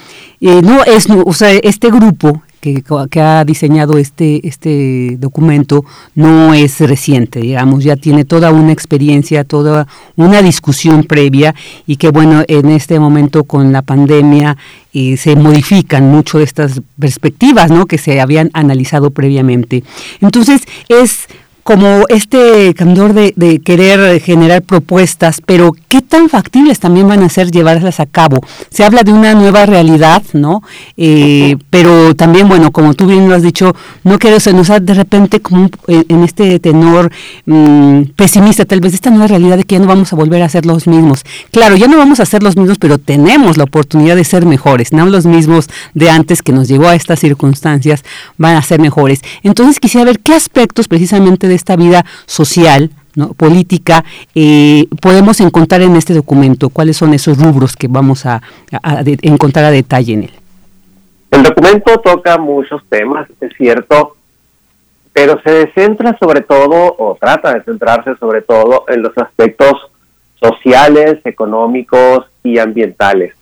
[0.41, 5.85] eh, no es, o sea, este grupo que, que, ha diseñado este, este documento
[6.15, 11.55] no es reciente, digamos, ya tiene toda una experiencia, toda una discusión previa
[11.85, 14.57] y que bueno, en este momento con la pandemia
[14.93, 17.85] eh, se modifican mucho estas perspectivas, ¿no?
[17.85, 19.84] Que se habían analizado previamente.
[20.21, 21.27] Entonces, es
[21.68, 27.27] como este candor de, de, querer generar propuestas, pero ¿qué tan factibles también van a
[27.27, 28.38] ser llevarlas a cabo?
[28.69, 30.64] Se habla de una nueva realidad, ¿no?
[30.95, 33.76] Eh, pero también, bueno, como tú bien lo has dicho,
[34.06, 37.11] no quiero se nos da de repente como eh, en este tenor
[37.45, 40.48] mmm, pesimista, tal vez, esta nueva realidad de que ya no vamos a volver a
[40.48, 41.26] ser los mismos.
[41.52, 44.94] Claro, ya no vamos a ser los mismos, pero tenemos la oportunidad de ser mejores,
[44.94, 48.06] no los mismos de antes que nos llegó a estas circunstancias,
[48.38, 49.19] van a ser mejores.
[49.44, 52.91] Entonces quisiera ver qué aspectos precisamente de esta vida social,
[53.35, 54.03] política,
[54.35, 56.69] eh, podemos encontrar en este documento?
[56.69, 58.41] ¿Cuáles son esos rubros que vamos a,
[59.21, 60.31] encontrar a detalle en él?
[61.31, 64.15] El documento toca muchos temas, es cierto,
[65.13, 69.73] pero se centra sobre todo, o trata de centrarse sobre todo, en los aspectos
[70.39, 73.34] sociales, económicos y ambientales.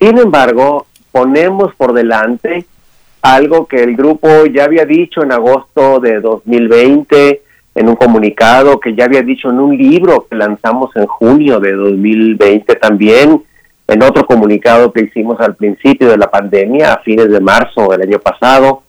[0.00, 2.66] Sin embargo, ponemos por delante
[3.24, 7.40] algo que el grupo ya había dicho en agosto de 2020,
[7.74, 11.72] en un comunicado que ya había dicho en un libro que lanzamos en junio de
[11.72, 13.42] 2020 también,
[13.88, 18.02] en otro comunicado que hicimos al principio de la pandemia, a fines de marzo del
[18.02, 18.82] año pasado.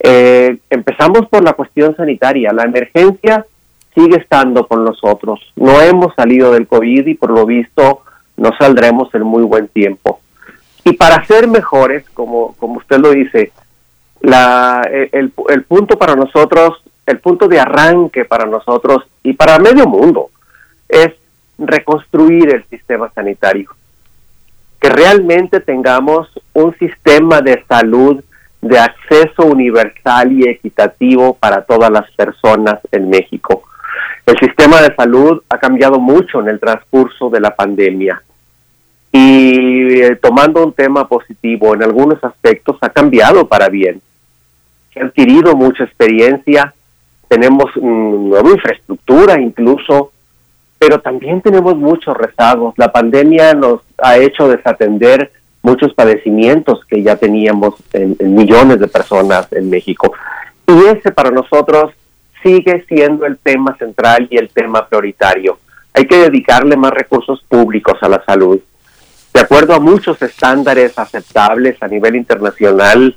[0.00, 2.52] Eh, empezamos por la cuestión sanitaria.
[2.52, 3.46] La emergencia
[3.94, 5.38] sigue estando con nosotros.
[5.54, 8.02] No hemos salido del COVID y por lo visto
[8.36, 10.18] no saldremos en muy buen tiempo.
[10.84, 13.52] Y para ser mejores, como, como usted lo dice,
[14.20, 19.86] la, el, el punto para nosotros el punto de arranque para nosotros y para medio
[19.86, 20.30] mundo
[20.88, 21.10] es
[21.58, 23.70] reconstruir el sistema sanitario.
[24.80, 28.22] Que realmente tengamos un sistema de salud
[28.62, 33.64] de acceso universal y equitativo para todas las personas en México.
[34.24, 38.22] El sistema de salud ha cambiado mucho en el transcurso de la pandemia
[39.12, 44.00] y eh, tomando un tema positivo en algunos aspectos ha cambiado para bien.
[44.92, 46.74] Se ha adquirido mucha experiencia,
[47.28, 50.12] tenemos nueva infraestructura incluso,
[50.78, 52.74] pero también tenemos muchos rezagos.
[52.76, 55.30] La pandemia nos ha hecho desatender
[55.62, 60.12] muchos padecimientos que ya teníamos en, en, millones de personas en México.
[60.66, 61.92] Y ese para nosotros
[62.42, 65.58] sigue siendo el tema central y el tema prioritario.
[65.92, 68.60] Hay que dedicarle más recursos públicos a la salud.
[69.32, 73.16] De acuerdo a muchos estándares aceptables a nivel internacional,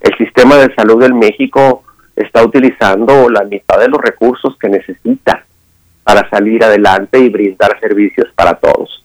[0.00, 1.84] el sistema de salud en México
[2.16, 5.44] está utilizando la mitad de los recursos que necesita
[6.02, 9.04] para salir adelante y brindar servicios para todos.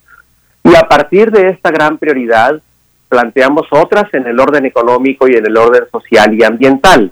[0.63, 2.61] Y a partir de esta gran prioridad,
[3.09, 7.11] planteamos otras en el orden económico y en el orden social y ambiental.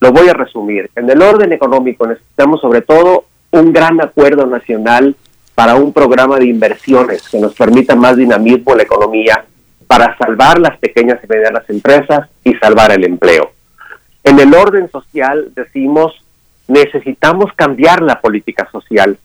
[0.00, 0.90] Lo voy a resumir.
[0.96, 5.14] En el orden económico necesitamos sobre todo un gran acuerdo nacional
[5.54, 9.44] para un programa de inversiones que nos permita más dinamismo en la economía
[9.86, 13.52] para salvar las pequeñas y medianas empresas y salvar el empleo.
[14.24, 16.14] En el orden social decimos,
[16.68, 19.18] necesitamos cambiar la política social.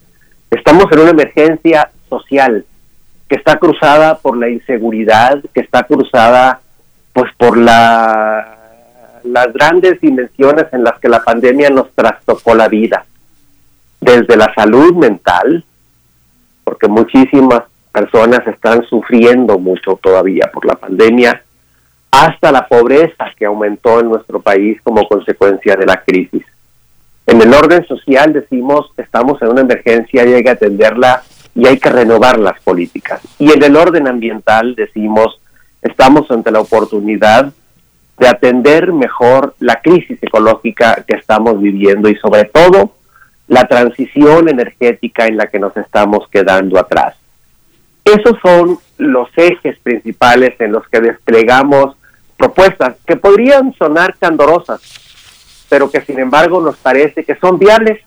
[0.52, 2.66] Estamos en una emergencia social
[3.30, 6.62] que está cruzada por la inseguridad, que está cruzada
[7.14, 8.58] pues por la
[9.24, 13.06] las grandes dimensiones en las que la pandemia nos trastocó la vida,
[14.00, 15.66] desde la salud mental,
[16.68, 17.62] porque muchísimas
[17.94, 21.42] personas están sufriendo mucho todavía por la pandemia,
[22.12, 26.44] hasta la pobreza que aumentó en nuestro país como consecuencia de la crisis.
[27.26, 31.24] En el orden social decimos estamos en una emergencia y hay que atenderla
[31.56, 33.22] y hay que renovar las políticas.
[33.40, 35.40] Y en el orden ambiental decimos
[35.82, 37.54] estamos ante la oportunidad
[38.20, 42.97] de atender mejor la crisis ecológica que estamos viviendo y sobre todo
[43.48, 47.16] la transición energética en la que nos estamos quedando atrás.
[48.04, 51.96] Esos son los ejes principales en los que desplegamos
[52.38, 54.82] propuestas que podrían sonar candorosas,
[55.70, 58.00] pero que sin embargo nos parece que son viables,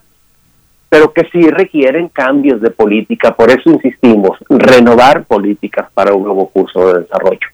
[0.89, 3.35] pero que sí requieren cambios de política.
[3.35, 7.49] Por eso insistimos, renovar políticas para un nuevo curso de desarrollo.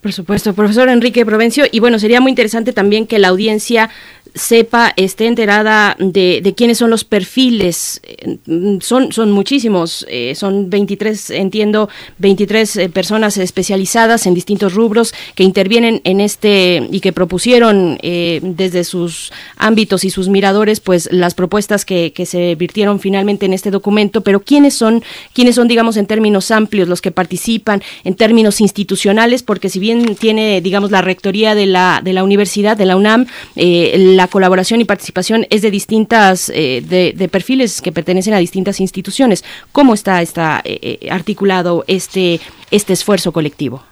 [0.00, 1.64] Por supuesto, profesor Enrique Provencio.
[1.70, 3.90] Y bueno, sería muy interesante también que la audiencia
[4.34, 8.00] sepa, esté enterada de, de quiénes son los perfiles.
[8.04, 8.38] Eh,
[8.80, 11.88] son, son muchísimos, eh, son 23, entiendo,
[12.18, 18.84] 23 eh, personas especializadas en distintos rubros que intervienen en este y que propusieron desde
[18.84, 23.70] sus ámbitos y sus miradores, pues las propuestas que, que se virtieron finalmente en este
[23.70, 24.22] documento.
[24.22, 25.02] Pero quiénes son,
[25.32, 30.14] quiénes son, digamos, en términos amplios los que participan, en términos institucionales, porque si bien
[30.16, 33.26] tiene, digamos, la rectoría de la, de la universidad, de la UNAM,
[33.56, 36.82] eh, la colaboración y participación es de distintas, eh,
[37.16, 39.42] de, perfiles que pertenecen a distintas instituciones.
[39.72, 42.38] ¿Cómo está, está eh, articulado este,
[42.70, 43.82] este esfuerzo colectivo?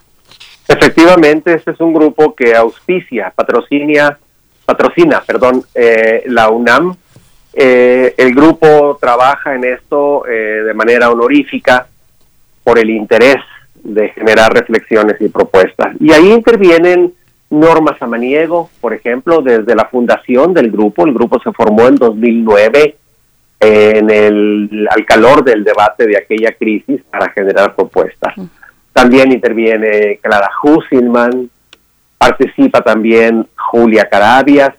[0.69, 4.19] Efectivamente, este es un grupo que auspicia, patrocina,
[4.67, 5.65] patrocina, perdón,
[6.27, 6.95] la UNAM.
[7.55, 11.87] el grupo trabaja en esto de manera honorífica
[12.65, 13.41] por el interés
[13.83, 15.97] de generar reflexiones y propuestas.
[16.01, 17.15] Y ahí intervienen
[17.51, 21.07] Norma Samaniego, por ejemplo, desde la fundación del grupo.
[21.07, 22.97] El grupo se formó en 2009
[23.61, 28.35] en el, al calor del debate de aquella crisis para generar propuestas.
[28.93, 31.51] También interviene Clara Husilman,
[32.19, 34.75] participa también Julia Carabias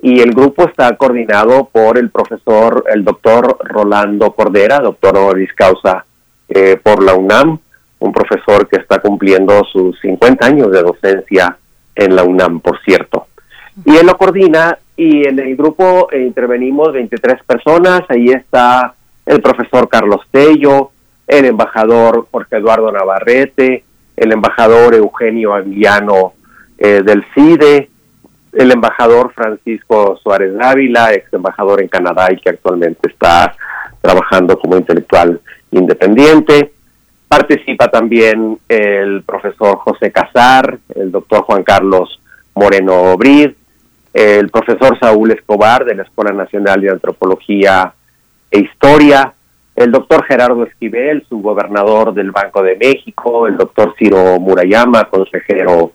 [0.00, 6.04] y el grupo está coordinado por el profesor, el doctor Rolando Cordera, doctor honoris causa
[6.48, 7.58] eh, por la UNAM,
[8.00, 11.56] un profesor que está cumpliendo sus 50 años de docencia
[11.94, 13.26] en la UNAM, por cierto.
[13.84, 18.94] Y él lo coordina y en el grupo eh, intervenimos 23 personas, ahí está
[19.26, 20.90] el profesor Carlos Tello,
[21.26, 23.84] el embajador Jorge Eduardo Navarrete,
[24.16, 26.34] el embajador Eugenio Aguillano
[26.78, 27.90] eh, del CIDE,
[28.52, 33.54] el embajador Francisco Suárez Dávila, ex embajador en Canadá y que actualmente está
[34.00, 35.40] trabajando como intelectual
[35.72, 36.72] independiente,
[37.28, 42.20] Participa también el profesor José Casar, el doctor Juan Carlos
[42.54, 43.50] Moreno Brid,
[44.12, 47.92] el profesor Saúl Escobar de la Escuela Nacional de Antropología
[48.50, 49.34] e Historia,
[49.74, 55.92] el doctor Gerardo Esquivel, subgobernador del Banco de México, el doctor Ciro Murayama, consejero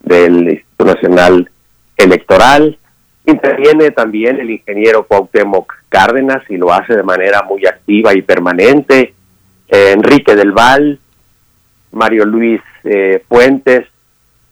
[0.00, 1.50] del Instituto Nacional
[1.98, 2.78] Electoral.
[3.26, 9.12] Interviene también el ingeniero Cuauhtémoc Cárdenas y lo hace de manera muy activa y permanente.
[9.70, 10.98] Eh, Enrique del Val,
[11.92, 13.86] Mario Luis eh, Fuentes,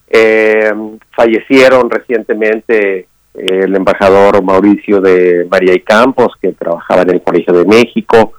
[0.09, 0.73] eh,
[1.11, 7.65] fallecieron recientemente el embajador Mauricio de María y Campos, que trabajaba en el Colegio de
[7.65, 8.33] México,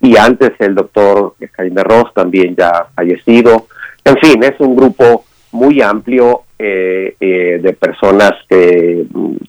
[0.00, 3.68] y antes el doctor Jaime Ross, también ya fallecido.
[4.04, 9.04] En fin, es un grupo muy amplio de personas que,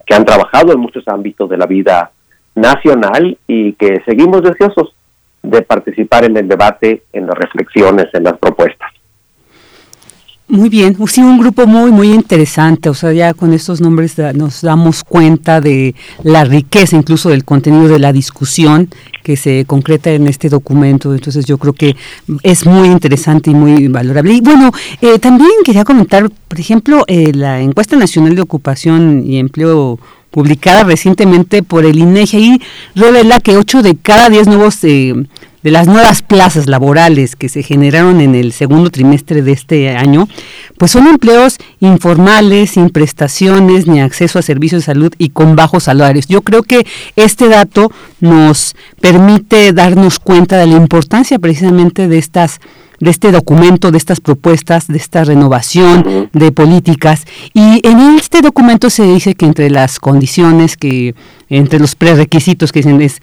[0.06, 2.12] que han trabajado en muchos ámbitos de la vida
[2.56, 4.96] nacional y que seguimos deseosos
[5.50, 8.92] de participar en el debate, en las reflexiones, en las propuestas.
[10.48, 14.62] Muy bien, sí, un grupo muy, muy interesante, o sea, ya con estos nombres nos
[14.62, 18.90] damos cuenta de la riqueza incluso del contenido de la discusión
[19.24, 21.96] que se concreta en este documento, entonces yo creo que
[22.44, 24.34] es muy interesante y muy valorable.
[24.34, 29.40] Y bueno, eh, también quería comentar, por ejemplo, eh, la encuesta nacional de ocupación y
[29.40, 29.98] empleo
[30.36, 32.62] publicada recientemente por el INEGI, y
[32.94, 35.14] revela que 8 de cada 10 nuevos eh,
[35.64, 40.28] de las nuevas plazas laborales que se generaron en el segundo trimestre de este año,
[40.78, 45.86] pues son empleos informales, sin prestaciones ni acceso a servicios de salud y con bajos
[45.86, 46.28] salarios.
[46.28, 46.86] Yo creo que
[47.16, 47.90] este dato
[48.20, 52.60] nos permite darnos cuenta de la importancia precisamente de estas
[53.00, 57.26] de este documento, de estas propuestas, de esta renovación de políticas.
[57.54, 61.16] Y en este documento se dice que entre las condiciones, que
[61.50, 63.22] entre los prerequisitos que dicen es,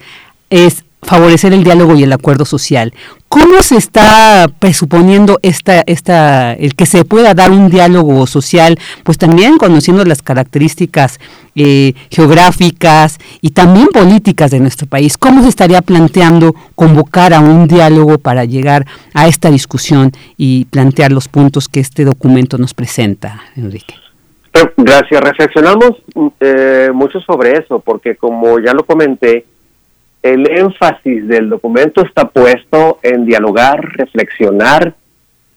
[0.49, 2.93] es favorecer el diálogo y el acuerdo social.
[3.29, 9.17] ¿Cómo se está presuponiendo esta, esta, el que se pueda dar un diálogo social, pues
[9.17, 11.19] también conociendo las características
[11.55, 15.17] eh, geográficas y también políticas de nuestro país?
[15.17, 18.85] ¿Cómo se estaría planteando convocar a un diálogo para llegar
[19.15, 23.95] a esta discusión y plantear los puntos que este documento nos presenta, Enrique?
[24.77, 25.21] Gracias.
[25.21, 25.91] Reflexionamos
[26.39, 29.45] eh, mucho sobre eso, porque como ya lo comenté,
[30.23, 34.95] el énfasis del documento está puesto en dialogar, reflexionar,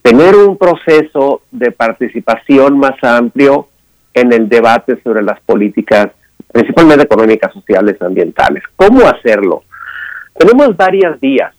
[0.03, 3.69] tener un proceso de participación más amplio
[4.13, 6.09] en el debate sobre las políticas,
[6.53, 8.65] principalmente económicas, sociales, ambientales.
[8.75, 9.63] ¿Cómo hacerlo?
[10.37, 11.55] Tenemos varias vías,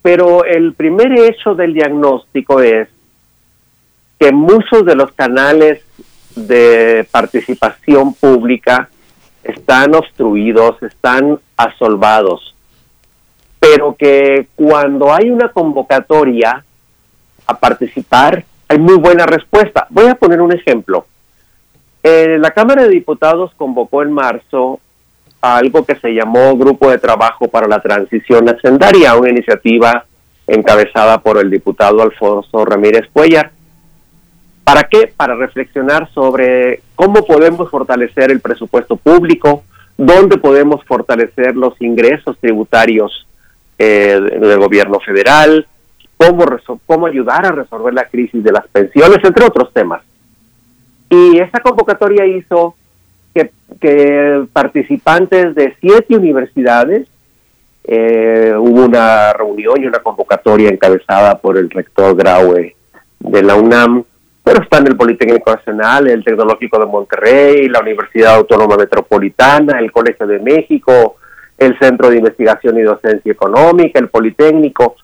[0.00, 2.88] pero el primer hecho del diagnóstico es
[4.20, 5.82] que muchos de los canales
[6.36, 8.88] de participación pública
[9.48, 12.54] están obstruidos, están asolvados,
[13.58, 16.64] pero que cuando hay una convocatoria
[17.46, 19.86] a participar, hay muy buena respuesta.
[19.90, 21.06] Voy a poner un ejemplo.
[22.02, 24.80] Eh, la Cámara de Diputados convocó en marzo
[25.40, 30.04] a algo que se llamó Grupo de Trabajo para la Transición Hacendaria, una iniciativa
[30.46, 33.52] encabezada por el diputado Alfonso Ramírez Cuellar.
[34.68, 35.10] ¿Para qué?
[35.16, 39.62] Para reflexionar sobre cómo podemos fortalecer el presupuesto público,
[39.96, 43.26] dónde podemos fortalecer los ingresos tributarios
[43.78, 45.66] eh, del gobierno federal,
[46.18, 46.44] cómo,
[46.84, 50.02] cómo ayudar a resolver la crisis de las pensiones, entre otros temas.
[51.08, 52.74] Y esa convocatoria hizo
[53.32, 53.50] que,
[53.80, 57.08] que participantes de siete universidades,
[57.84, 62.76] eh, hubo una reunión y una convocatoria encabezada por el rector Graue
[63.18, 64.04] de la UNAM,
[64.42, 70.26] pero están el Politécnico Nacional, el Tecnológico de Monterrey, la Universidad Autónoma Metropolitana, el Colegio
[70.26, 71.16] de México,
[71.58, 74.96] el Centro de Investigación y Docencia Económica, el Politécnico,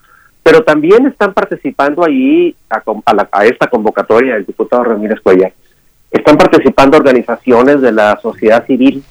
[0.43, 5.53] pero también están participando allí a, a la- a esta convocatoria del diputado Ramírez Cuellar.
[6.11, 9.03] Están participando organizaciones de la sociedad civil,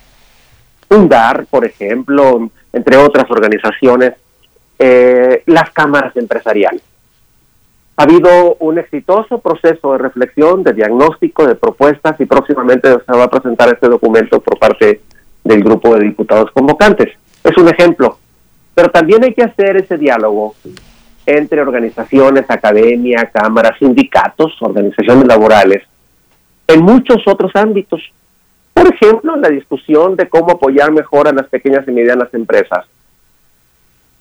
[0.88, 4.14] Fundar, por ejemplo, entre otras organizaciones,
[4.78, 6.82] eh, las cámaras empresariales.
[7.96, 13.26] Ha habido un exitoso proceso de reflexión, de diagnóstico, de propuestas y próximamente se va
[13.26, 15.02] a presentar este documento por parte
[15.44, 17.10] del grupo de diputados convocantes.
[17.44, 18.18] Es un ejemplo,
[18.74, 20.56] pero también hay que hacer ese diálogo
[21.26, 25.84] entre organizaciones, academia, cámaras, sindicatos, organizaciones laborales,
[26.68, 28.02] en muchos otros ámbitos.
[28.74, 32.86] Por ejemplo, la discusión de cómo apoyar mejor a las pequeñas y medianas empresas.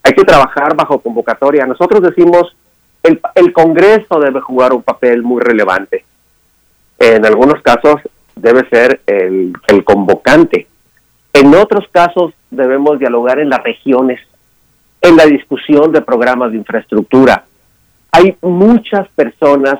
[0.03, 1.65] Hay que trabajar bajo convocatoria.
[1.65, 2.55] Nosotros decimos,
[3.03, 6.05] el, el Congreso debe jugar un papel muy relevante.
[6.97, 8.01] En algunos casos
[8.35, 10.67] debe ser el, el convocante.
[11.33, 14.21] En otros casos debemos dialogar en las regiones,
[15.01, 17.45] en la discusión de programas de infraestructura.
[18.11, 19.79] Hay muchas personas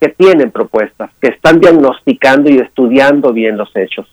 [0.00, 4.12] que tienen propuestas, que están diagnosticando y estudiando bien los hechos.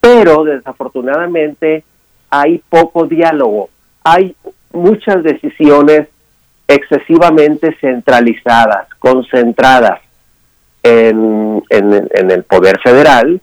[0.00, 1.84] Pero desafortunadamente
[2.30, 3.70] hay poco diálogo,
[4.02, 4.34] hay
[4.72, 6.08] muchas decisiones
[6.70, 10.00] excesivamente centralizadas, concentradas
[10.84, 13.40] en, el poder federal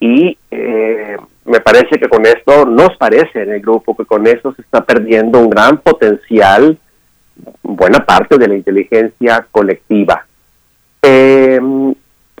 [0.00, 4.54] y eh, me parece que con esto, nos parece en el grupo que con esto
[4.54, 6.78] se está perdiendo un gran potencial,
[7.62, 10.24] buena parte de la inteligencia colectiva.
[11.02, 11.60] Eh,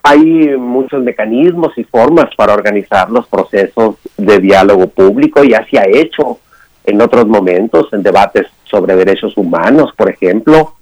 [0.02, 5.84] hay muchos mecanismos y formas para organizar los procesos de diálogo público, ya se ha
[5.86, 6.38] hecho
[6.84, 10.74] en otros momentos, en debates sobre derechos humanos, por ejemplo,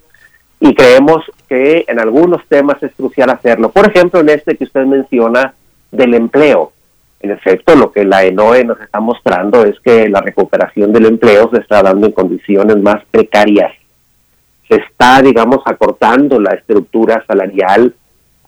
[0.60, 3.70] y creemos que en algunos temas es crucial hacerlo.
[3.70, 5.54] Por ejemplo, en este que usted menciona
[5.90, 6.72] del empleo.
[7.20, 11.50] En efecto, lo que la ENOE nos está mostrando es que la recuperación del empleo
[11.52, 13.72] se está dando en condiciones más precarias.
[14.68, 17.94] Se está, digamos, acortando la estructura salarial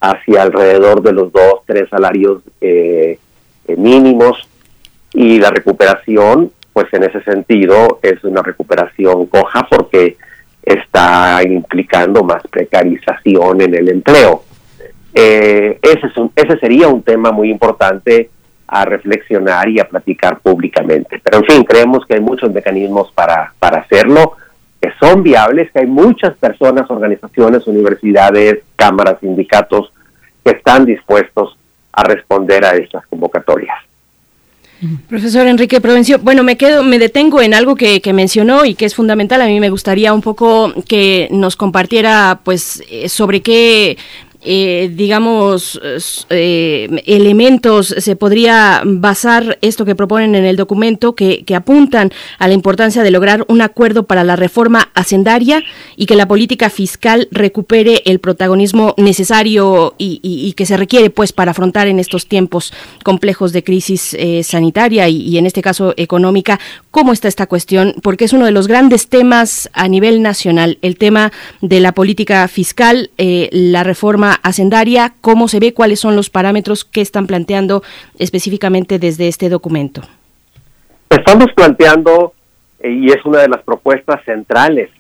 [0.00, 3.18] hacia alrededor de los dos, tres salarios eh,
[3.66, 4.48] eh, mínimos
[5.12, 10.18] y la recuperación, pues en ese sentido es una recuperación coja porque
[10.62, 14.42] está implicando más precarización en el empleo.
[15.14, 18.28] Eh, ese, es un- ese sería un tema muy importante
[18.66, 21.20] a reflexionar y a platicar públicamente.
[21.22, 24.32] Pero en fin, creemos que hay muchos mecanismos para, para hacerlo,
[24.80, 29.92] que son viables, que hay muchas personas, organizaciones, universidades, cámaras, sindicatos
[30.44, 31.56] que están dispuestos
[31.92, 33.76] a responder a estas convocatorias.
[35.08, 38.84] Profesor Enrique Provencio, bueno, me quedo, me detengo en algo que, que mencionó y que
[38.84, 39.40] es fundamental.
[39.40, 43.96] A mí me gustaría un poco que nos compartiera, pues, eh, sobre qué
[44.44, 45.80] eh, digamos,
[46.30, 52.10] eh, elementos se podría basar esto que proponen en el documento que, apuntan
[52.40, 55.62] a la importancia de lograr un acuerdo para la reforma hacendaria
[55.94, 61.52] y que la política fiscal recupere el protagonismo necesario y, que se requiere pues para
[61.52, 62.72] afrontar en estos tiempos
[63.04, 66.58] complejos de crisis eh, sanitaria y, y en este caso económica.
[66.90, 67.94] ¿Cómo está esta cuestión?
[68.02, 72.46] Porque es uno de los grandes temas a nivel nacional, el tema de la política
[72.48, 77.82] fiscal, eh, la reforma hacendaria, cómo se ve, cuáles son los parámetros que están planteando
[78.18, 80.02] específicamente desde este documento.
[81.10, 82.34] Estamos planteando,
[82.80, 84.90] eh, y es una de las propuestas centrales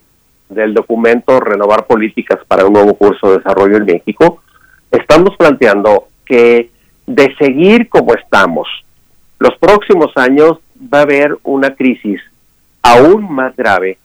[0.48, 4.42] del documento Renovar Políticas para un nuevo curso de desarrollo en México,
[4.90, 6.70] estamos planteando que
[7.06, 8.68] de seguir como estamos,
[9.38, 10.58] los próximos años
[10.92, 12.20] va a haber una crisis
[12.82, 13.98] aún más grave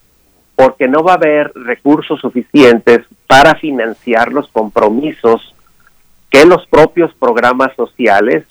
[0.60, 5.56] porque no va a haber recursos suficientes para financiar los compromisos
[6.30, 8.44] que los propios programas sociales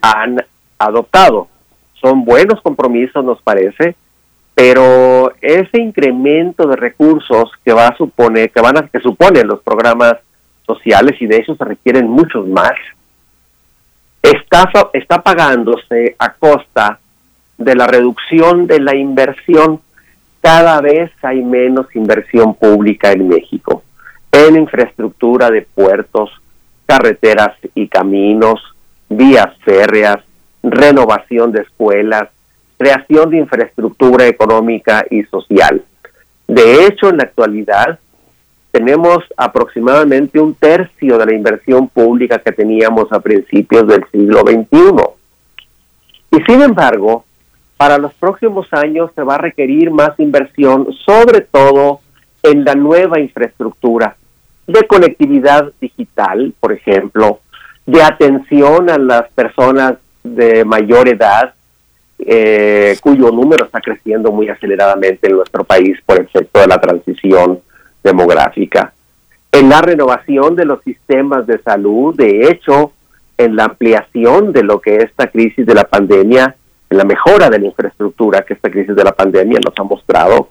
[0.00, 0.42] han
[0.78, 1.48] adoptado.
[2.00, 3.94] Son buenos compromisos, nos parece,
[4.54, 9.60] pero ese incremento de recursos que va a suponer, que van a, que suponen los
[9.60, 10.14] programas
[10.66, 12.72] sociales y de hecho se requieren muchos más,
[14.22, 14.64] es está,
[14.94, 17.00] está pagándose a costa
[17.58, 19.82] de la reducción de la inversión.
[20.40, 23.82] Cada vez hay menos inversión pública en México,
[24.32, 26.30] en infraestructura de puertos,
[26.86, 28.60] carreteras y caminos,
[29.08, 30.18] vías férreas,
[30.62, 32.28] renovación de escuelas,
[32.78, 35.84] creación de infraestructura económica y social.
[36.48, 37.98] De hecho, en la actualidad,
[38.70, 45.02] tenemos aproximadamente un tercio de la inversión pública que teníamos a principios del siglo XXI.
[46.32, 47.24] Y sin embargo,
[47.80, 52.00] para los próximos años se va a requerir más inversión, sobre todo
[52.42, 54.16] en la nueva infraestructura
[54.66, 57.40] de conectividad digital, por ejemplo,
[57.86, 61.54] de atención a las personas de mayor edad,
[62.18, 67.60] eh, cuyo número está creciendo muy aceleradamente en nuestro país por efecto de la transición
[68.04, 68.92] demográfica,
[69.52, 72.92] en la renovación de los sistemas de salud, de hecho,
[73.38, 76.56] en la ampliación de lo que esta crisis de la pandemia,
[76.90, 80.48] la mejora de la infraestructura que esta crisis de la pandemia nos ha mostrado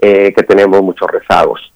[0.00, 1.72] eh, que tenemos muchos rezagos.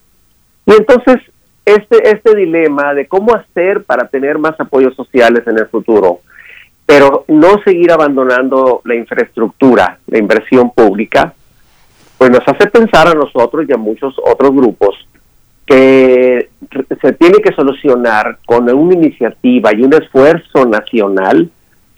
[0.67, 1.17] Y entonces,
[1.65, 6.21] este, este dilema de cómo hacer para tener más apoyos sociales en el futuro,
[6.85, 11.33] pero no seguir abandonando la infraestructura, la inversión pública,
[12.19, 14.95] pues nos hace pensar a nosotros y a muchos otros grupos
[15.67, 16.51] que
[17.01, 21.51] se tiene que solucionar con una iniciativa y un esfuerzo nacional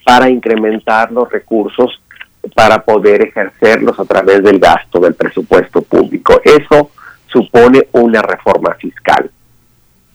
[0.05, 2.01] para incrementar los recursos
[2.55, 6.41] para poder ejercerlos a través del gasto del presupuesto público.
[6.45, 6.91] Eso
[7.27, 9.31] supone una reforma fiscal.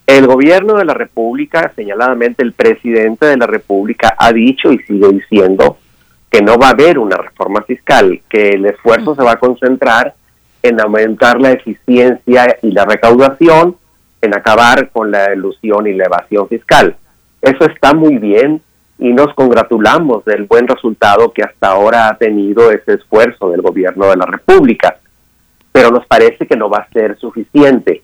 [0.06, 5.08] El gobierno de la República, señaladamente el presidente de la República, ha dicho y sigue
[5.10, 5.78] diciendo
[6.32, 10.16] que no va a haber una reforma fiscal, que el esfuerzo se va a concentrar
[10.62, 13.78] en aumentar la eficiencia y la recaudación,
[14.22, 16.96] en acabar con la ilusión y la evasión fiscal.
[17.42, 18.62] Eso está muy bien
[19.00, 24.08] y nos congratulamos del buen resultado que hasta ahora ha tenido ese esfuerzo del gobierno
[24.10, 24.98] de la República,
[25.72, 28.04] pero nos parece que no va a ser suficiente.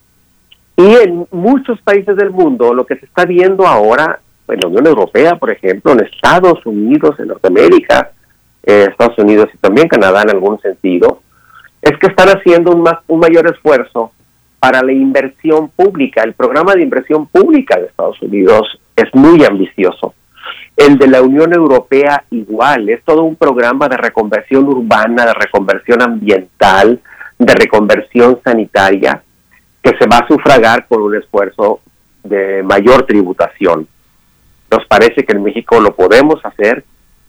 [0.77, 4.87] Y en muchos países del mundo lo que se está viendo ahora, en la Unión
[4.87, 8.11] Europea, por ejemplo, en Estados Unidos, en Norteamérica,
[8.63, 11.21] eh, Estados Unidos y también Canadá en algún sentido,
[11.81, 14.11] es que están haciendo un, más, un mayor esfuerzo
[14.59, 16.23] para la inversión pública.
[16.23, 20.13] El programa de inversión pública de Estados Unidos es muy ambicioso.
[20.77, 26.01] El de la Unión Europea igual, es todo un programa de reconversión urbana, de reconversión
[26.01, 26.99] ambiental,
[27.39, 29.21] de reconversión sanitaria,
[29.81, 31.79] que se va a sufragar con un esfuerzo
[32.23, 33.87] de mayor tributación.
[34.69, 36.83] Nos parece que en México lo podemos hacer,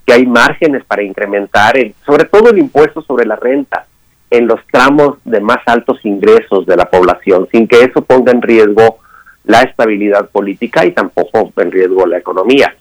[0.04, 3.86] que hay márgenes para incrementar, el, sobre todo el impuesto sobre la renta
[4.30, 8.42] en los tramos de más altos ingresos de la población, sin que eso ponga en
[8.42, 8.98] riesgo
[9.44, 12.74] la estabilidad política y tampoco en riesgo la economía.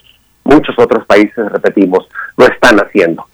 [0.46, 2.08] Muchos otros países, repetimos,
[2.38, 3.26] lo están haciendo.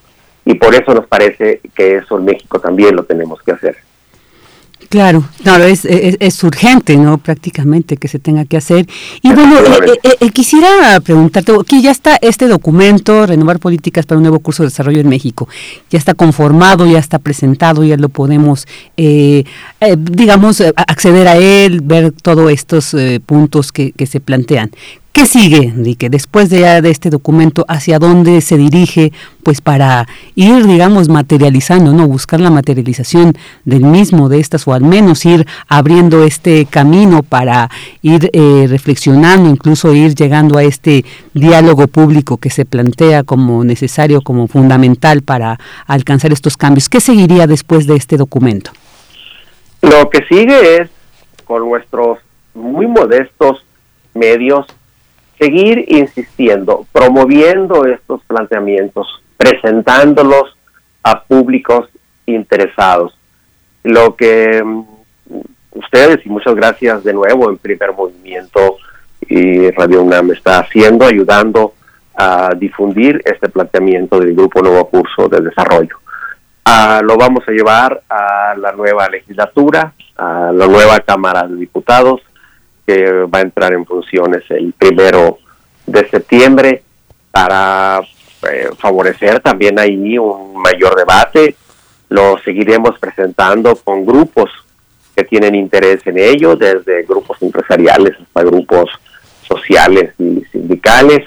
[0.46, 3.78] Y por eso nos parece que eso en México también lo tenemos que hacer.
[4.92, 7.18] Claro, claro, es, es, es, urgente, ¿no?
[7.18, 8.86] Prácticamente que se tenga que hacer.
[9.22, 14.18] Y bueno, eh, eh, eh, quisiera preguntarte, aquí ya está este documento, Renovar Políticas para
[14.18, 15.48] un Nuevo Curso de Desarrollo en México.
[15.90, 18.68] Ya está conformado, ya está presentado, ya lo podemos,
[18.98, 22.94] digamos, acceder a él, ver todos estos
[23.26, 24.72] puntos que, que se plantean.
[25.14, 27.66] ¿Qué sigue, Enrique, después de, este documento?
[27.68, 29.12] ¿Hacia dónde se dirige?
[29.44, 32.08] Pues para ir, digamos, materializando, ¿no?
[32.08, 33.34] Buscar la materialización
[33.66, 37.70] del mismo, de estas, o al menos ir abriendo este camino para
[38.02, 44.22] ir eh, reflexionando, incluso ir llegando a este diálogo público que se plantea como necesario,
[44.22, 46.88] como fundamental para alcanzar estos cambios.
[46.88, 48.72] ¿Qué seguiría después de este documento?
[49.82, 50.90] Lo que sigue es,
[51.44, 52.20] con nuestros
[52.54, 53.66] muy modestos
[54.14, 54.66] medios,
[55.42, 60.56] seguir insistiendo, promoviendo estos planteamientos, presentándolos
[61.02, 61.90] a públicos
[62.28, 63.18] interesados.
[63.84, 64.86] Lo que um,
[65.72, 68.78] ustedes, y muchas gracias de nuevo en primer movimiento
[69.28, 71.74] y Radio UNAM está haciendo, ayudando
[72.16, 75.98] a difundir este planteamiento del Grupo Nuevo Curso de Desarrollo.
[76.68, 82.22] Uh, lo vamos a llevar a la nueva legislatura, a la nueva Cámara de Diputados,
[83.26, 85.40] va a entrar en funciones el primero
[85.86, 86.84] de septiembre
[87.32, 88.02] para
[88.50, 91.56] eh, favorecer también ahí un mayor debate.
[92.10, 94.50] Lo seguiremos presentando con grupos
[95.16, 98.90] que tienen interés en ello, desde grupos empresariales hasta grupos
[99.48, 101.26] sociales y sindicales.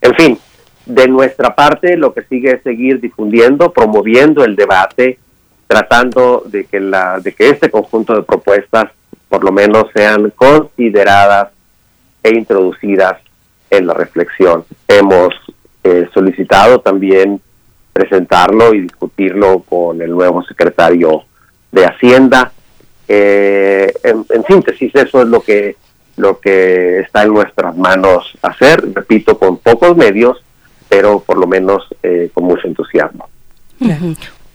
[0.00, 0.38] En fin,
[0.86, 5.18] de nuestra parte lo que sigue es seguir difundiendo, promoviendo el debate,
[5.66, 8.90] tratando de que la de que este conjunto de propuestas
[9.34, 11.48] por lo menos sean consideradas
[12.22, 13.20] e introducidas
[13.68, 14.64] en la reflexión.
[14.86, 15.34] Hemos
[15.82, 17.40] eh, solicitado también
[17.92, 21.24] presentarlo y discutirlo con el nuevo secretario
[21.72, 22.52] de Hacienda.
[23.08, 25.74] Eh, en, síntesis, eso es lo que
[26.16, 30.44] lo que está en nuestras manos hacer, repito, con pocos medios,
[30.88, 33.28] pero por lo menos eh, con mucho entusiasmo.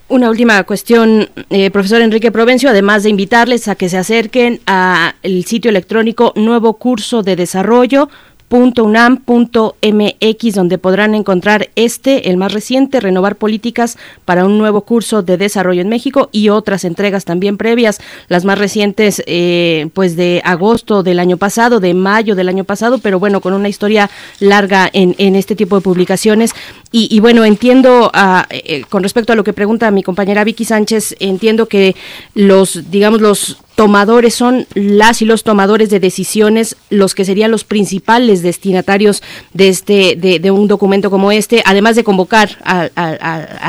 [0.09, 5.13] Una última cuestión, eh, profesor Enrique Provencio, además de invitarles a que se acerquen al
[5.45, 8.09] sitio electrónico Nuevo Curso de Desarrollo
[8.49, 15.37] .unam.mx donde podrán encontrar este, el más reciente, Renovar Políticas para un nuevo curso de
[15.37, 21.03] desarrollo en México y otras entregas también previas, las más recientes eh, pues de agosto
[21.03, 24.09] del año pasado, de mayo del año pasado, pero bueno, con una historia
[24.39, 26.51] larga en, este tipo de publicaciones.
[26.91, 31.15] Y, bueno, entiendo, ah, eh, con respecto a lo que pregunta mi compañera Vicky Sánchez,
[31.19, 31.95] entiendo que
[32.33, 37.63] los, digamos, los tomadores son las y los tomadores de decisiones los que serían los
[37.63, 39.23] principales destinatarios
[39.53, 42.89] de este de, un documento como este además de convocar a,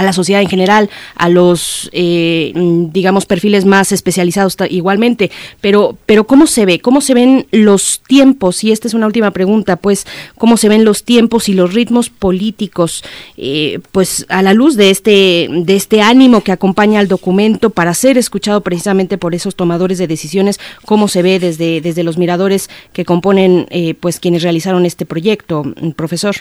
[0.02, 2.52] la sociedad en general a los eh,
[2.92, 5.30] digamos perfiles más especializados igualmente.
[5.60, 9.30] Pero pero cómo se ve cómo se ven los tiempos y esta es una última
[9.30, 13.04] pregunta pues cómo se ven los tiempos y los ritmos políticos
[13.36, 17.94] eh, pues a la luz de este de este ánimo que acompaña al documento para
[17.94, 22.68] ser escuchado precisamente por esos tomadores de decisiones, cómo se ve desde, desde los miradores
[22.92, 25.62] que componen eh, pues quienes realizaron este proyecto,
[25.94, 26.34] profesor.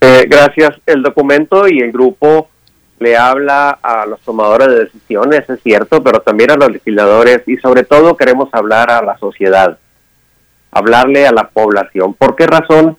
[0.00, 0.70] Eh, gracias.
[0.86, 2.48] El documento y el grupo
[3.00, 7.56] le habla a los tomadores de decisiones, es cierto, pero también a los legisladores y
[7.56, 9.78] sobre todo queremos hablar a la sociedad,
[10.70, 12.14] hablarle a la población.
[12.14, 12.96] ¿Por qué razón?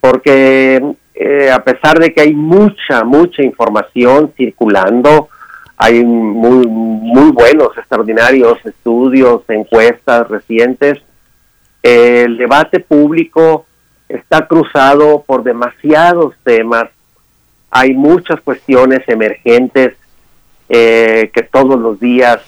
[0.00, 0.82] Porque
[1.14, 5.28] eh, a pesar de que hay mucha, mucha información circulando,
[5.76, 10.98] hay muy, muy buenos, extraordinarios estudios, encuestas recientes.
[11.82, 13.66] El debate público
[14.08, 16.88] está cruzado por demasiados temas.
[17.70, 19.94] Hay muchas cuestiones emergentes
[20.68, 22.40] eh, que todos los días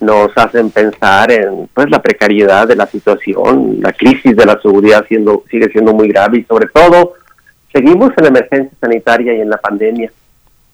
[0.00, 5.04] nos hacen pensar en pues la precariedad de la situación, la crisis de la seguridad
[5.08, 7.14] siendo, sigue siendo muy grave y sobre todo
[7.72, 10.12] seguimos en la emergencia sanitaria y en la pandemia.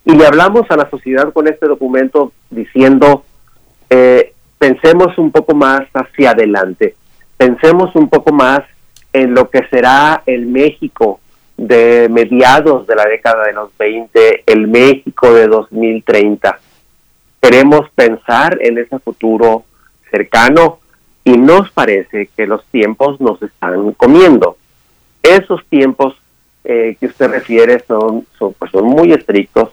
[0.05, 3.25] Y le hablamos a la sociedad con este documento diciendo,
[3.89, 6.95] eh, pensemos un poco más hacia adelante,
[7.37, 8.61] pensemos un poco más
[9.13, 11.21] en lo que será el México
[11.57, 16.59] de mediados de la década de los 20, el México de 2030.
[17.41, 19.65] Queremos pensar en ese futuro
[20.11, 20.81] cercano
[21.25, 24.57] y nos parece que los tiempos nos están comiendo.
[25.23, 26.15] Esos tiempos
[26.65, 29.71] eh, que usted refiere son, son, pues son muy estrictos,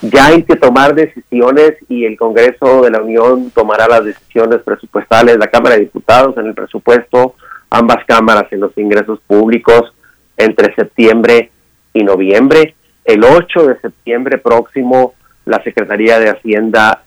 [0.00, 5.38] ya hay que tomar decisiones y el Congreso de la Unión tomará las decisiones presupuestales,
[5.38, 7.34] la Cámara de Diputados en el presupuesto,
[7.68, 9.92] ambas cámaras en los ingresos públicos
[10.36, 11.50] entre septiembre
[11.92, 12.74] y noviembre.
[13.04, 15.14] El 8 de septiembre próximo,
[15.44, 17.02] la Secretaría de Hacienda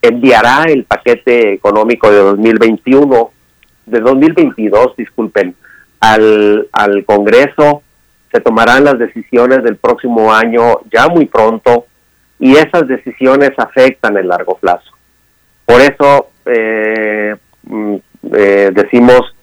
[0.00, 3.30] enviará el paquete económico de 2021,
[3.86, 5.56] de 2022, disculpen,
[5.98, 7.82] al, al Congreso.
[8.30, 11.86] Se tomarán las decisiones del próximo año ya muy pronto
[12.38, 14.92] y esas decisiones afectan el largo plazo.
[15.64, 17.96] Por eso eh, mm,
[18.34, 19.34] eh, decimos,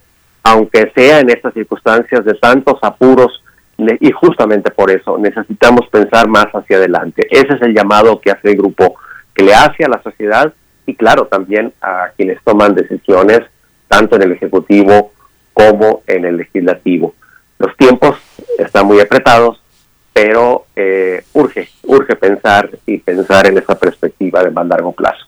[0.44, 3.42] aunque sea en estas circunstancias de tantos apuros,
[3.78, 7.28] y justamente por eso necesitamos pensar más hacia adelante.
[7.30, 8.96] Ese es el llamado que hace el grupo,
[9.34, 10.54] que le hace a la sociedad
[10.86, 13.42] y claro, también a quienes toman decisiones,
[13.88, 15.12] tanto en el Ejecutivo
[15.54, 17.16] como en el Legislativo.
[17.58, 18.18] Los tiempos
[18.58, 19.62] están muy apretados,
[20.16, 25.26] pero eh, urge, urge pensar y pensar en esa perspectiva de más largo plazo.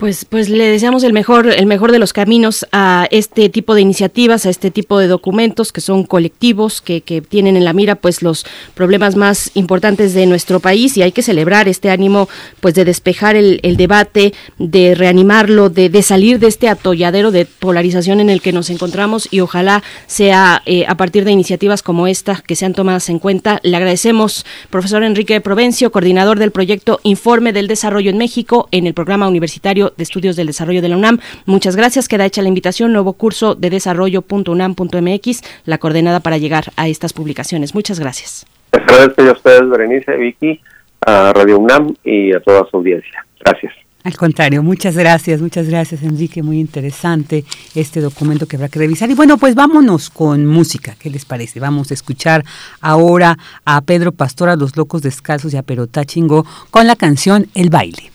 [0.00, 3.82] Pues, pues le deseamos el mejor, el mejor de los caminos a este tipo de
[3.82, 7.96] iniciativas, a este tipo de documentos que son colectivos, que, que tienen en la mira
[7.96, 12.72] pues los problemas más importantes de nuestro país y hay que celebrar este ánimo pues
[12.76, 18.20] de despejar el, el debate, de reanimarlo, de, de, salir de este atolladero de polarización
[18.20, 22.42] en el que nos encontramos y ojalá sea eh, a partir de iniciativas como esta
[22.46, 23.60] que sean tomadas en cuenta.
[23.64, 28.94] Le agradecemos, profesor Enrique Provencio, coordinador del proyecto Informe del Desarrollo en México en el
[28.94, 31.18] programa universitario de Estudios del Desarrollo de la UNAM.
[31.46, 32.08] Muchas gracias.
[32.08, 37.74] Queda hecha la invitación, nuevo curso de desarrollo.unam.mx, la coordenada para llegar a estas publicaciones.
[37.74, 38.46] Muchas gracias.
[38.72, 40.60] Les agradezco a ustedes, Berenice, Vicky,
[41.06, 43.24] a Radio UNAM y a toda su audiencia.
[43.44, 43.72] Gracias.
[44.02, 47.44] Al contrario, muchas gracias, muchas gracias Enrique, muy interesante
[47.74, 49.10] este documento que habrá que revisar.
[49.10, 51.60] Y bueno, pues vámonos con música, ¿qué les parece?
[51.60, 52.42] Vamos a escuchar
[52.80, 53.36] ahora
[53.66, 58.10] a Pedro Pastora, Los Locos Descalzos y a Perotá Chingo con la canción El Baile.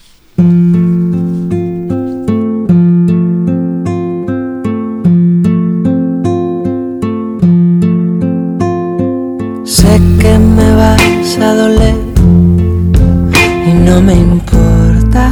[11.38, 11.94] A doler
[13.66, 15.30] y no me importa.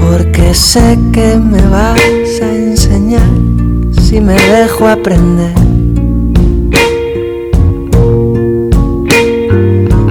[0.00, 2.00] Porque sé que me vas
[2.42, 3.30] a enseñar
[4.00, 5.54] si me dejo aprender.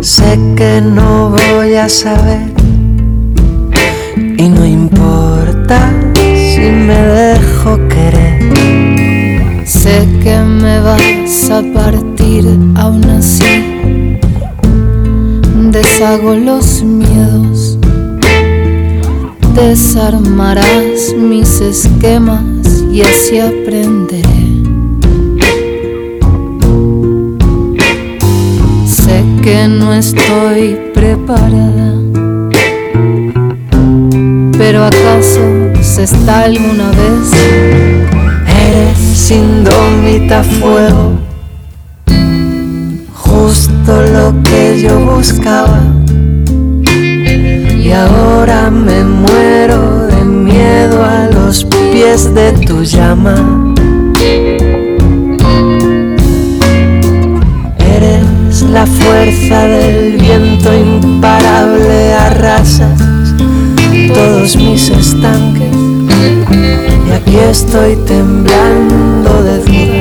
[0.01, 2.53] Sé que no voy a saber
[4.37, 9.65] y no importa si me dejo querer.
[9.65, 12.10] Sé que me vas a partir
[12.75, 14.17] aún así.
[15.71, 17.77] Deshago los miedos.
[19.55, 24.63] Desarmarás mis esquemas y así aprenderé.
[28.85, 31.93] Sé que no estoy preparada.
[34.57, 35.41] Pero acaso
[35.81, 37.31] se está alguna vez
[38.71, 41.13] Eres indómita fuego,
[43.51, 45.81] justo lo que yo buscaba.
[47.83, 53.35] Y ahora me muero de miedo a los pies de tu llama.
[57.77, 63.01] Eres la fuerza del viento imparable, arrasas
[64.13, 65.75] todos mis estanques.
[67.05, 70.00] Y aquí estoy temblando de duda,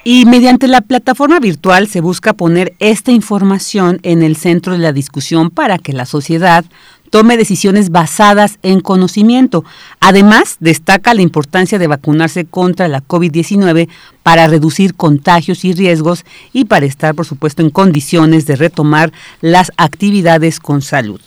[0.04, 4.92] Y mediante la plataforma virtual se busca poner esta información en el centro de la
[4.92, 6.66] discusión para que la sociedad
[7.14, 9.64] tome decisiones basadas en conocimiento.
[10.00, 13.88] Además, destaca la importancia de vacunarse contra la COVID-19
[14.24, 19.72] para reducir contagios y riesgos y para estar, por supuesto, en condiciones de retomar las
[19.78, 21.22] actividades con salud.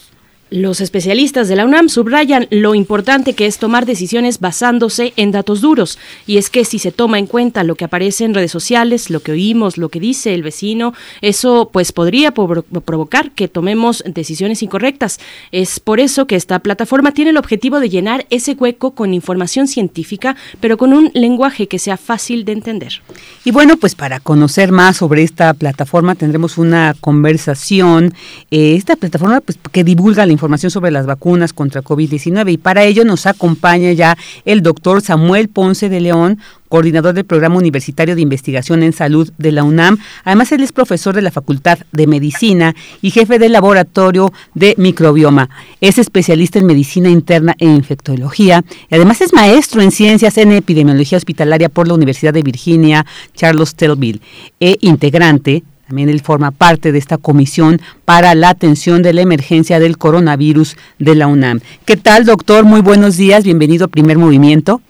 [0.48, 5.60] Los especialistas de la UNAM subrayan lo importante que es tomar decisiones basándose en datos
[5.60, 5.98] duros.
[6.24, 9.18] Y es que si se toma en cuenta lo que aparece en redes sociales, lo
[9.18, 15.18] que oímos, lo que dice el vecino, eso pues podría provocar que tomemos decisiones incorrectas.
[15.51, 19.66] Es por eso que esta plataforma tiene el objetivo de llenar ese hueco con información
[19.66, 23.02] científica, pero con un lenguaje que sea fácil de entender.
[23.44, 28.14] Y bueno, pues para conocer más sobre esta plataforma tendremos una conversación.
[28.52, 32.85] Eh, esta plataforma pues, que divulga la información sobre las vacunas contra COVID-19 y para
[32.85, 36.39] ello nos acompaña ya el doctor Samuel Ponce de León,
[36.69, 39.99] coordinador del Programa Universitario de Investigación en Salud de la UNAM.
[40.25, 45.49] Además, él es profesor de la Facultad de Medicina y jefe del Laboratorio de Microbioma.
[45.81, 51.19] Es especialista en Medicina Interna e Infectología y además es maestro en Ciencias en Epidemiología
[51.19, 54.21] Hospitalaria por la Universidad de Virginia, Charles Telville,
[54.61, 59.79] e integrante también él forma parte de esta comisión para la atención de la emergencia
[59.79, 61.61] del coronavirus de la UNAM.
[61.85, 62.65] ¿Qué tal, doctor?
[62.65, 63.45] Muy buenos días.
[63.45, 64.81] Bienvenido a Primer Movimiento.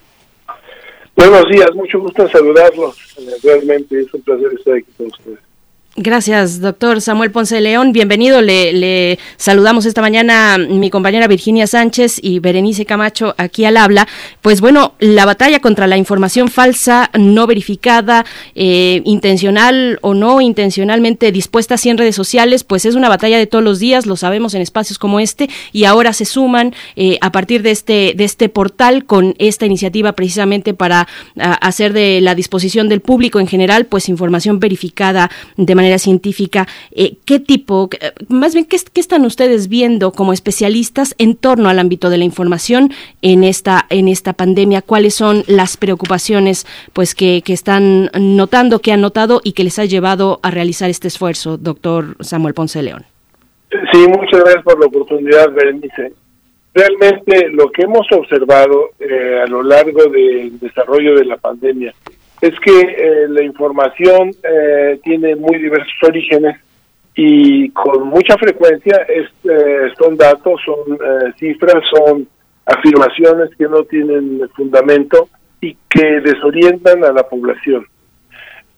[1.14, 2.96] Buenos días, mucho gusto en saludarlos.
[3.42, 5.45] Realmente es un placer estar aquí con ustedes.
[5.98, 7.94] Gracias, doctor Samuel Ponce de León.
[7.94, 8.42] Bienvenido.
[8.42, 14.06] Le, saludamos esta mañana mi compañera Virginia Sánchez y Berenice Camacho aquí al habla.
[14.42, 21.32] Pues bueno, la batalla contra la información falsa, no verificada, eh, intencional o no intencionalmente
[21.32, 24.52] dispuesta así en redes sociales, pues es una batalla de todos los días, lo sabemos
[24.52, 28.50] en espacios como este, y ahora se suman eh, a partir de este, de este
[28.50, 31.08] portal con esta iniciativa precisamente para
[31.38, 37.16] hacer de la disposición del público en general, pues información verificada de manera científica, eh,
[37.24, 42.10] ¿qué tipo, eh, más bien, ¿qué, están ustedes viendo como especialistas en torno al ámbito
[42.10, 42.90] de la información
[43.22, 44.82] en esta, en esta pandemia?
[44.82, 49.78] ¿Cuáles son las preocupaciones pues, que, que están notando, que han notado y que les
[49.78, 53.04] ha llevado a realizar este esfuerzo, doctor Samuel Ponce León?
[53.92, 56.12] Sí, muchas gracias por la oportunidad, Berenice.
[56.74, 61.94] Realmente lo que hemos observado eh, a lo largo del desarrollo de la pandemia
[62.40, 66.58] es que eh, la información eh, tiene muy diversos orígenes
[67.14, 70.98] y con mucha frecuencia es, eh, son datos, son
[71.38, 72.28] cifras, son
[72.66, 75.28] afirmaciones que no tienen fundamento
[75.60, 77.86] y que desorientan a la población.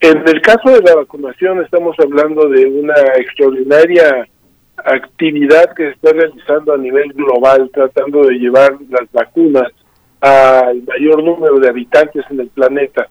[0.01, 4.29] En el caso de la vacunación estamos hablando de una extraordinaria
[4.85, 9.67] actividad que se está realizando a nivel global tratando de llevar las vacunas
[10.21, 13.09] al mayor número de habitantes en el planeta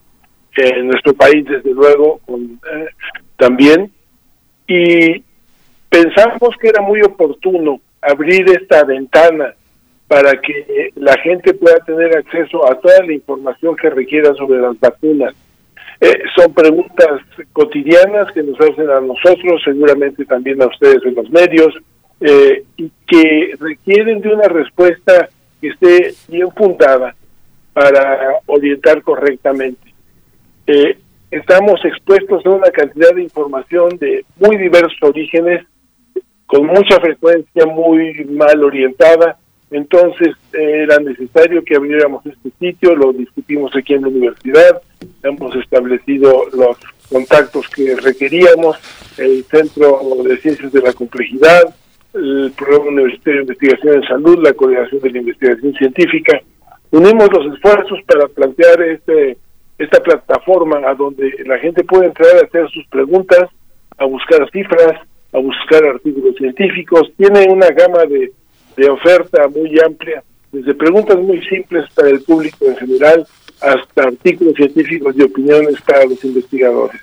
[0.58, 2.88] en nuestro país, desde luego, eh,
[3.38, 3.92] también.
[4.68, 5.24] Y
[5.90, 9.54] pensamos que era muy oportuno abrir esta ventana
[10.08, 14.80] para que la gente pueda tener acceso a toda la información que requiera sobre las
[14.80, 15.34] vacunas.
[16.00, 17.22] Eh, son preguntas
[17.54, 21.74] cotidianas que nos hacen a nosotros, seguramente también a ustedes en los medios,
[22.22, 25.30] eh, y que requieren de una respuesta
[25.60, 27.16] que esté bien fundada
[27.74, 29.87] para orientar correctamente.
[30.68, 30.98] Eh,
[31.31, 35.65] estamos expuestos a una cantidad de información de muy diversos orígenes,
[36.45, 39.38] con mucha frecuencia muy mal orientada.
[39.72, 44.81] Entonces era necesario que abriéramos este sitio, lo discutimos aquí en la universidad,
[45.23, 46.77] hemos establecido los
[47.11, 48.77] contactos que requeríamos,
[49.18, 51.76] el Centro de Ciencias de la Complejidad,
[52.14, 56.39] el Programa Universitario de Investigación en Salud, la Coordinación de la Investigación Científica.
[56.91, 59.38] Unimos los esfuerzos para plantear este
[59.78, 63.49] esta plataforma a donde la gente puede entrar a hacer sus preguntas,
[63.98, 64.99] a buscar cifras,
[65.34, 67.12] a buscar artículos científicos.
[67.18, 68.32] Tiene una gama de,
[68.90, 73.28] oferta muy amplia, desde preguntas muy simples para el público en general
[73.60, 77.02] hasta artículos científicos y opiniones para los investigadores.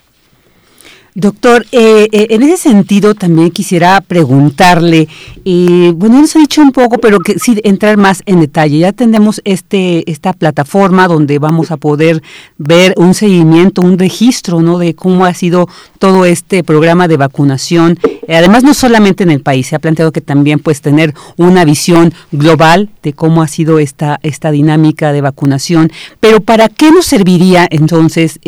[1.16, 5.06] Doctor, eh, eh, en ese sentido también quisiera preguntarle,
[5.44, 8.80] eh, bueno, nos ha dicho un poco, pero que sí entrar más en detalle.
[8.80, 12.20] Ya tenemos este esta plataforma donde vamos a poder
[12.58, 14.78] ver un seguimiento, un registro, ¿no?
[14.78, 15.68] De cómo ha sido
[16.00, 17.96] todo este programa de vacunación.
[18.28, 22.12] además, no solamente en el país, se ha planteado que también pues tener una visión
[22.32, 25.92] global de cómo ha sido esta esta dinámica de vacunación.
[26.18, 28.40] Pero ¿para qué nos serviría entonces,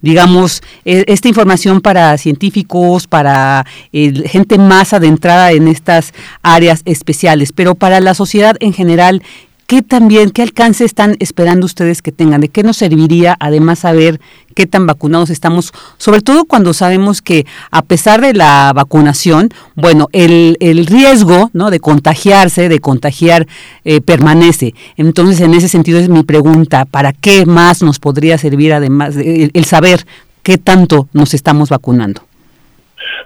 [0.00, 6.12] digamos, e, esta información para científicos, para eh, gente más adentrada en estas
[6.42, 9.22] áreas especiales, pero para la sociedad en general,
[9.68, 12.40] ¿qué también, qué alcance están esperando ustedes que tengan?
[12.40, 14.18] ¿De qué nos serviría además saber
[14.54, 15.72] qué tan vacunados estamos?
[15.98, 21.70] Sobre todo cuando sabemos que a pesar de la vacunación, bueno, el, el riesgo ¿no?
[21.70, 23.46] de contagiarse, de contagiar,
[23.84, 24.72] eh, permanece.
[24.96, 29.64] Entonces, en ese sentido es mi pregunta, ¿para qué más nos podría servir además el
[29.66, 30.06] saber
[30.48, 32.22] qué tanto nos estamos vacunando.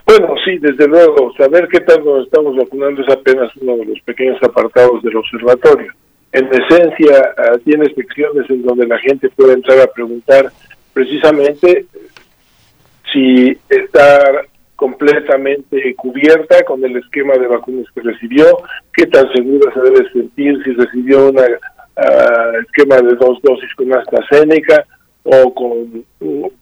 [0.05, 4.01] Bueno, sí, desde luego, saber qué tanto nos estamos vacunando es apenas uno de los
[4.01, 5.93] pequeños apartados del observatorio.
[6.33, 7.33] En esencia,
[7.63, 10.51] tiene secciones en donde la gente puede entrar a preguntar
[10.91, 11.85] precisamente
[13.13, 14.41] si está
[14.75, 18.47] completamente cubierta con el esquema de vacunas que recibió,
[18.93, 23.93] qué tan segura se debe sentir si recibió un ah, esquema de dos dosis con
[23.93, 24.85] AstraZeneca,
[25.23, 26.05] o con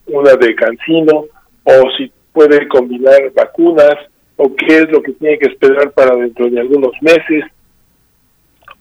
[0.08, 1.26] una de cancino,
[1.64, 3.96] o si puede combinar vacunas,
[4.38, 7.46] o qué es lo que tiene que esperar para dentro de algunos meses,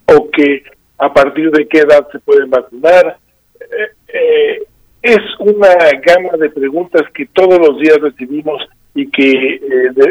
[0.07, 0.63] o que
[0.99, 3.19] a partir de qué edad se pueden vacunar.
[3.61, 4.63] Eh, eh,
[5.03, 5.75] es una
[6.05, 8.63] gama de preguntas que todos los días recibimos
[8.95, 9.61] y que eh,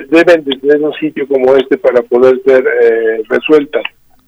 [0.10, 2.64] deben de tener un sitio como este para poder ser
[3.30, 3.84] resueltas.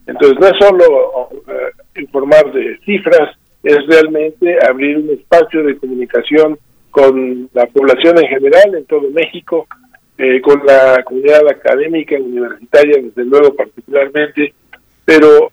[0.06, 1.30] Entonces no es solo
[1.96, 6.58] informar de cifras, es realmente abrir un espacio de comunicación
[6.90, 9.68] con la población en general en todo México,
[10.18, 14.54] eh, con la comunidad académica universitaria, desde luego particularmente,
[15.06, 15.50] pero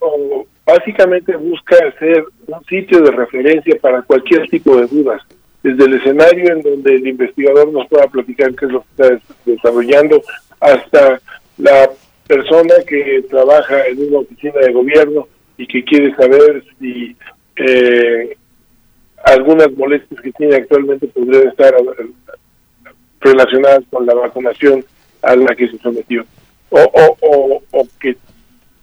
[0.66, 5.22] básicamente busca ser un sitio de referencia para cualquier tipo de dudas.
[5.60, 9.20] desde el escenario en donde el investigador nos pueda platicar qué es lo que está
[9.44, 10.22] desarrollando,
[10.60, 11.20] hasta
[11.58, 11.90] la
[12.28, 15.26] persona que trabaja en una oficina de gobierno
[15.56, 17.16] y que quiere saber si
[17.58, 18.36] eh,
[19.24, 22.86] algunas molestias que tiene actualmente podrían estar eh,
[23.20, 24.84] relacionadas con la vacunación
[25.22, 26.24] a la que se sometió
[26.70, 28.16] o, o, o, que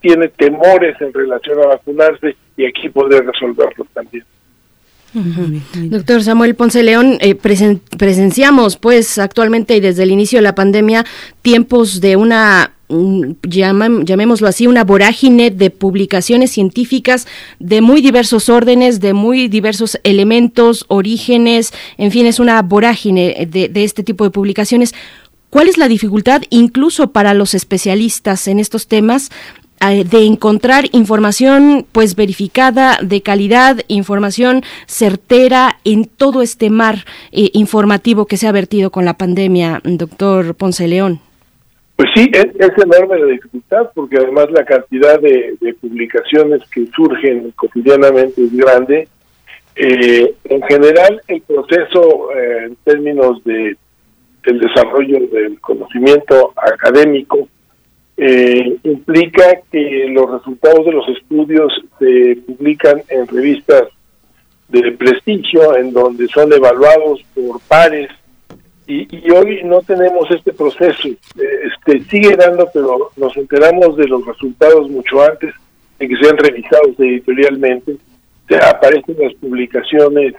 [0.01, 4.23] tiene temores en relación a vacunarse y aquí podría resolverlo también.
[5.89, 11.05] Doctor Samuel Ponce León, eh, presenciamos pues actualmente y desde el inicio de la pandemia
[11.41, 17.27] tiempos de una llamémoslo así, una vorágine de publicaciones científicas
[17.59, 23.69] de muy diversos órdenes, de muy diversos elementos, orígenes, en fin, es una vorágine de,
[23.69, 24.93] de este tipo de publicaciones.
[25.49, 29.31] ¿Cuál es la dificultad incluso para los especialistas en estos temas
[29.81, 37.49] eh, de encontrar información pues verificada de calidad, información certera en todo este mar eh,
[37.53, 41.19] informativo que se ha vertido con la pandemia, doctor Ponce León.
[41.95, 48.43] Pues sí, es, enorme la dificultad porque además la cantidad de, publicaciones que surgen cotidianamente
[48.43, 49.07] es grande.
[49.77, 53.77] Eh, en general, el proceso en términos de
[54.45, 57.47] el desarrollo del conocimiento académico
[58.17, 63.89] eh, implica que los resultados de los estudios se publican en revistas
[64.69, 68.09] de prestigio, en donde son evaluados por pares,
[68.87, 71.07] y, hoy no tenemos este proceso.
[71.07, 71.17] Eh,
[71.75, 75.53] este Sigue dando, pero nos enteramos de los resultados mucho antes
[75.99, 77.97] de que sean revisados editorialmente.
[78.61, 80.35] Aparecen las publicaciones,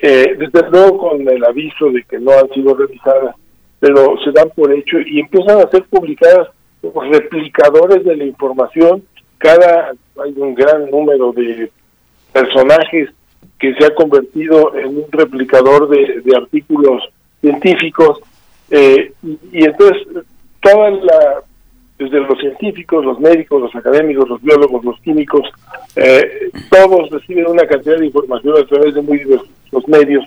[0.00, 3.36] eh, desde luego con el aviso de que no han sido revisadas,
[3.80, 6.48] pero se dan por hecho y empiezan a ser publicadas
[7.10, 9.02] replicadores de la información.
[9.38, 9.92] Cada
[10.22, 11.70] hay un gran número de
[12.32, 13.10] personajes
[13.58, 17.02] que se ha convertido en un replicador de, artículos
[17.44, 18.20] científicos
[18.70, 20.02] eh, y, entonces
[20.60, 21.42] toda la
[21.96, 25.48] desde los científicos, los médicos, los académicos, los biólogos, los químicos,
[25.94, 30.24] eh, todos reciben una cantidad de información a través de muy diversos medios.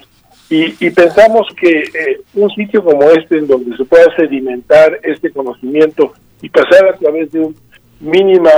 [0.49, 6.13] Y, pensamos que eh, un sitio como este, en donde se pueda sedimentar este conocimiento
[6.41, 7.55] y pasar a través de una
[7.99, 8.51] mínima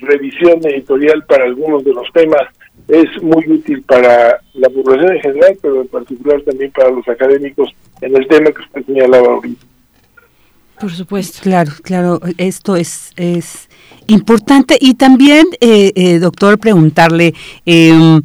[0.00, 2.42] revisión editorial para algunos de los temas,
[2.88, 7.70] es muy útil para la población en general, pero en particular también para los académicos
[8.00, 9.66] en el tema que usted señalaba ahorita.
[10.80, 11.40] Por supuesto.
[11.42, 13.68] Claro, claro, esto es, es
[14.06, 14.78] importante.
[14.80, 17.34] Y también, eh, eh, doctor, preguntarle,
[17.66, 18.20] eh,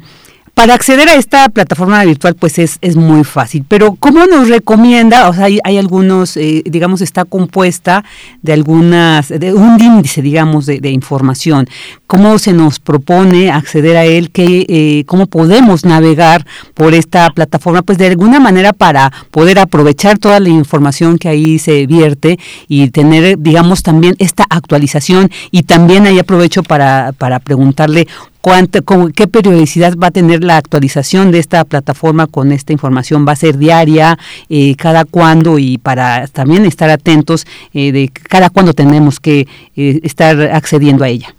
[0.54, 3.64] para acceder a esta plataforma virtual, pues es, es muy fácil.
[3.68, 5.28] Pero, ¿cómo nos recomienda?
[5.28, 8.04] O sea, hay, hay algunos, eh, digamos, está compuesta
[8.40, 11.66] de algunas, de un índice, digamos, de, información.
[12.06, 14.30] ¿Cómo se nos propone acceder a él?
[14.30, 17.82] ¿Qué, eh, ¿Cómo podemos navegar por esta plataforma?
[17.82, 22.90] Pues de alguna manera para poder aprovechar toda la información que ahí se vierte y
[22.90, 25.30] tener, digamos, también esta actualización.
[25.50, 28.06] Y también ahí aprovecho para, para preguntarle
[28.44, 28.80] cuánto,
[29.16, 33.36] qué periodicidad va a tener la actualización de esta plataforma con esta información, va a
[33.36, 34.18] ser diaria,
[34.50, 39.46] eh, cada cuándo y para también estar atentos eh, de cada cuándo tenemos que
[39.76, 41.34] eh, estar accediendo a ella.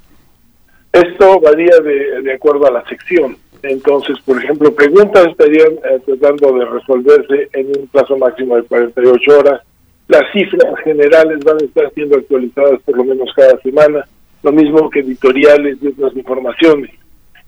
[0.94, 3.38] Esto varía de, de, acuerdo a la sección.
[3.62, 5.74] Entonces, por ejemplo, preguntas estarían
[6.08, 9.62] tratando de resolverse en un plazo máximo de 48 horas.
[10.08, 14.08] Las cifras generales van a estar siendo actualizadas por lo menos cada semana
[14.46, 16.92] lo mismo que editoriales y otras informaciones.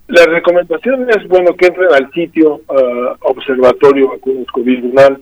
[0.08, 5.18] La recomendación es, bueno, que entren al sitio uh, Observatorio Vacunas COVID UNAM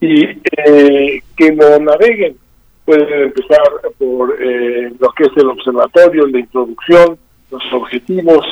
[0.00, 2.36] y eh, que lo naveguen.
[2.84, 3.62] Pueden empezar
[3.96, 7.16] por eh, lo que es el observatorio, la introducción,
[7.52, 8.44] los objetivos,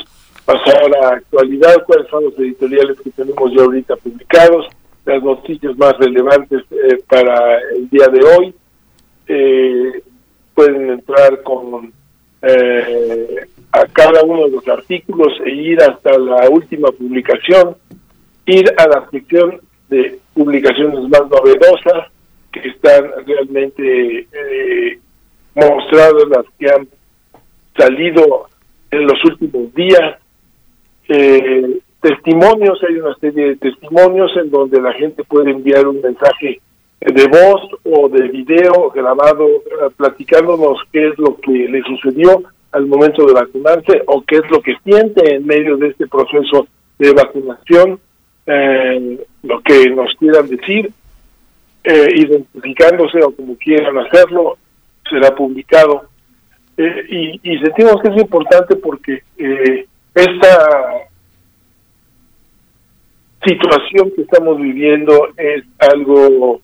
[0.45, 4.67] pasar a la actualidad, cuáles son los editoriales que tenemos ya ahorita publicados,
[5.03, 8.55] las noticias más relevantes eh, para el día de hoy.
[10.55, 11.91] pueden entrar con
[12.41, 17.75] eh, a cada uno de los artículos e ir hasta la última publicación,
[18.45, 22.07] ir a la sección de publicaciones más novedosas
[22.51, 24.99] que están realmente eh,
[25.55, 26.87] mostradas, las que han
[27.77, 28.47] salido
[28.89, 30.17] en los últimos días.
[31.07, 36.59] Eh, testimonios, hay una serie de testimonios en donde la gente puede enviar un mensaje
[37.01, 42.85] de voz o de video grabado eh, platicándonos qué es lo que le sucedió al
[42.85, 46.67] momento de vacunarse o qué es lo que siente en medio de este proceso
[46.99, 47.99] de vacunación,
[48.45, 50.91] eh, lo que nos quieran decir,
[51.83, 54.57] eh, identificándose o como quieran hacerlo,
[55.09, 56.03] será publicado.
[56.77, 59.21] y, y, sentimos que es importante porque
[60.13, 60.67] esta
[63.45, 66.61] situación que estamos viviendo es algo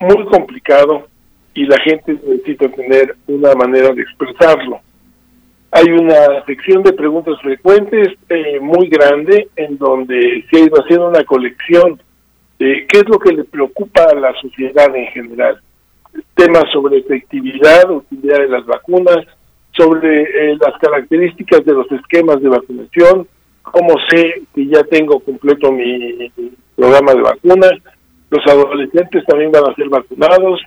[0.00, 1.08] muy complicado
[1.54, 4.80] y la gente necesita tener una manera de expresarlo.
[5.70, 11.08] Hay una sección de preguntas frecuentes eh, muy grande en donde se ha ido haciendo
[11.08, 12.00] una colección
[12.58, 15.60] de qué es lo que le preocupa a la sociedad en general.
[16.34, 19.26] Temas sobre efectividad, utilidad de las vacunas,
[19.72, 23.28] sobre eh, las características de los esquemas de vacunación,
[23.62, 26.32] cómo sé que ya tengo completo mi
[26.74, 27.72] programa de vacunas,
[28.30, 30.60] los adolescentes también van a ser vacunados,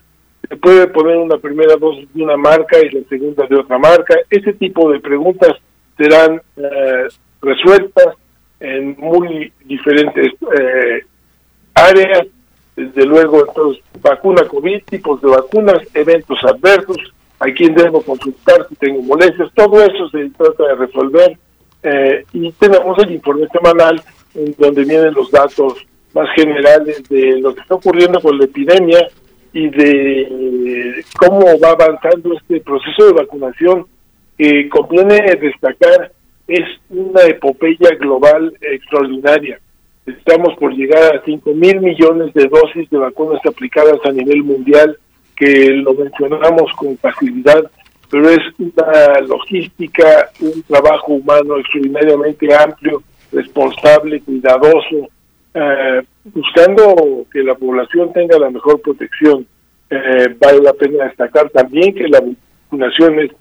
[0.48, 4.16] se puede poner una primera dosis de una marca y la segunda de otra marca.
[4.30, 5.56] Ese tipo de preguntas
[5.98, 7.08] serán eh,
[7.42, 8.16] resueltas
[8.60, 11.06] en muy diferentes eh,
[11.76, 12.28] áreas.
[12.76, 16.98] Desde luego, entonces, vacuna COVID, tipos de vacunas, eventos adversos,
[17.40, 21.38] a quién debo consultar si tengo molestias, todo eso se trata de resolver.
[21.84, 24.02] Eh, y tenemos el informe semanal
[24.36, 29.08] en donde vienen los datos más generales de lo que está ocurriendo con la epidemia
[29.54, 33.86] y de cómo va avanzando este proceso de vacunación
[34.38, 36.12] que conviene destacar
[36.48, 39.60] es una epopeya global extraordinaria.
[40.06, 44.98] Estamos por llegar a 5 mil millones de dosis de vacunas aplicadas a nivel mundial,
[45.36, 47.70] que lo mencionamos con facilidad,
[48.10, 55.10] pero es una logística, un trabajo humano extraordinariamente amplio, responsable, cuidadoso,
[55.54, 59.46] eh, buscando que la población tenga la mejor protección.
[59.90, 63.32] Eh, vale la pena destacar también que la vacunación es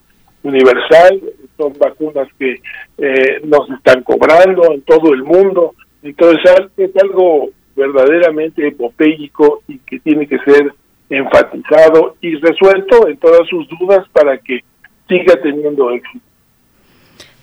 [0.43, 1.21] universal,
[1.57, 2.61] son vacunas que
[2.99, 6.41] eh, nos están cobrando en todo el mundo, entonces
[6.77, 10.73] es algo verdaderamente epopélico y que tiene que ser
[11.11, 14.61] enfatizado y resuelto en todas sus dudas para que
[15.09, 16.25] siga teniendo éxito.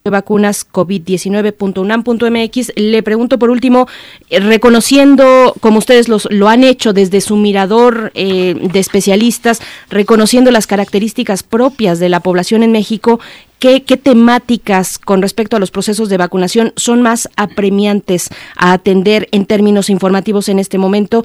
[0.09, 2.71] vacunas covid19.unam.mx.
[2.75, 3.87] Le pregunto por último,
[4.29, 10.51] eh, reconociendo, como ustedes los, lo han hecho desde su mirador eh, de especialistas, reconociendo
[10.51, 13.19] las características propias de la población en México,
[13.59, 19.27] ¿Qué, ¿Qué, temáticas con respecto a los procesos de vacunación son más apremiantes a atender
[19.31, 21.23] en términos informativos en este momento?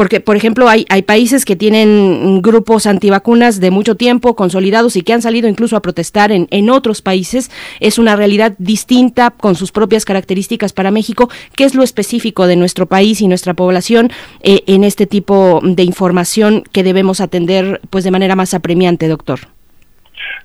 [0.00, 5.02] Porque, por ejemplo, hay, hay países que tienen grupos antivacunas de mucho tiempo consolidados y
[5.02, 7.50] que han salido incluso a protestar en, en otros países.
[7.80, 11.28] Es una realidad distinta con sus propias características para México.
[11.54, 14.10] ¿Qué es lo específico de nuestro país y nuestra población
[14.42, 19.59] eh, en este tipo de información que debemos atender pues de manera más apremiante, doctor?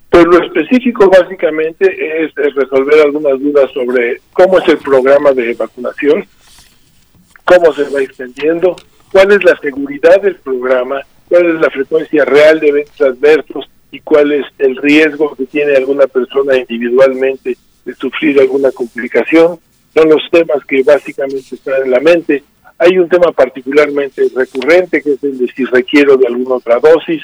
[0.10, 6.26] Pues lo específico básicamente es resolver algunas dudas sobre cómo es el programa de vacunación,
[7.44, 8.76] cómo se va extendiendo,
[9.12, 14.00] cuál es la seguridad del programa, cuál es la frecuencia real de eventos adversos y
[14.00, 19.60] cuál es el riesgo que tiene alguna persona individualmente de sufrir alguna complicación.
[19.94, 22.44] Son los temas que básicamente están en la mente.
[22.78, 27.24] Hay un tema particularmente recurrente que es el de si requiero de alguna otra dosis.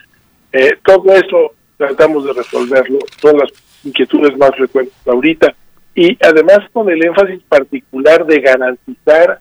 [0.54, 3.50] Eh, todo eso tratamos de resolverlo, son las
[3.84, 5.56] inquietudes más frecuentes ahorita.
[5.96, 9.40] Y además con el énfasis particular de garantizar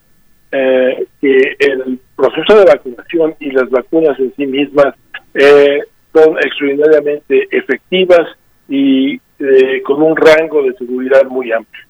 [0.51, 4.95] eh, que el proceso de vacunación y las vacunas en sí mismas
[5.35, 5.81] eh,
[6.12, 8.27] son extraordinariamente efectivas
[8.69, 11.85] y eh, con un rango de seguridad muy amplio.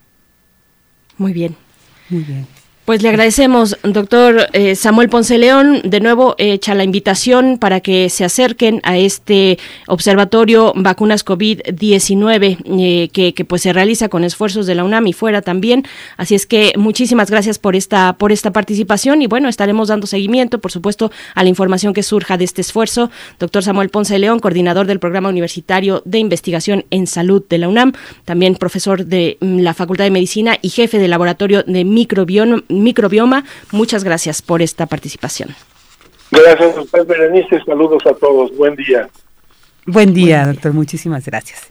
[1.17, 1.55] Muy bien.
[2.11, 2.60] Muy bien.
[2.91, 5.81] Pues le agradecemos, doctor eh, Samuel Ponce León.
[5.85, 13.09] De nuevo, echa la invitación para que se acerquen a este observatorio vacunas COVID-19 eh,
[13.13, 15.85] que, que, pues se realiza con esfuerzos de la UNAM y fuera también.
[16.17, 20.59] Así es que muchísimas gracias por esta, por esta participación y bueno, estaremos dando seguimiento,
[20.61, 23.09] por supuesto, a la información que surja de este esfuerzo.
[23.39, 27.93] Doctor Samuel Ponce León, coordinador del Programa Universitario de Investigación en Salud de la UNAM,
[28.25, 33.45] también profesor de mm, la Facultad de Medicina y jefe del Laboratorio de Microbioma microbioma.
[33.73, 35.55] Muchas gracias por esta participación.
[36.31, 37.61] Gracias, doctor Berenice.
[37.65, 38.57] Saludos a todos.
[38.57, 39.09] Buen día.
[39.87, 40.73] Buen día, doctor.
[40.73, 41.71] Muchísimas gracias.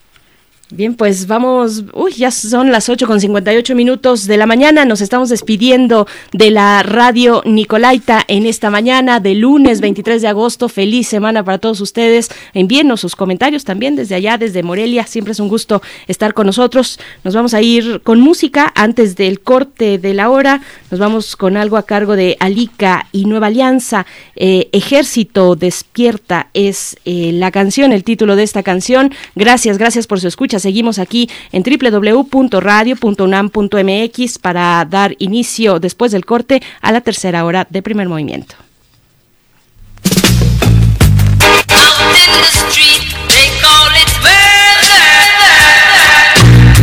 [0.72, 5.02] Bien, pues vamos, uy, ya son las 8 con 58 minutos de la mañana, nos
[5.02, 11.08] estamos despidiendo de la radio Nicolaita en esta mañana de lunes 23 de agosto, feliz
[11.08, 15.48] semana para todos ustedes, envíenos sus comentarios también desde allá, desde Morelia, siempre es un
[15.48, 20.30] gusto estar con nosotros, nos vamos a ir con música antes del corte de la
[20.30, 24.06] hora, nos vamos con algo a cargo de Alica y Nueva Alianza,
[24.36, 30.20] eh, Ejército Despierta es eh, la canción, el título de esta canción, gracias, gracias por
[30.20, 37.46] su escucha, Seguimos aquí en www.radio.unam.mx para dar inicio después del corte a la tercera
[37.46, 38.56] hora de primer movimiento.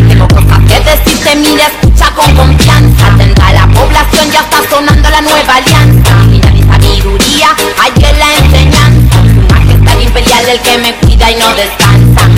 [0.09, 3.15] Tengo cosas que decirte, mira, escucha con confianza.
[3.15, 6.17] Atenta a la población, ya está sonando la nueva alianza.
[6.29, 9.23] Mira mi sabiduría, hay en la enseñanza.
[9.35, 12.29] Su majestad imperial, el que me cuida y no descansa.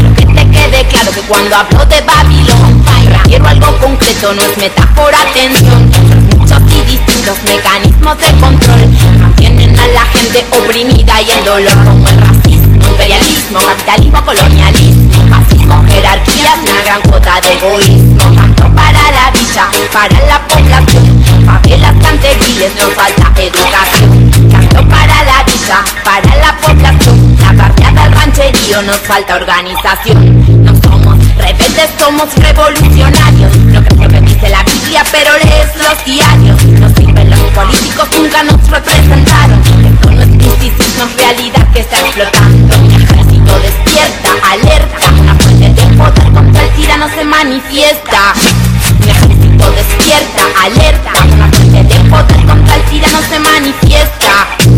[0.70, 2.84] Quede claro que cuando hablo de Babilón,
[3.24, 5.90] quiero algo concreto, no es metáfora, atención.
[6.36, 8.86] Muchos y distintos mecanismos de control
[9.18, 15.84] mantienen a la gente oprimida y en dolor como el racismo, imperialismo, capitalismo, colonialismo, fascismo,
[15.88, 18.34] jerarquías, una gran cuota de egoísmo.
[18.36, 24.50] Tanto para la villa, para la población, favelas, canteriles, nos falta educación.
[24.50, 27.17] Tanto para la villa, para la población,
[28.38, 30.64] rancherío, nos falta organización.
[30.64, 33.56] No somos rebeldes, somos revolucionarios.
[33.56, 36.64] No creo que dice la Biblia, pero lees los diarios.
[36.64, 39.60] No sirven los políticos, nunca nos representaron.
[39.60, 42.74] Esto no es misticismo, es realidad que está explotando.
[42.74, 45.12] Ejército despierta, alerta.
[45.20, 48.34] Una fuente de poder contra el tirano se manifiesta.
[49.06, 51.12] Ejército despierta, alerta.
[51.34, 54.77] Una fuente de poder contra el tirano se manifiesta.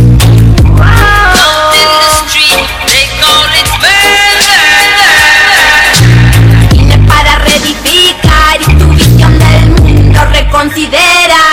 [10.76, 11.49] Mundo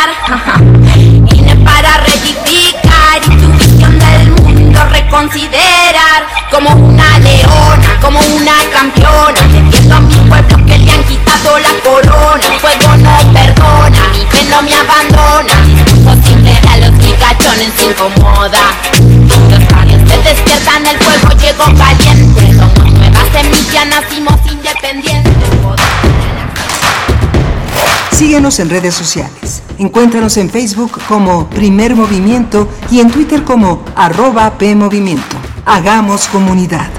[28.18, 29.62] Síguenos en redes sociales.
[29.78, 35.36] Encuéntranos en Facebook como Primer Movimiento y en Twitter como arroba PMovimiento.
[35.66, 36.90] Hagamos comunidad.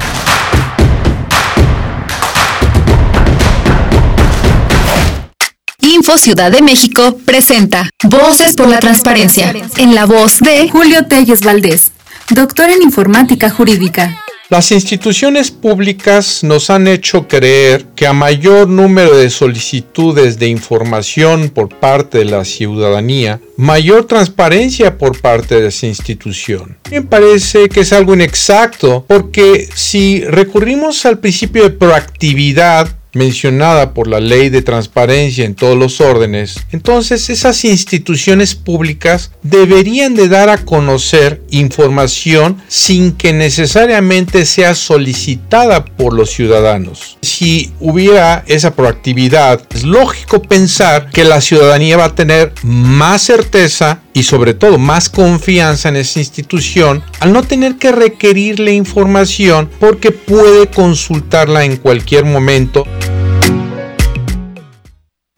[5.81, 11.43] Info Ciudad de México presenta Voces por la Transparencia, en la voz de Julio Telles
[11.43, 11.90] Valdés,
[12.31, 14.23] doctor en Informática Jurídica.
[14.51, 21.51] Las instituciones públicas nos han hecho creer que a mayor número de solicitudes de información
[21.51, 26.79] por parte de la ciudadanía, mayor transparencia por parte de esa institución.
[26.91, 32.89] Me parece que es algo inexacto porque si recurrimos al principio de proactividad,
[33.19, 40.15] mencionada por la ley de transparencia en todos los órdenes, entonces esas instituciones públicas deberían
[40.15, 47.19] de dar a conocer información sin que necesariamente sea solicitada por los ciudadanos.
[47.23, 54.01] Si hubiera esa proactividad, es lógico pensar que la ciudadanía va a tener más certeza
[54.19, 60.11] y sobre todo más confianza en esa institución al no tener que requerirle información porque
[60.11, 62.85] puede consultarla en cualquier momento.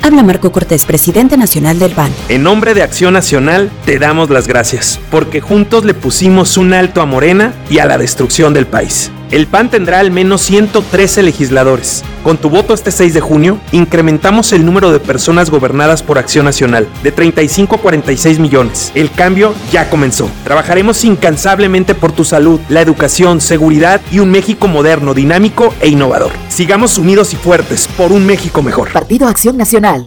[0.02, 2.11] Habla Marco Cortés, presidente nacional del PAN.
[2.31, 7.02] En nombre de Acción Nacional, te damos las gracias, porque juntos le pusimos un alto
[7.02, 9.11] a Morena y a la destrucción del país.
[9.31, 12.02] El PAN tendrá al menos 113 legisladores.
[12.24, 16.44] Con tu voto este 6 de junio, incrementamos el número de personas gobernadas por Acción
[16.44, 18.90] Nacional de 35 a 46 millones.
[18.97, 20.28] El cambio ya comenzó.
[20.43, 26.32] Trabajaremos incansablemente por tu salud, la educación, seguridad y un México moderno, dinámico e innovador.
[26.48, 28.93] Sigamos unidos y fuertes por un México mejor.
[28.93, 30.07] Partido Acción Nacional.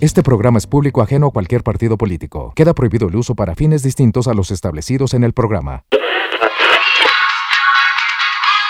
[0.00, 2.52] Este programa es público ajeno a cualquier partido político.
[2.54, 5.82] Queda prohibido el uso para fines distintos a los establecidos en el programa.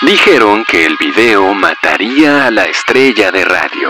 [0.01, 3.89] Dijeron que el video mataría a la estrella de radio.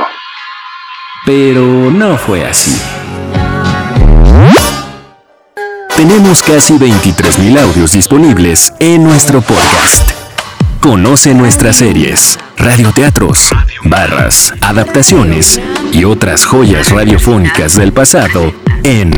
[1.26, 2.78] Pero no fue así.
[5.96, 10.12] Tenemos casi 23.000 audios disponibles en nuestro podcast.
[10.82, 13.50] Conoce nuestras series, radioteatros,
[13.84, 15.60] barras, adaptaciones
[15.92, 18.54] y otras joyas radiofónicas del pasado
[18.84, 19.12] en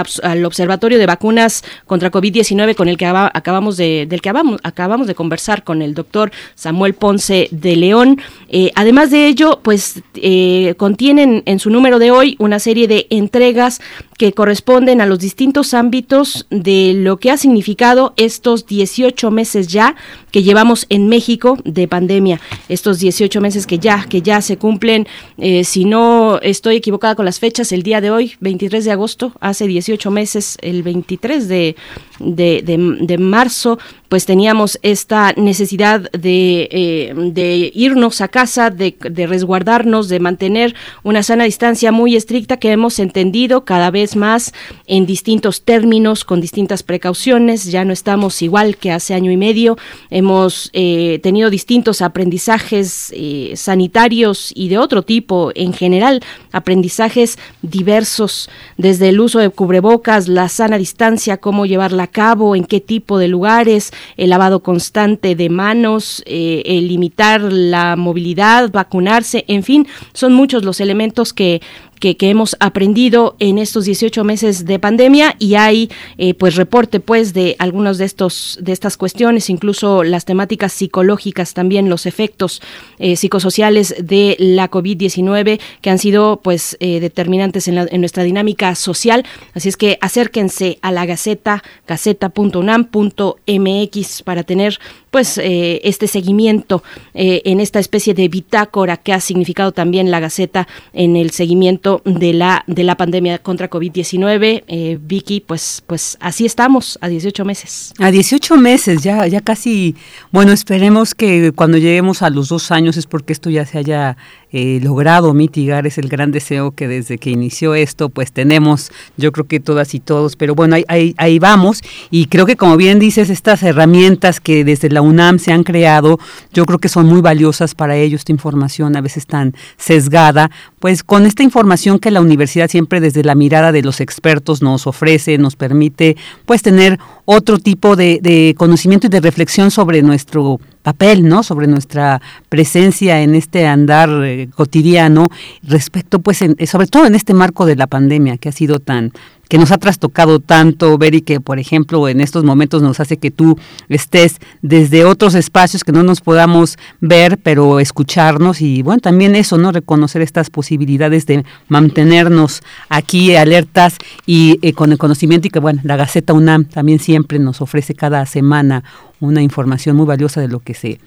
[0.46, 5.64] Observatorio de Vacunas contra COVID-19 con el que acabamos de, del que acabamos, de conversar
[5.64, 11.60] con el doctor Samuel Ponce de León, eh, además de ello, pues eh, contienen en
[11.60, 13.82] su número de hoy una serie de entregas
[14.18, 19.96] que corresponden a los distintos ámbitos de lo que ha significado estos 18 meses ya
[20.32, 22.40] que llevamos en México de pandemia.
[22.70, 25.08] Estos 18 meses que ya, que ya se cumplen,
[25.38, 29.34] eh, si no estoy equivocada con las fechas, el día de hoy, 23 de agosto,
[29.40, 31.76] hace 18 meses, el 23 de,
[32.20, 33.78] de, marzo,
[34.10, 40.76] pues teníamos esta necesidad de, eh, de irnos a casa, de, de resguardarnos, de mantener
[41.04, 44.54] una sana distancia muy estricta que hemos entendido cada vez más
[44.88, 47.66] en distintos términos, con distintas precauciones.
[47.66, 49.78] Ya no estamos igual que hace año y medio.
[50.10, 58.50] Hemos eh, tenido distintos aprendizajes eh, sanitarios y de otro tipo en general, aprendizajes diversos,
[58.78, 63.18] desde el uso de cubrebocas, la sana distancia, cómo llevarla a cabo, en qué tipo
[63.18, 69.88] de lugares, el lavado constante de manos, eh, el limitar la movilidad, vacunarse, en fin,
[70.14, 71.62] son muchos los elementos que
[72.00, 77.34] que, hemos aprendido en estos 18 meses de pandemia y hay eh, pues reporte pues
[77.34, 82.62] de algunos de estos de estas cuestiones, incluso las temáticas psicológicas también los efectos
[83.00, 88.76] eh, psicosociales de la COVID-19 que han sido pues eh, determinantes en, en, nuestra dinámica
[88.76, 89.24] social.
[89.54, 94.80] Así es que acérquense a la Gaceta, gaceta.unam.mx para tener
[95.16, 96.84] pues este seguimiento
[97.14, 102.34] en esta especie de bitácora que ha significado también la Gaceta en el seguimiento de
[102.34, 104.66] la, de la pandemia contra COVID-19.
[104.68, 107.94] Eh, Vicky, pues, pues así estamos, a 18 meses.
[108.00, 109.96] A 18 meses, ya, ya casi,
[110.32, 114.18] bueno, esperemos que cuando lleguemos a los dos años es porque esto ya se haya
[114.58, 119.34] eh, logrado mitigar, es el gran deseo que desde que inició esto, pues tenemos, yo
[119.34, 121.82] creo que todas y todos, pero bueno, ahí, ahí, vamos.
[122.10, 126.20] Y creo que como bien dices, estas herramientas que desde la UNAM se han creado,
[126.54, 130.50] yo creo que son muy valiosas para ellos, esta información a veces tan sesgada,
[130.80, 134.88] pues con esta información que la universidad siempre desde la mirada de los expertos nos
[134.88, 136.16] ofrece, nos permite
[136.46, 141.42] pues tener otro tipo de, de conocimiento y de reflexión sobre nuestro papel, ¿no?
[141.42, 145.26] Sobre nuestra presencia en este andar eh, cotidiano
[145.64, 146.38] respecto, pues,
[146.68, 149.12] sobre todo en este marco de la pandemia que ha sido tan
[149.50, 153.18] que nos ha trastocado tanto, ver y que, por ejemplo, en estos momentos nos hace
[153.18, 153.58] que tú
[153.90, 159.58] estés desde otros espacios que no nos podamos ver, pero escucharnos y, bueno, también eso,
[159.58, 159.72] ¿no?
[159.72, 165.82] Reconocer estas posibilidades de mantenernos aquí alertas y eh, con el conocimiento y que, bueno,
[165.84, 168.84] la Gaceta UNAM también siempre nos ofrece cada semana
[169.20, 171.00] una información muy valiosa de lo que se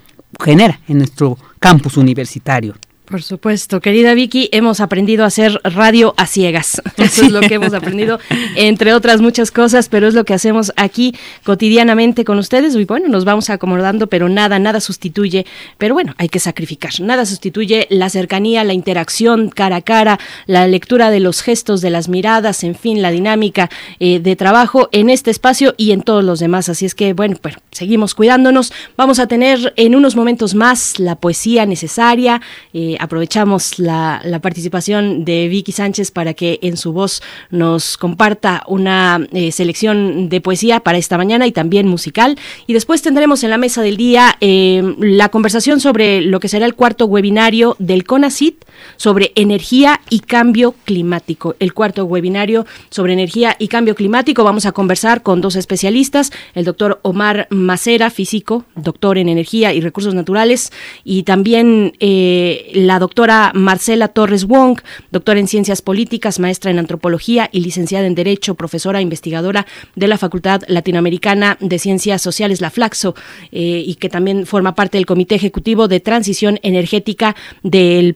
[0.42, 2.74] genera en nuestro campus universitario.
[3.08, 6.82] Por supuesto, querida Vicky, hemos aprendido a hacer radio a ciegas.
[6.98, 8.18] Eso es lo que hemos aprendido,
[8.54, 12.74] entre otras muchas cosas, pero es lo que hacemos aquí cotidianamente con ustedes.
[12.74, 15.46] Y bueno, nos vamos acomodando, pero nada, nada sustituye.
[15.78, 17.00] Pero bueno, hay que sacrificar.
[17.00, 21.88] Nada sustituye la cercanía, la interacción cara a cara, la lectura de los gestos, de
[21.88, 23.70] las miradas, en fin, la dinámica
[24.00, 26.68] eh, de trabajo en este espacio y en todos los demás.
[26.68, 28.70] Así es que, bueno, pues seguimos cuidándonos.
[28.98, 32.42] Vamos a tener en unos momentos más la poesía necesaria.
[32.74, 39.26] Eh, aprovechamos la, participación de Vicky Sánchez para que en su voz nos comparta una
[39.32, 42.38] eh, selección de poesía para esta mañana y también musical.
[42.66, 46.66] Y después tendremos en la mesa del día eh, la conversación sobre lo que será
[46.66, 48.64] el cuarto webinario del CONACIT
[48.96, 51.56] sobre energía y cambio climático.
[51.58, 54.44] El cuarto webinario sobre energía y cambio climático.
[54.44, 59.80] Vamos a conversar con dos especialistas, el doctor Omar Macera, físico, doctor en energía y
[59.80, 60.72] recursos naturales,
[61.04, 64.80] y también eh, la doctora Marcela Torres Wong,
[65.10, 70.18] doctora en ciencias políticas, maestra en antropología y licenciada en Derecho, profesora investigadora de la
[70.18, 73.14] Facultad Latinoamericana de Ciencias Sociales, la Flaxo,
[73.52, 78.14] eh, y que también forma parte del Comité Ejecutivo de Transición Energética del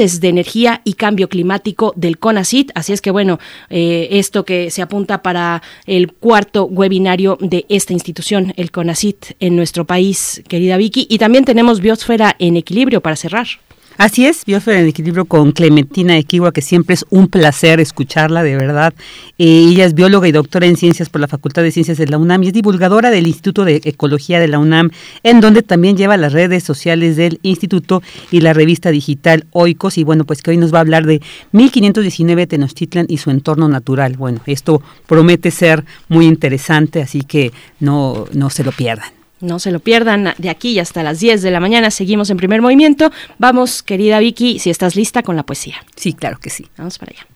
[0.00, 2.70] De Energía y Cambio Climático del CONACIT.
[2.74, 7.92] Así es que, bueno, eh, esto que se apunta para el cuarto webinario de esta
[7.92, 11.06] institución, el CONACIT, en nuestro país, querida Vicky.
[11.10, 13.46] Y también tenemos Biosfera en Equilibrio para cerrar.
[13.96, 18.56] Así es, Biosfera en Equilibrio con Clementina Equigua, que siempre es un placer escucharla, de
[18.56, 18.94] verdad.
[19.36, 22.16] Eh, ella es bióloga y doctora en ciencias por la Facultad de Ciencias de la
[22.16, 24.90] UNAM y es divulgadora del Instituto de Ecología de la UNAM,
[25.22, 29.98] en donde también lleva las redes sociales del instituto y la revista digital Oikos.
[29.98, 31.20] Y bueno, pues que hoy nos va a hablar de
[31.52, 34.16] 1519 Tenochtitlan y su entorno natural.
[34.16, 39.19] Bueno, esto promete ser muy interesante, así que no, no se lo pierdan.
[39.40, 41.90] No se lo pierdan de aquí hasta las 10 de la mañana.
[41.90, 43.10] Seguimos en primer movimiento.
[43.38, 45.76] Vamos, querida Vicky, si estás lista con la poesía.
[45.96, 46.68] Sí, claro que sí.
[46.76, 47.26] Vamos para allá.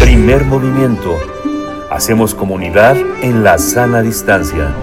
[0.00, 1.16] Primer movimiento.
[1.90, 4.74] Hacemos comunidad en la sana distancia.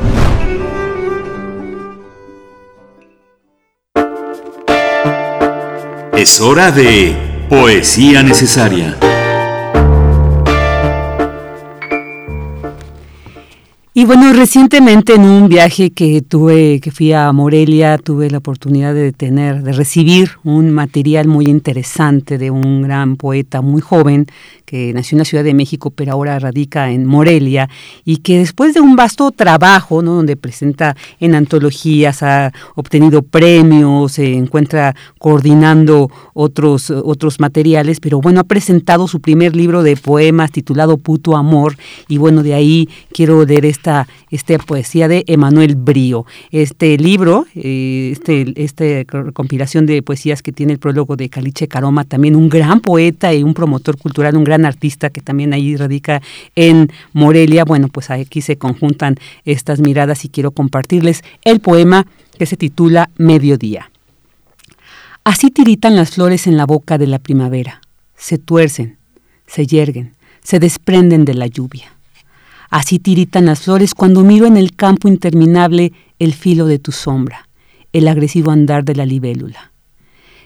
[6.17, 7.15] Es hora de
[7.49, 8.97] poesía necesaria.
[13.97, 18.93] Y bueno, recientemente en un viaje que tuve, que fui a Morelia, tuve la oportunidad
[18.93, 24.27] de tener, de recibir un material muy interesante de un gran poeta muy joven
[24.65, 27.69] que nació en la Ciudad de México, pero ahora radica en Morelia,
[28.03, 30.15] y que después de un vasto trabajo, ¿no?
[30.15, 38.41] donde presenta en antologías, ha obtenido premios, se encuentra coordinando otros, otros materiales, pero bueno,
[38.41, 41.77] ha presentado su primer libro de poemas titulado Puto Amor,
[42.07, 46.25] y bueno, de ahí quiero leer esta, poesía de Emanuel Brío.
[46.51, 52.03] Este libro, eh, este, esta compilación de poesías que tiene el prólogo de Caliche Caroma,
[52.03, 56.21] también un gran poeta y un promotor cultural, un gran artista que también ahí radica
[56.55, 57.65] en Morelia.
[57.65, 62.07] Bueno, pues aquí se conjuntan estas miradas y quiero compartirles el poema
[62.37, 63.91] que se titula Mediodía.
[65.23, 67.81] Así tiritan las flores en la boca de la primavera,
[68.15, 68.97] se tuercen,
[69.47, 70.13] se yerguen,
[70.43, 71.94] se desprenden de la lluvia.
[72.75, 77.47] Así tiritan las flores cuando miro en el campo interminable el filo de tu sombra,
[77.93, 79.71] el agresivo andar de la libélula.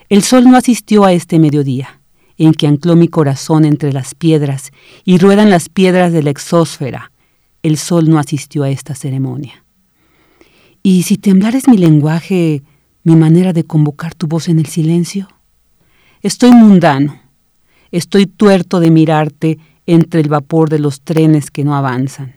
[0.08, 2.00] El sol no asistió a este mediodía
[2.38, 4.70] en que ancló mi corazón entre las piedras
[5.04, 7.10] y ruedan las piedras de la exósfera.
[7.64, 9.64] El sol no asistió a esta ceremonia.
[10.84, 12.62] ¿Y si temblares mi lenguaje,
[13.02, 15.26] mi manera de convocar tu voz en el silencio?
[16.22, 17.20] Estoy mundano,
[17.90, 19.58] estoy tuerto de mirarte
[19.94, 22.36] entre el vapor de los trenes que no avanzan.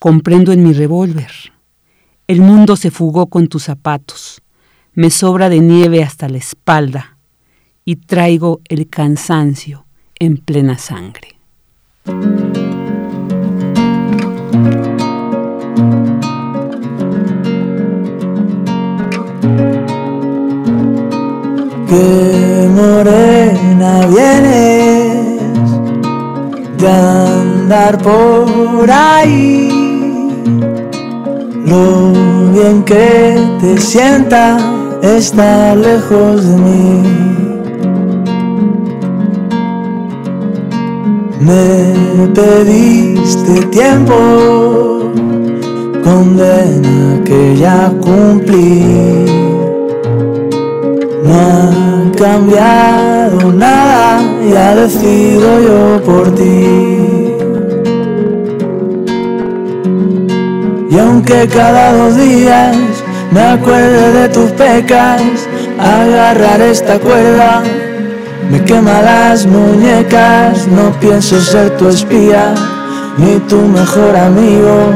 [0.00, 1.30] Comprendo en mi revólver.
[2.26, 4.42] El mundo se fugó con tus zapatos.
[4.92, 7.16] Me sobra de nieve hasta la espalda
[7.84, 9.86] y traigo el cansancio
[10.18, 11.28] en plena sangre.
[21.88, 24.61] Qué morena vienes
[26.86, 29.68] andar por ahí,
[31.66, 32.12] lo
[32.52, 34.58] bien que te sienta
[35.02, 37.02] estar lejos de mí.
[41.40, 45.10] Me pediste tiempo,
[46.04, 49.41] condena que ya cumplí.
[51.24, 54.20] No ha cambiado nada,
[54.52, 57.32] ya decido yo por ti.
[60.90, 62.76] Y aunque cada dos días
[63.30, 65.22] me acuerde de tus pecas,
[65.78, 67.62] agarrar esta cuerda.
[68.50, 72.52] Me quema las muñecas, no pienso ser tu espía,
[73.16, 74.92] ni tu mejor amigo.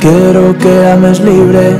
[0.00, 1.76] Quiero que ames libre,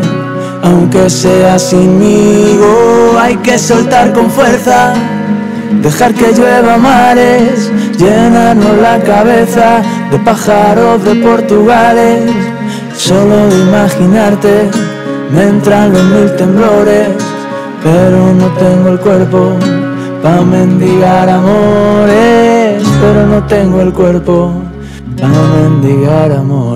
[0.62, 3.18] aunque sea sinmigo.
[3.20, 4.94] Hay que soltar con fuerza,
[5.82, 12.32] dejar que llueva mares, llenarnos la cabeza de pájaros de Portugales.
[12.96, 14.70] Solo de imaginarte
[15.32, 17.08] me entran los mil temblores,
[17.82, 19.56] pero no tengo el cuerpo
[20.22, 24.52] pa' mendigar amores, pero no tengo el cuerpo
[25.20, 26.71] pa' mendigar amores.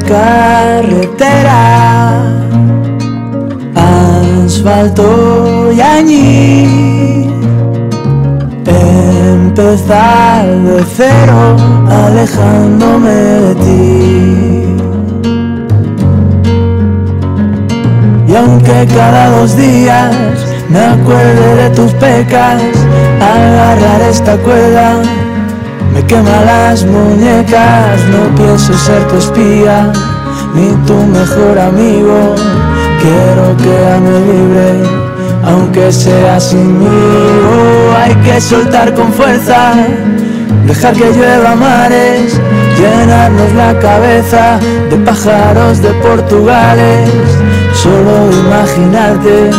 [0.00, 1.72] Carretera,
[4.44, 7.30] asfalto y añil.
[8.66, 11.56] Empezar de cero,
[11.88, 14.76] alejándome de ti.
[18.26, 20.14] Y aunque cada dos días
[20.68, 22.60] me acuerde de tus pecas,
[23.20, 24.96] agarrar esta cuerda
[26.14, 29.92] quema las muñecas, no pienso ser tu espía,
[30.54, 32.34] ni tu mejor amigo.
[33.02, 34.70] Quiero quedarme libre,
[35.44, 37.54] aunque sea sinmigo.
[38.00, 39.72] Hay que soltar con fuerza,
[40.66, 42.40] dejar que llueva mares,
[42.78, 44.58] llenarnos la cabeza
[44.90, 47.10] de pájaros de Portugales.
[47.72, 48.14] Solo
[48.44, 49.50] imaginarte,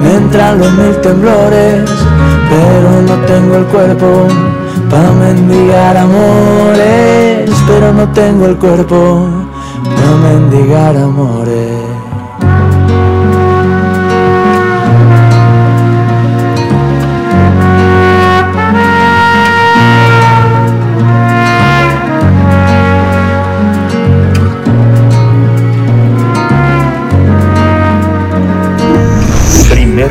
[0.00, 1.88] me entran los mil temblores,
[2.50, 4.26] pero no tengo el cuerpo
[4.92, 9.26] para mendigar amores, pero no tengo el cuerpo
[9.82, 11.92] para mendigar amores.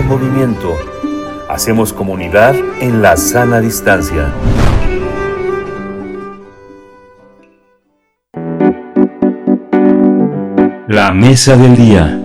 [0.08, 0.76] Movimiento.
[1.48, 4.34] Hacemos comunidad en la sana distancia.
[11.12, 12.22] La mesa del día.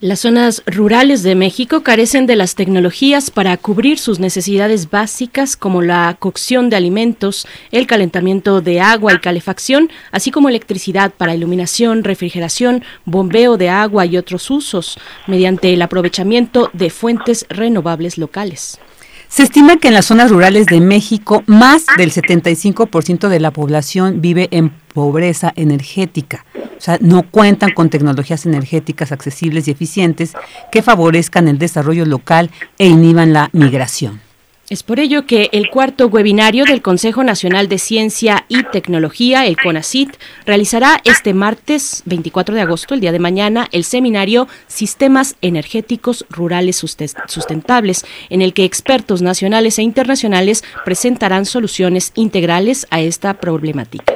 [0.00, 5.82] Las zonas rurales de México carecen de las tecnologías para cubrir sus necesidades básicas como
[5.82, 12.04] la cocción de alimentos, el calentamiento de agua y calefacción, así como electricidad para iluminación,
[12.04, 14.96] refrigeración, bombeo de agua y otros usos,
[15.26, 18.78] mediante el aprovechamiento de fuentes renovables locales.
[19.28, 24.20] Se estima que en las zonas rurales de México más del 75% de la población
[24.20, 26.46] vive en pobreza energética.
[26.56, 30.32] O sea, no cuentan con tecnologías energéticas accesibles y eficientes
[30.72, 34.20] que favorezcan el desarrollo local e inhiban la migración.
[34.70, 39.58] Es por ello que el cuarto webinario del Consejo Nacional de Ciencia y Tecnología, el
[39.58, 40.16] CONACIT,
[40.46, 46.76] realizará este martes 24 de agosto, el día de mañana, el seminario Sistemas Energéticos Rurales
[46.76, 54.13] Sustentables, en el que expertos nacionales e internacionales presentarán soluciones integrales a esta problemática.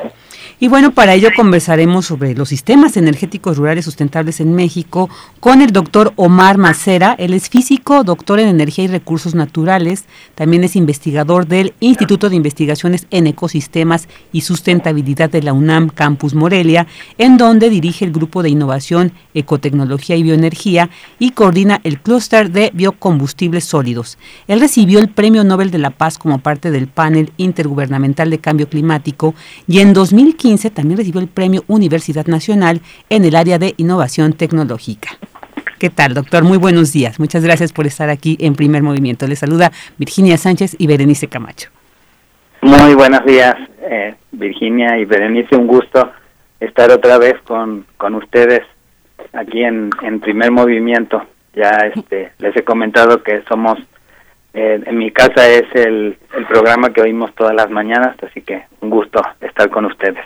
[0.60, 5.08] Y bueno, para ello conversaremos sobre los sistemas energéticos rurales sustentables en México
[5.38, 7.14] con el doctor Omar Macera.
[7.16, 10.06] Él es físico, doctor en energía y recursos naturales.
[10.34, 16.34] También es investigador del Instituto de Investigaciones en Ecosistemas y Sustentabilidad de la UNAM Campus
[16.34, 20.90] Morelia, en donde dirige el grupo de innovación, ecotecnología y bioenergía
[21.20, 24.18] y coordina el clúster de biocombustibles sólidos.
[24.48, 28.68] Él recibió el Premio Nobel de la Paz como parte del panel intergubernamental de cambio
[28.68, 29.36] climático
[29.68, 32.80] y en 2015 también recibió el Premio Universidad Nacional
[33.10, 35.10] en el área de innovación tecnológica.
[35.78, 36.42] ¿Qué tal, doctor?
[36.42, 37.20] Muy buenos días.
[37.20, 39.26] Muchas gracias por estar aquí en Primer Movimiento.
[39.26, 41.68] Les saluda Virginia Sánchez y Berenice Camacho.
[42.62, 45.54] Muy buenos días, eh, Virginia y Berenice.
[45.54, 46.10] Un gusto
[46.60, 48.62] estar otra vez con, con ustedes
[49.34, 51.24] aquí en, Primer Movimiento.
[51.54, 53.78] Ya este, les he comentado que somos
[54.54, 56.16] eh, en mi casa es el
[56.48, 60.24] programa que oímos todas las mañanas, así que un gusto estar con ustedes.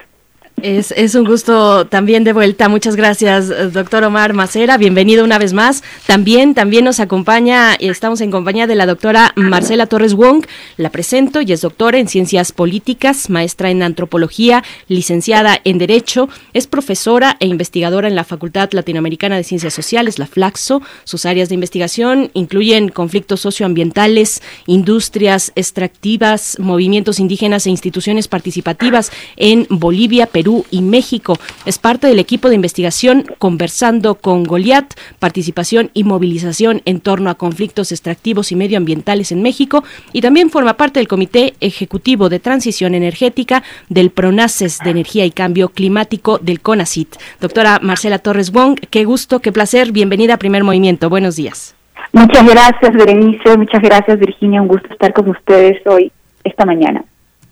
[0.62, 2.68] Es, un gusto también de vuelta.
[2.68, 4.78] Muchas gracias, eh, doctor Omar Macera.
[4.78, 5.82] Bienvenido una vez más.
[6.06, 10.46] También, también nos acompaña, estamos en compañía de la doctora Marcela Torres Wong.
[10.76, 16.28] La presento y es doctora en ciencias políticas, maestra en antropología, licenciada en Derecho.
[16.52, 20.80] Es profesora e investigadora en la Facultad Latinoamericana de Ciencias Sociales, la FLAXO.
[21.02, 29.66] Sus áreas de investigación incluyen conflictos socioambientales, industrias extractivas, movimientos indígenas e instituciones participativas en
[29.68, 31.38] Bolivia, Perú y México.
[31.66, 37.34] Es parte del equipo de investigación Conversando con Goliat, participación y movilización en torno a
[37.34, 42.94] conflictos extractivos y medioambientales en México y también forma parte del Comité Ejecutivo de Transición
[42.94, 47.16] Energética del PRONACES de Energía y Cambio Climático del CONACIT.
[47.40, 51.08] Doctora Marcela Torres Wong, qué gusto, qué placer, bienvenida a Primer Movimiento.
[51.08, 51.74] Buenos días.
[52.12, 56.12] Muchas gracias, Berenice, muchas gracias, Virginia, un gusto estar con ustedes hoy,
[56.44, 57.04] esta mañana.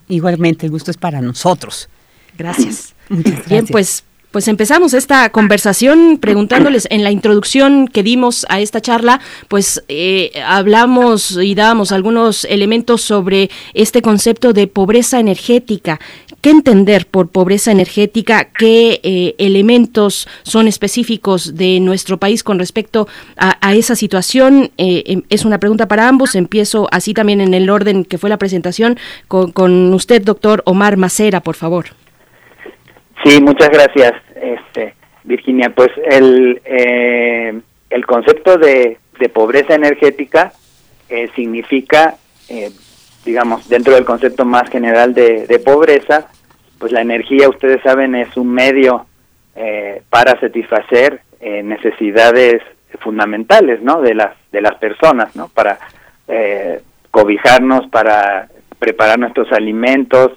[0.07, 1.89] Igualmente, el gusto es para nosotros.
[2.37, 2.93] Gracias.
[3.47, 9.19] Bien, pues pues empezamos esta conversación preguntándoles en la introducción que dimos a esta charla,
[9.49, 15.99] pues eh, hablamos y dábamos algunos elementos sobre este concepto de pobreza energética.
[16.39, 18.45] ¿Qué entender por pobreza energética?
[18.45, 24.71] ¿Qué eh, elementos son específicos de nuestro país con respecto a, esa situación?
[24.77, 26.33] Eh, em, es una pregunta para ambos.
[26.33, 28.97] Empiezo así también en el orden que fue la presentación
[29.27, 32.00] con, con usted, doctor Omar Macera, por favor.
[33.23, 35.69] Sí, muchas gracias, este, Virginia.
[35.69, 40.53] Pues el, eh, el concepto de, de pobreza energética
[41.07, 42.15] eh, significa,
[42.49, 42.71] eh,
[43.23, 46.29] digamos, dentro del concepto más general de, de, pobreza,
[46.79, 49.05] pues la energía, ustedes saben, es un medio
[50.09, 52.63] para satisfacer necesidades
[52.99, 54.01] fundamentales, ¿no?
[54.01, 55.49] De las de las personas, ¿no?
[55.49, 55.77] Para
[57.11, 58.47] cobijarnos, para
[58.79, 60.31] preparar nuestros alimentos,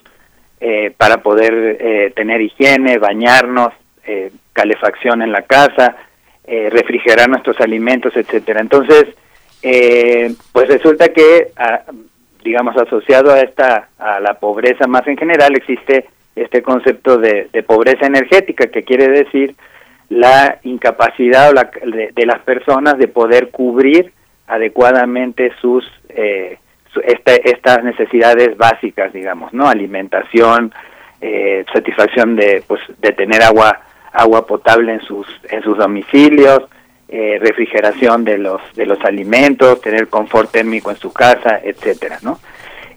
[0.66, 3.74] eh, para poder eh, tener higiene, bañarnos,
[4.06, 5.94] eh, calefacción en la casa,
[6.46, 8.62] refrigerar nuestros alimentos, etcétera.
[8.62, 9.08] Entonces,
[9.60, 11.82] pues resulta que, ah,
[12.42, 18.06] digamos, asociado a esta, a la pobreza más en general, existe este concepto de, pobreza
[18.06, 19.54] energética, que quiere decir
[20.08, 24.12] la incapacidad de, las personas de poder cubrir
[24.46, 26.56] adecuadamente sus eh,
[27.02, 29.68] estas necesidades básicas, digamos, ¿no?
[29.68, 30.72] Alimentación,
[31.20, 33.80] eh, satisfacción de, pues, de tener agua,
[34.12, 36.64] agua potable en sus, en sus domicilios,
[37.08, 42.38] eh, refrigeración de los, de los alimentos, tener confort térmico en su casa, etcétera, ¿no?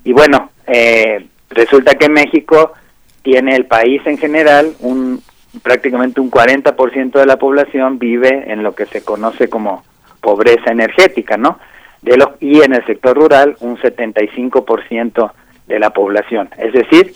[0.03, 2.73] Y bueno, eh, resulta que México
[3.21, 5.21] tiene el país en general un
[5.63, 9.83] prácticamente un 40% de la población vive en lo que se conoce como
[10.21, 11.59] pobreza energética, ¿no?
[12.01, 15.31] De los, y en el sector rural un 75%
[15.67, 16.49] de la población.
[16.57, 17.13] Es decir,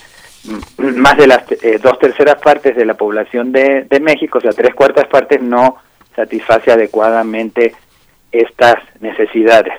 [0.77, 4.51] más de las eh, dos terceras partes de la población de, de México, o sea,
[4.51, 5.77] tres cuartas partes, no
[6.15, 7.73] satisface adecuadamente
[8.31, 9.73] estas necesidades.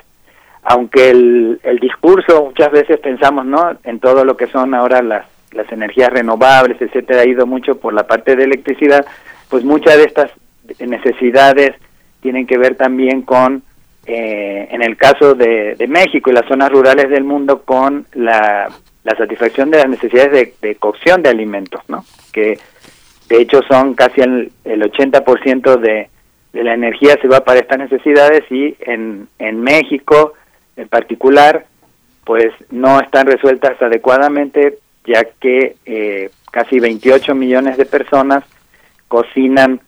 [0.63, 5.25] Aunque el, el discurso muchas veces pensamos no en todo lo que son ahora las,
[5.51, 9.05] las energías renovables, etcétera, ha ido mucho por la parte de electricidad,
[9.49, 10.31] pues muchas de estas
[10.79, 11.75] necesidades
[12.21, 13.63] tienen que ver también con
[14.05, 18.69] eh, en el caso de, México y las zonas rurales del mundo con la,
[19.17, 22.05] satisfacción de las necesidades de, cocción de alimentos, ¿no?
[22.31, 22.57] Que
[23.29, 26.09] de hecho son casi el, el 80% de,
[26.53, 30.33] de la energía se va para estas necesidades y en, en México
[30.77, 31.65] en particular
[32.23, 38.43] pues no están resueltas adecuadamente ya que eh, casi 28 millones de personas
[39.07, 39.81] cocinan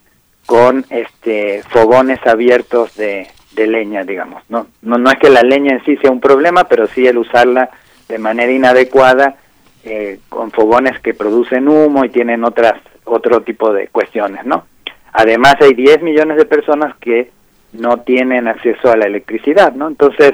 [0.45, 4.43] con este fogones abiertos de, de leña, digamos.
[4.49, 7.17] No, no, no es que la leña en sí sea un problema, pero sí el
[7.17, 7.69] usarla
[8.07, 9.35] de manera inadecuada
[9.83, 12.73] eh, con fogones que producen humo y tienen otras
[13.05, 14.65] otro tipo de cuestiones, ¿no?
[15.13, 17.31] Además hay 10 millones de personas que
[17.73, 19.87] no tienen acceso a la electricidad, ¿no?
[19.87, 20.33] Entonces,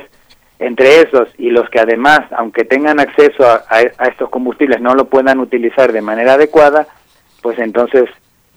[0.58, 5.06] entre esos y los que además, aunque tengan acceso a, a estos combustibles, no lo
[5.06, 6.88] puedan utilizar de manera adecuada,
[7.41, 8.09] pues entonces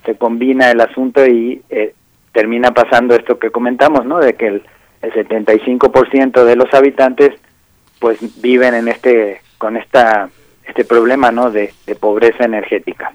[0.04, 1.94] se combina el asunto y eh,
[2.34, 4.18] termina pasando esto que comentamos, ¿no?
[4.18, 4.62] De que el,
[5.00, 7.32] el 75% de los habitantes
[8.00, 10.28] pues viven en este con esta
[10.66, 11.50] este problema, ¿no?
[11.50, 13.12] De, pobreza energética.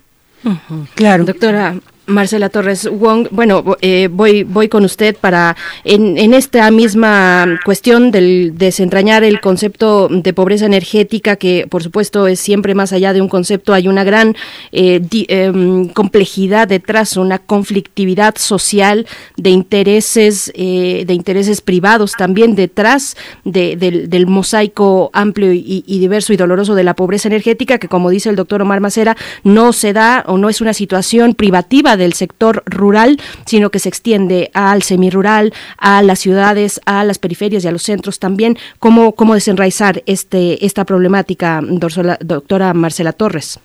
[0.96, 1.26] Claro.
[1.26, 1.76] Doctora
[2.10, 8.54] Marcela Torres Wong, bueno, eh, voy voy con usted para en, esta misma cuestión del
[8.58, 13.30] desentrañar el concepto de pobreza energética que por supuesto es siempre más allá de un
[13.30, 14.36] concepto hay una gran
[14.72, 19.06] eh, em, complejidad detrás, una conflictividad social
[19.38, 23.16] de intereses eh, de intereses privados también detrás
[23.46, 28.30] del, mosaico amplio y, y diverso y doloroso de la pobreza energética que como dice
[28.30, 32.64] el doctor Omar Macera no se da o no es una situación privativa del sector
[32.66, 37.72] rural, sino que se extiende al semirural, a las ciudades, a las periferias y a
[37.72, 38.58] los centros también.
[38.80, 43.60] ¿Cómo, cómo desenraizar este, esta problemática, doctora Marcela Torres?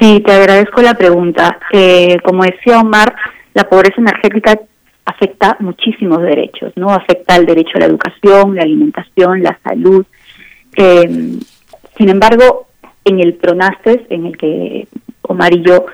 [0.00, 1.58] Sí, te agradezco la pregunta.
[1.72, 3.14] Eh, como decía Omar,
[3.54, 4.58] la pobreza energética
[5.04, 6.90] afecta muchísimos derechos, ¿no?
[6.90, 10.04] Afecta el derecho a la educación, la alimentación, la salud.
[10.76, 11.38] Eh,
[11.96, 12.66] sin embargo,
[13.04, 14.88] en el PRONASTES, en el que
[15.22, 15.86] Omar y yo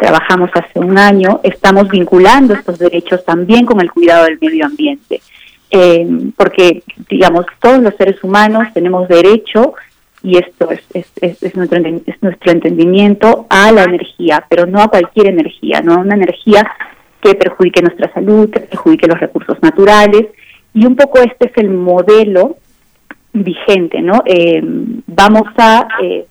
[0.00, 5.20] trabajamos hace un año, estamos vinculando estos derechos también con el cuidado del medio ambiente.
[5.70, 6.06] Eh,
[6.36, 9.74] porque, digamos, todos los seres humanos tenemos derecho,
[10.22, 15.28] y esto es, es, nuestro, es nuestro entendimiento, a la energía, pero no a cualquier
[15.28, 16.68] energía, no a una energía
[17.20, 20.26] que perjudique nuestra salud, que perjudique los recursos naturales,
[20.72, 22.56] y un poco este es el modelo
[23.32, 24.22] vigente, ¿no?
[24.24, 24.60] Eh,
[25.06, 26.26] vamos a eh,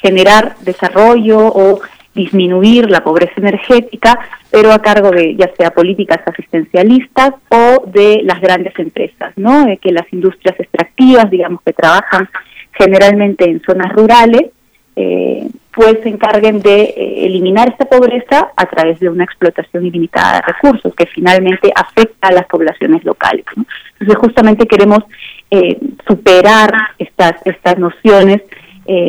[0.00, 1.80] generar desarrollo o
[2.18, 4.18] disminuir la pobreza energética,
[4.50, 9.66] pero a cargo de ya sea políticas asistencialistas o de las grandes empresas, ¿no?
[9.66, 12.28] De que las industrias extractivas, digamos que trabajan
[12.72, 14.46] generalmente en zonas rurales,
[14.96, 20.40] eh, pues se encarguen de eh, eliminar esta pobreza a través de una explotación ilimitada
[20.40, 23.44] de recursos que finalmente afecta a las poblaciones locales.
[23.92, 25.04] Entonces justamente queremos
[25.52, 28.42] eh, superar estas, estas nociones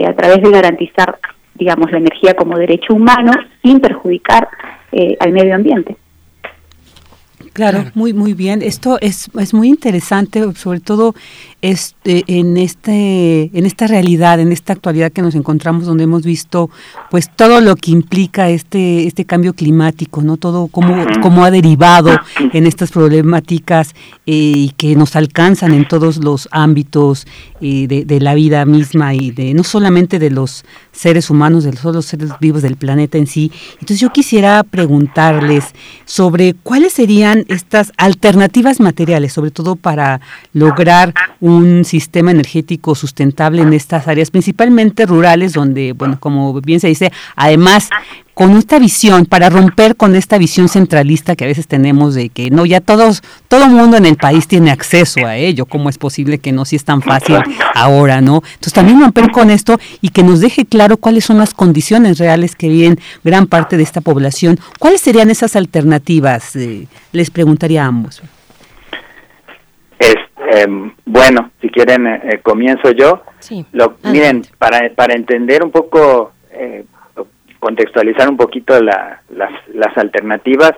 [0.05, 1.17] a través de garantizar
[1.59, 3.31] digamos, la energía como derecho humano
[3.61, 4.47] sin perjudicar
[4.91, 5.97] eh, al medio ambiente.
[7.53, 8.61] Claro, muy muy bien.
[8.61, 11.13] Esto es, es muy interesante, sobre todo
[11.61, 16.69] este, en este en esta realidad, en esta actualidad que nos encontramos, donde hemos visto,
[17.09, 22.17] pues todo lo que implica este este cambio climático, no todo cómo cómo ha derivado
[22.53, 23.93] en estas problemáticas
[24.25, 27.27] eh, y que nos alcanzan en todos los ámbitos
[27.61, 31.73] eh, de, de, la vida misma y de no solamente de los seres humanos, de
[31.73, 33.51] los, los seres vivos del planeta en sí.
[33.73, 35.65] Entonces yo quisiera preguntarles
[36.05, 40.21] sobre cuáles serían estas alternativas materiales, sobre todo para
[40.53, 41.48] lograr un
[41.85, 47.89] sistema energético sustentable en estas áreas, principalmente rurales, donde, bueno, como bien se dice, además
[48.39, 52.49] con esta visión, para romper con esta visión centralista que a veces tenemos de que
[52.49, 56.37] no, ya todos, todo mundo en el país tiene acceso a ello, ¿cómo es posible
[56.37, 57.35] que no, si es tan fácil
[57.75, 58.41] ahora, ¿no?
[58.45, 62.55] Entonces también romper con esto y que nos deje claro cuáles son las condiciones reales
[62.55, 64.57] que viven gran parte de esta población.
[64.79, 66.55] ¿Cuáles serían esas alternativas?
[66.55, 68.21] Eh, les preguntaría a ambos.
[69.99, 70.15] Es,
[70.51, 73.23] em, bueno, si quieren, eh, eh, comienzo yo.
[73.39, 73.65] Sí.
[73.71, 76.33] Lo, miren, para, para entender un poco
[77.59, 80.73] contextualizar un poquito la, las, las alternativas.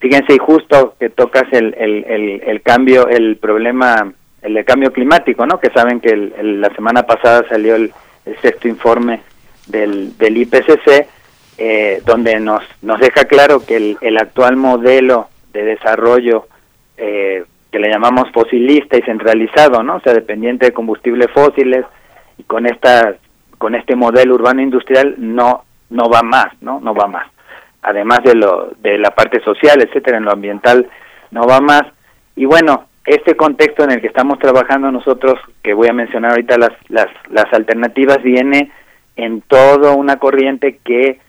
[0.00, 4.12] Fíjense, y justo que tocas el, el, el, cambio, el problema,
[4.42, 5.60] el cambio climático, ¿no?
[5.60, 7.92] Que saben que el, la semana pasada salió el,
[8.42, 9.22] sexto informe
[9.66, 11.06] del, del IPCC,
[11.58, 16.46] eh, donde nos, nos deja claro que el, el actual modelo de desarrollo
[16.96, 19.96] eh, que le llamamos fosilista y centralizado, ¿no?
[19.96, 21.84] O sea, dependiente de combustibles fósiles
[22.38, 23.16] y con esta
[23.58, 26.80] con este modelo urbano industrial no no va más, ¿no?
[26.80, 27.26] No va más.
[27.82, 30.88] Además de lo de la parte social, etcétera, en lo ambiental
[31.30, 31.82] no va más.
[32.36, 36.58] Y bueno, este contexto en el que estamos trabajando nosotros, que voy a mencionar ahorita
[36.58, 38.72] las las, las alternativas, viene
[39.16, 41.20] en toda una corriente que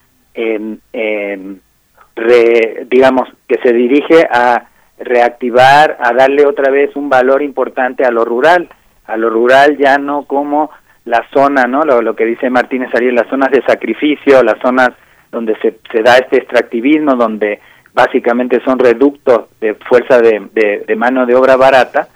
[2.89, 4.70] digamos que se dirige a
[5.03, 8.69] reactivar, a darle otra vez un valor importante a lo rural,
[9.05, 10.71] a lo rural ya no como
[11.05, 11.83] la zona, ¿no?
[11.83, 14.91] Lo, que dice Martínez Ariel, las zonas de sacrificio, las zonas
[15.31, 17.59] donde se, se da este extractivismo, donde
[17.93, 22.07] básicamente son reductos de fuerza de, de, mano de obra barata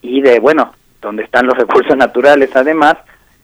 [0.00, 2.94] y de, bueno, donde están los recursos naturales además,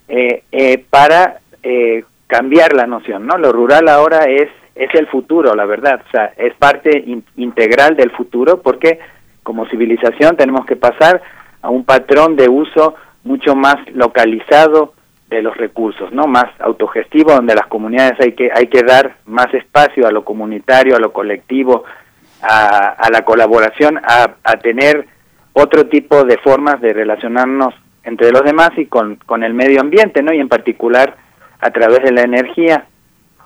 [0.09, 3.37] eh, eh, para eh, cambiar la noción, ¿no?
[3.39, 7.05] Lo rural ahora es, es el futuro, la verdad, o sea, es parte
[7.37, 8.99] integral del futuro porque
[9.43, 11.23] como civilización tenemos que pasar
[11.63, 14.93] a un patrón de uso mucho más localizado
[15.29, 16.27] de los recursos, ¿no?
[16.27, 20.95] Más autogestivo, donde las comunidades hay que hay que dar más espacio a lo comunitario,
[20.95, 21.85] a lo colectivo,
[22.43, 25.07] a, a la colaboración, a, a, tener
[25.53, 27.75] otro tipo de formas de relacionarnos
[28.05, 30.33] entre los demás y con, con el medio ambiente, ¿no?
[30.33, 31.17] Y en particular
[31.61, 32.87] a través de la energía.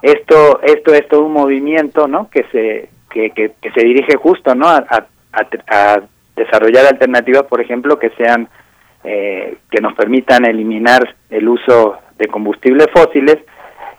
[0.03, 2.29] Esto esto es todo un movimiento, ¿no?
[2.31, 5.07] Que se que, que, se dirige justo no a, a,
[5.69, 6.01] a
[6.37, 8.49] desarrollar alternativas, por ejemplo, que sean
[9.05, 13.39] eh, que nos permitan eliminar el uso de combustibles fósiles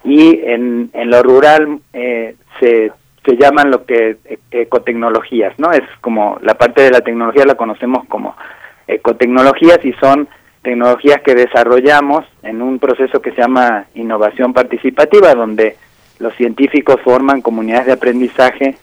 [0.03, 2.91] y en, en lo rural eh, se,
[3.25, 4.17] se llaman lo que
[4.51, 5.71] ecotecnologías, ¿no?
[5.71, 8.35] Es como la parte de la tecnología la conocemos como
[8.87, 10.27] ecotecnologías y son
[10.61, 15.77] tecnologías que desarrollamos en un proceso que se llama innovación participativa, donde
[16.21, 18.75] los científicos forman comunidades de aprendizaje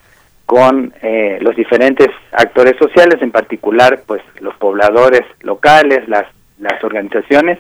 [0.44, 6.26] con eh, los diferentes actores sociales, en particular pues los pobladores locales, las,
[6.58, 7.58] las organizaciones,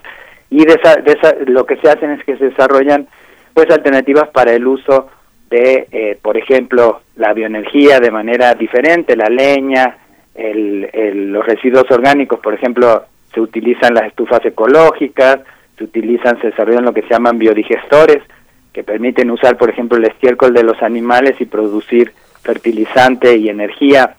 [0.50, 3.06] y de esa, lo que se hacen es que se desarrollan
[3.52, 5.08] pues alternativas para el uso
[5.50, 9.98] de, eh, por ejemplo, la bioenergía de manera diferente, la leña,
[10.34, 15.40] el, los residuos orgánicos, por ejemplo, se utilizan las estufas ecológicas,
[15.76, 18.22] se utilizan, se desarrollan lo que se llaman biodigestores,
[18.72, 24.16] que permiten usar, por ejemplo, el estiércol de los animales y producir fertilizante y energía,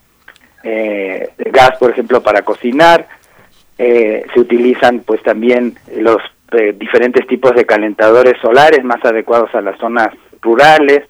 [0.63, 3.07] eh, gas, por ejemplo, para cocinar.
[3.77, 6.17] Eh, se utilizan, pues, también los
[6.51, 10.09] eh, diferentes tipos de calentadores solares más adecuados a las zonas
[10.41, 11.03] rurales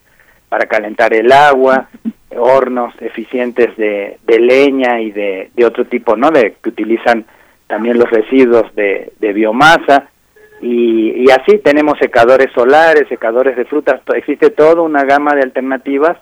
[0.48, 1.88] para calentar el agua,
[2.36, 6.30] hornos eficientes de, leña y de, otro tipo, ¿no?
[6.30, 7.24] De que utilizan
[7.66, 10.10] también los residuos de biomasa
[10.60, 16.18] y, y, así tenemos secadores solares, secadores de frutas, existe toda una gama de alternativas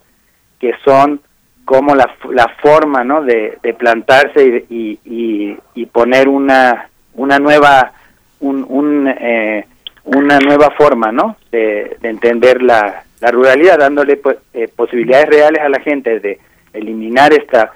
[0.60, 1.20] que son
[1.64, 3.22] como la, la forma, ¿no?
[3.22, 7.92] De, de plantarse y, y, y, poner una una nueva
[8.40, 9.66] un, un eh,
[10.04, 11.36] una nueva forma, ¿no?
[11.50, 16.38] De, de entender la, la ruralidad, dándole pues, eh, posibilidades reales a la gente de
[16.72, 17.72] eliminar esta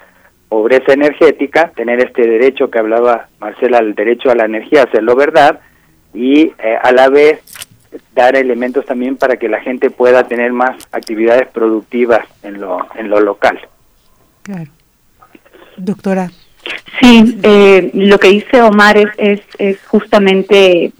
[0.49, 5.59] pobreza energética, tener este derecho que hablaba Marcela, el derecho a la energía, hacerlo verdad,
[6.13, 7.41] y eh, a la vez
[8.15, 13.09] dar elementos también para que la gente pueda tener más actividades productivas en lo, en
[13.09, 13.59] lo local.
[14.43, 14.71] Claro.
[15.77, 16.29] Doctora.
[16.99, 20.91] Sí, eh, lo que dice Omar es, es, es justamente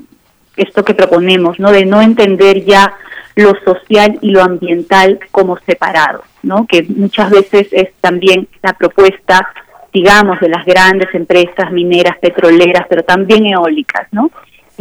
[0.58, 1.72] esto que proponemos, ¿no?
[1.72, 2.94] De no entender ya
[3.36, 6.68] lo social y lo ambiental como separados, ¿no?
[6.68, 9.50] Que muchas veces es también la propuesta,
[9.92, 14.30] digamos, de las grandes empresas mineras, petroleras, pero también eólicas, ¿no?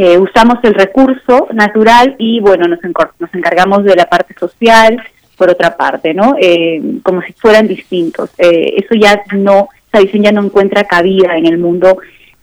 [0.05, 2.81] Eh, usamos el recurso natural y, bueno, nos,
[3.20, 5.00] nos encargamos de la parte social,
[5.36, 6.36] por otra parte, ¿no?
[6.40, 8.31] Eh, como si fueran distintos.
[8.39, 11.98] Eh, eso ya no, esa visión ya no encuentra cabida en el mundo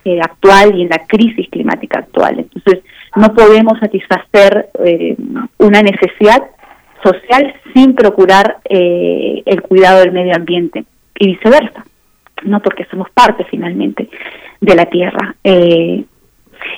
[0.05, 2.39] eh, actual y en la crisis climática actual.
[2.39, 2.83] Entonces,
[3.15, 4.69] no podemos satisfacer
[5.57, 6.43] una necesidad
[7.03, 10.85] social sin procurar el cuidado del medio ambiente
[11.17, 11.83] y viceversa,
[12.43, 14.09] no porque somos parte finalmente
[14.61, 15.35] de la tierra.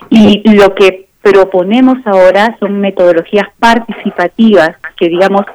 [0.10, 5.46] Y lo que proponemos ahora son metodologías participativas que, digamos,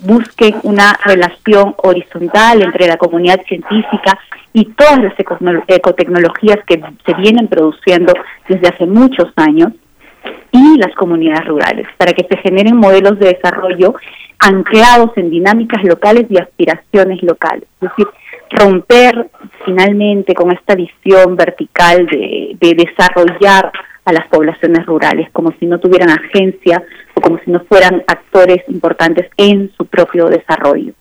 [0.00, 4.18] busquen una relación horizontal entre la comunidad científica
[4.52, 5.14] y todas las
[5.68, 8.12] ecotecnologías que se vienen produciendo
[8.48, 9.72] desde hace muchos años
[10.52, 13.94] y las comunidades rurales, para que se generen modelos de desarrollo
[14.38, 17.64] anclados en dinámicas locales y aspiraciones locales.
[17.80, 18.06] Es decir,
[18.50, 19.30] romper
[19.64, 23.72] finalmente con esta visión vertical de, de desarrollar
[24.04, 26.82] a las poblaciones rurales, como si no tuvieran agencia
[27.14, 30.92] o como si no fueran actores importantes en su propio desarrollo.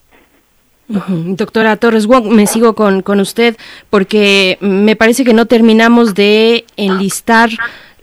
[0.88, 3.56] Doctora Torres Wong, me sigo con, con usted
[3.92, 7.50] porque me parece que no terminamos de enlistar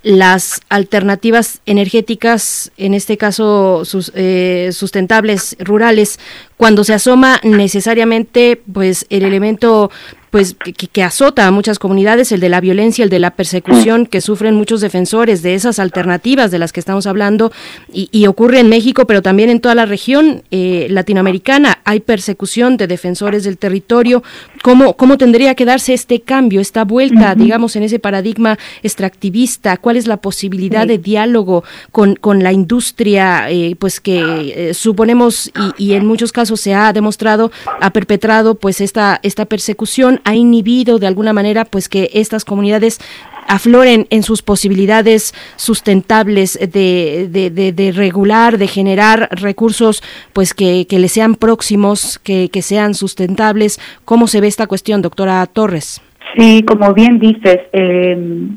[0.06, 6.20] las alternativas energéticas, en este caso sus, eh, sustentables rurales,
[6.56, 9.90] cuando se asoma necesariamente pues el elemento
[10.30, 14.06] pues que, que, azota a muchas comunidades, el de la violencia, el de la persecución
[14.06, 17.52] que sufren muchos defensores de esas alternativas de las que estamos hablando
[17.92, 22.76] y, y ocurre en México, pero también en toda la región eh, latinoamericana hay persecución
[22.76, 24.22] de defensores del territorio.
[24.62, 27.36] ¿Cómo, ¿Cómo tendría que darse este cambio, esta vuelta, uh -huh.
[27.36, 29.76] digamos, en ese paradigma extractivista?
[29.76, 30.88] ¿Cuál es la posibilidad sí.
[30.88, 36.32] de diálogo con, con la industria, eh, pues que eh, suponemos y, y en muchos
[36.32, 41.64] casos se ha demostrado, ha perpetrado pues esta, esta persecución ha inhibido de alguna manera
[41.64, 43.00] pues que estas comunidades
[43.48, 51.34] afloren en sus posibilidades sustentables de, regular, de generar recursos pues que, que les sean
[51.34, 53.80] próximos, que, que, sean sustentables.
[54.04, 56.00] ¿Cómo se ve esta cuestión, doctora Torres?
[56.36, 58.48] Sí, como bien dices, eh,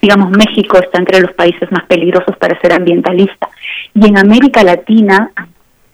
[0.00, 3.48] digamos, México está entre los países más peligrosos para ser ambientalista.
[3.94, 5.30] Y en América Latina,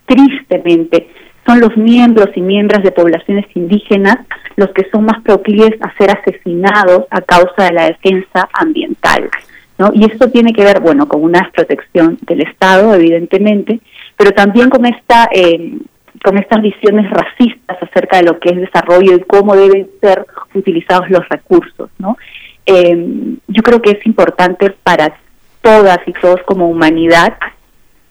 [0.05, 1.09] tristemente,
[1.51, 4.19] son los miembros y miembros de poblaciones indígenas
[4.55, 9.29] los que son más proclives a ser asesinados a causa de la defensa ambiental.
[9.77, 9.91] ¿no?
[9.93, 13.81] Y esto tiene que ver, bueno, con una protección del Estado, evidentemente,
[14.17, 15.79] pero también con esta, eh,
[16.23, 21.11] con estas visiones racistas acerca de lo que es desarrollo y cómo deben ser utilizados
[21.11, 22.17] los recursos, ¿no?
[22.67, 25.15] Eh, yo creo que es importante para
[25.62, 27.39] todas y todos como humanidad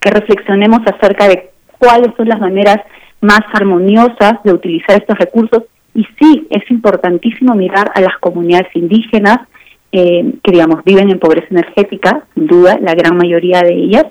[0.01, 2.80] que reflexionemos acerca de cuáles son las maneras
[3.22, 5.64] más armoniosas de utilizar estos recursos.
[5.93, 9.39] Y sí, es importantísimo mirar a las comunidades indígenas
[9.91, 14.06] eh, que, digamos, viven en pobreza energética, sin duda, la gran mayoría de ellas,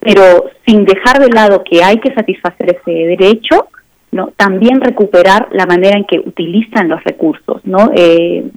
[0.00, 3.68] pero sin dejar de lado que hay que satisfacer ese derecho,
[4.12, 8.50] no, también recuperar la manera en que utilizan los recursos, no, eh,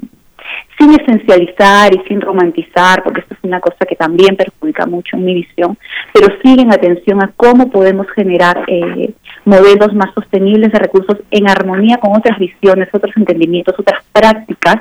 [0.78, 5.26] sin esencializar y sin romantizar, porque esto es una cosa que también perjudica mucho en
[5.26, 5.78] mi visión,
[6.14, 9.14] pero sí en atención a cómo podemos generar eh,
[9.46, 14.78] modelos más sostenibles de recursos en armonía con otras visiones, otros entendimientos, otras prácticas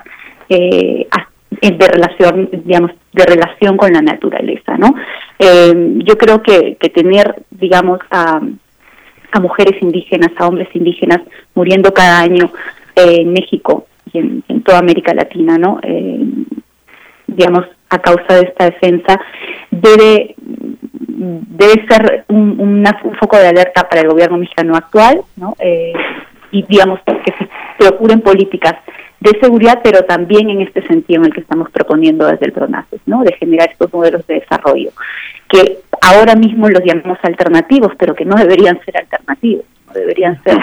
[0.48, 1.06] eh,
[1.60, 4.94] de relación, digamos, de relación con la naturaleza, ¿no?
[5.38, 8.40] Eh, yo creo que, que tener, digamos, a,
[9.32, 11.20] a mujeres indígenas, a hombres indígenas
[11.54, 12.50] muriendo cada año
[12.94, 15.80] en México y en, toda América Latina, ¿no?
[15.82, 16.20] Eh,
[17.26, 19.20] digamos, a causa de esta defensa,
[19.70, 20.34] debe
[21.16, 25.54] debe ser un, un, foco de alerta para el gobierno mexicano actual, ¿no?
[25.58, 25.92] Eh,
[26.50, 28.74] y digamos que se procuren políticas
[29.20, 33.00] de seguridad, pero también en este sentido en el que estamos proponiendo desde el PRONACES,
[33.06, 33.22] ¿no?
[33.22, 34.90] De generar estos modelos de desarrollo,
[35.48, 40.58] que ahora mismo los llamamos alternativos, pero que no deberían ser alternativos, no deberían ser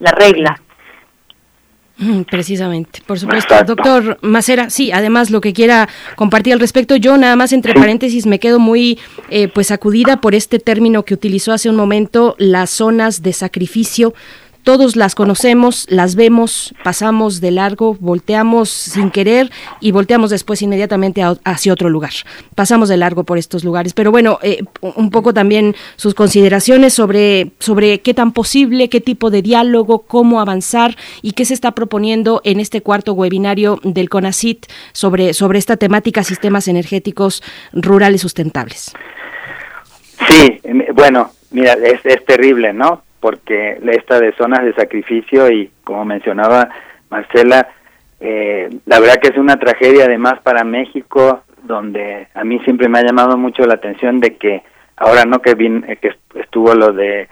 [0.00, 0.60] la regla.
[2.30, 3.54] Precisamente, por supuesto.
[3.66, 8.26] Doctor Macera, sí, además lo que quiera compartir al respecto, yo nada más entre paréntesis
[8.26, 8.98] me quedo muy
[9.28, 14.14] eh, pues acudida por este término que utilizó hace un momento, las zonas de sacrificio
[14.62, 21.22] todos las conocemos, las vemos, pasamos de largo, volteamos sin querer y volteamos después inmediatamente
[21.44, 22.12] hacia otro lugar.
[22.54, 23.94] Pasamos de largo por estos lugares.
[23.94, 29.30] Pero bueno, eh, un poco también sus consideraciones sobre, sobre qué tan posible, qué tipo
[29.30, 34.66] de diálogo, cómo avanzar y qué se está proponiendo en este cuarto webinario del CONACIT
[34.92, 38.92] sobre, sobre esta temática sistemas energéticos rurales sustentables.
[40.28, 40.60] Sí,
[40.94, 43.02] bueno, mira, es, es terrible, ¿no?
[43.20, 46.68] Porque esta de zonas de sacrificio y como mencionaba
[47.10, 47.68] Marcela,
[48.20, 52.98] eh, la verdad que es una tragedia además para México, donde a mí siempre me
[52.98, 54.62] ha llamado mucho la atención de que
[54.96, 57.28] ahora no que, eh, que estuvo lo de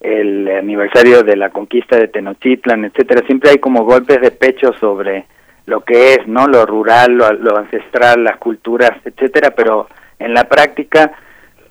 [0.00, 5.24] el aniversario de la conquista de Tenochtitlan, etcétera, siempre hay como golpes de pecho sobre
[5.64, 6.46] lo que es, ¿no?
[6.46, 11.12] Lo rural, lo, ancestral, las culturas, etcétera, pero en la práctica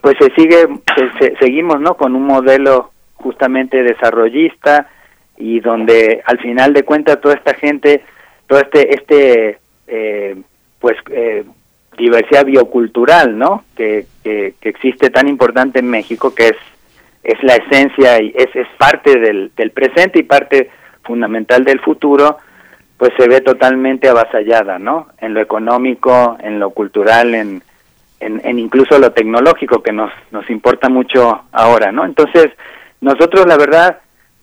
[0.02, 0.68] pues se sigue
[1.40, 1.95] seguimos, ¿no?
[1.95, 2.92] con un modelo
[3.26, 4.88] justamente desarrollista
[5.36, 8.04] y donde al final de cuentas toda esta gente,
[8.45, 10.36] todo este, este eh,
[10.80, 11.44] pues eh,
[11.98, 13.64] diversidad biocultural, ¿no?
[13.76, 16.58] Que, que, existe tan importante en México, que es,
[17.24, 20.70] es la esencia y es, es parte del, presente y parte
[21.04, 22.38] fundamental del futuro,
[22.98, 25.08] pues se ve totalmente avasallada, ¿no?
[25.20, 27.64] En lo económico, en lo cultural, en,
[28.20, 32.06] en, en incluso lo tecnológico que nos, nos importa mucho ahora, ¿no?
[32.06, 32.52] Entonces,
[33.06, 34.00] nosotros, la verdad,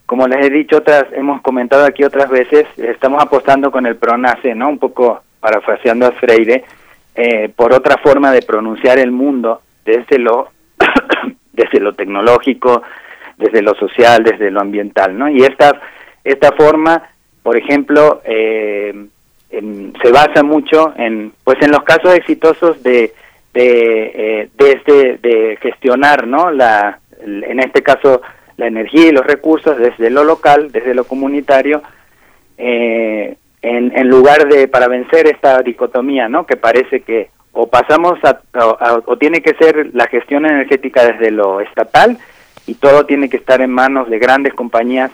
[0.06, 4.54] como les he dicho otras, hemos comentado aquí otras veces, estamos apostando con el PRONACE,
[4.54, 4.68] ¿no?
[4.68, 6.62] Un poco parafraseando a Freire,
[7.16, 10.50] eh, por otra forma de pronunciar el mundo desde lo,
[11.52, 12.84] desde lo tecnológico,
[13.36, 15.28] desde lo social, desde lo ambiental, ¿no?
[15.28, 15.80] Y esta,
[16.22, 17.02] esta forma,
[17.42, 19.06] por ejemplo, eh,
[19.50, 23.12] se basa mucho en, pues en los casos exitosos de,
[23.54, 26.52] de, eh, de, este, de gestionar, ¿no?
[26.52, 28.22] La, en este caso,
[28.62, 31.82] la energía y los recursos desde lo local, desde lo comunitario,
[32.56, 36.46] eh, en, lugar de para vencer esta dicotomía, ¿no?
[36.46, 38.40] Que parece que o pasamos a,
[39.04, 42.18] o tiene que ser la gestión energética desde lo estatal
[42.66, 45.10] y todo tiene que estar en manos de grandes compañías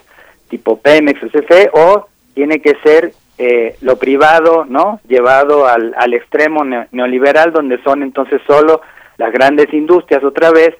[0.48, 5.00] tipo Pemex o CFE o tiene que ser eh, lo privado, ¿no?
[5.08, 8.82] Llevado al, al extremo neoliberal donde son entonces solo
[9.16, 10.74] las grandes industrias otra vez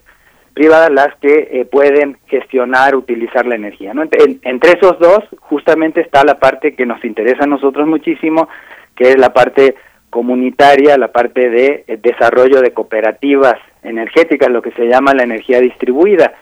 [0.59, 3.93] privadas las que eh, pueden gestionar, utilizar la energía.
[3.93, 4.03] ¿no?
[4.03, 8.49] entre esos dos, justamente está la parte que nos interesa a nosotros muchísimo,
[8.93, 9.75] que es la parte
[10.09, 15.61] comunitaria, la parte de eh, desarrollo de cooperativas energéticas, lo que se llama la energía
[15.61, 16.33] distribuida,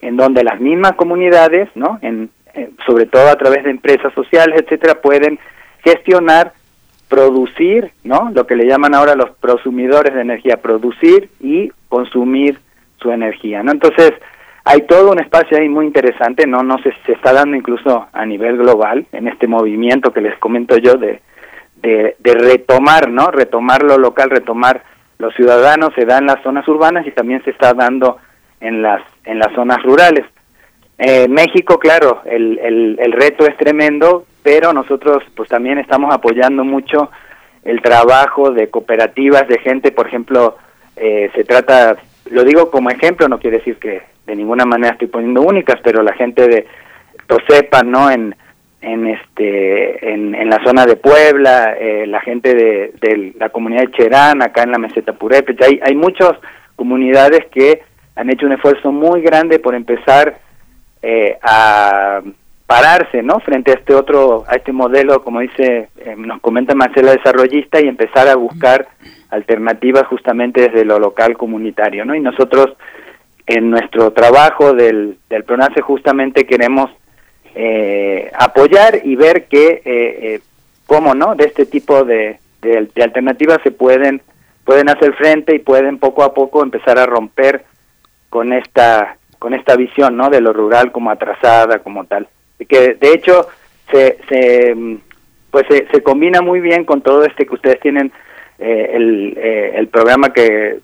[0.00, 1.98] en donde las mismas comunidades, ¿no?
[2.00, 2.30] En,
[2.86, 5.38] sobre todo a través de empresas sociales, etcétera, pueden
[5.84, 6.54] gestionar,
[7.10, 8.30] producir, ¿no?
[8.32, 12.58] Lo que le llaman ahora los prosumidores de energía, producir y consumir
[13.00, 13.72] su energía, ¿no?
[13.72, 14.12] Entonces,
[14.64, 16.62] hay todo un espacio ahí muy interesante, ¿no?
[16.62, 20.76] No se, se está dando incluso a nivel global en este movimiento que les comento
[20.76, 21.20] yo de,
[21.76, 23.30] de, de retomar, ¿no?
[23.30, 24.82] Retomar lo local, retomar
[25.18, 28.18] los ciudadanos, se da en las zonas urbanas y también se está dando
[28.60, 30.24] en las, en las zonas rurales.
[30.98, 36.64] Eh, México, claro, el, el, el reto es tremendo, pero nosotros pues también estamos apoyando
[36.64, 37.10] mucho
[37.64, 40.56] el trabajo de cooperativas, de gente, por ejemplo,
[40.96, 41.96] eh, se trata,
[42.30, 46.02] lo digo como ejemplo, no quiere decir que de ninguna manera estoy poniendo únicas, pero
[46.02, 46.66] la gente de
[47.26, 48.10] Tosepa, ¿no?
[48.10, 48.34] En,
[48.82, 53.90] en este en, en la zona de Puebla, eh, la gente de, la comunidad de
[53.92, 56.32] Cherán, acá en la meseta Purépecha, hay, hay muchas
[56.76, 57.82] comunidades que
[58.14, 60.38] han hecho un esfuerzo muy grande por empezar
[61.02, 62.22] eh, a
[62.66, 63.38] pararse, ¿no?
[63.40, 67.88] Frente a este otro, a este modelo, como dice, eh, nos comenta Marcela desarrollista y
[67.88, 68.88] empezar a buscar
[69.30, 72.14] alternativas justamente desde lo local comunitario, ¿no?
[72.14, 72.76] Y nosotros
[73.46, 76.90] en nuestro trabajo del, del PRONACE justamente queremos
[77.54, 80.40] eh, apoyar y ver que eh, eh,
[80.86, 84.20] cómo no de este tipo de, de, de, alternativas se pueden
[84.64, 87.64] pueden hacer frente y pueden poco a poco empezar a romper
[88.28, 92.28] con esta con esta visión no de lo rural como atrasada como tal
[92.64, 93.48] que de hecho
[93.90, 94.98] se, se
[95.50, 98.12] pues se, se combina muy bien con todo este que ustedes tienen
[98.58, 100.80] eh, el, eh, el programa que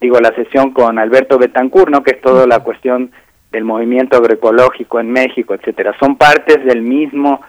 [0.00, 3.10] digo la sesión con Alberto Betancourt no que es toda la cuestión
[3.52, 5.94] del movimiento agroecológico en México, etcétera.
[5.98, 7.40] Son partes del mismo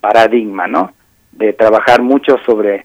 [0.00, 0.92] paradigma, ¿no?
[1.32, 2.84] De trabajar mucho sobre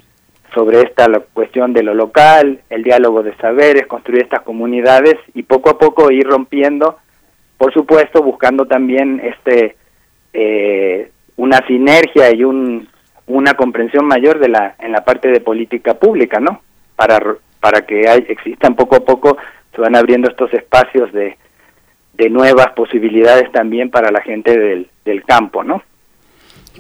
[0.53, 5.69] sobre esta cuestión de lo local, el diálogo de saberes, construir estas comunidades y poco
[5.69, 6.98] a poco ir rompiendo,
[7.58, 9.76] por supuesto, buscando también este
[10.33, 12.88] eh, una sinergia y un,
[13.27, 16.61] una comprensión mayor de la en la parte de política pública, ¿no?
[16.95, 17.19] Para
[17.59, 19.38] para que hay, existan poco a poco
[19.75, 21.38] se van abriendo estos espacios de
[22.14, 25.83] de nuevas posibilidades también para la gente del, del campo, ¿no?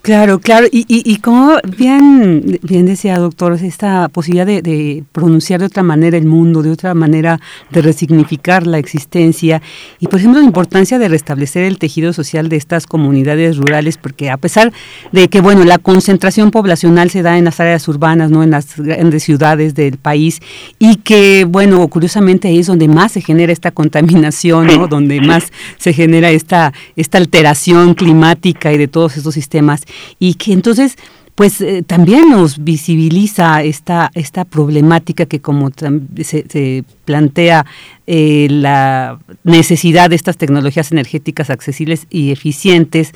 [0.01, 5.59] Claro, claro, y, y, y, como bien, bien decía doctor, esta posibilidad de, de, pronunciar
[5.59, 9.61] de otra manera el mundo, de otra manera de resignificar la existencia,
[9.99, 14.29] y por ejemplo la importancia de restablecer el tejido social de estas comunidades rurales, porque
[14.29, 14.71] a pesar
[15.11, 18.77] de que bueno la concentración poblacional se da en las áreas urbanas, no en las
[18.77, 20.39] grandes ciudades del país,
[20.79, 24.87] y que bueno curiosamente ahí es donde más se genera esta contaminación, ¿no?
[24.87, 29.83] donde más se genera esta esta alteración climática y de todos estos sistemas
[30.19, 30.95] y que entonces
[31.35, 37.65] pues eh, también nos visibiliza esta esta problemática que como se, se plantea
[38.07, 43.13] eh, la necesidad de estas tecnologías energéticas accesibles y eficientes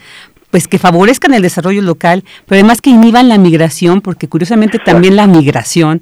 [0.54, 5.16] pues que favorezcan el desarrollo local, pero además que inhiban la migración, porque curiosamente también
[5.16, 6.02] la migración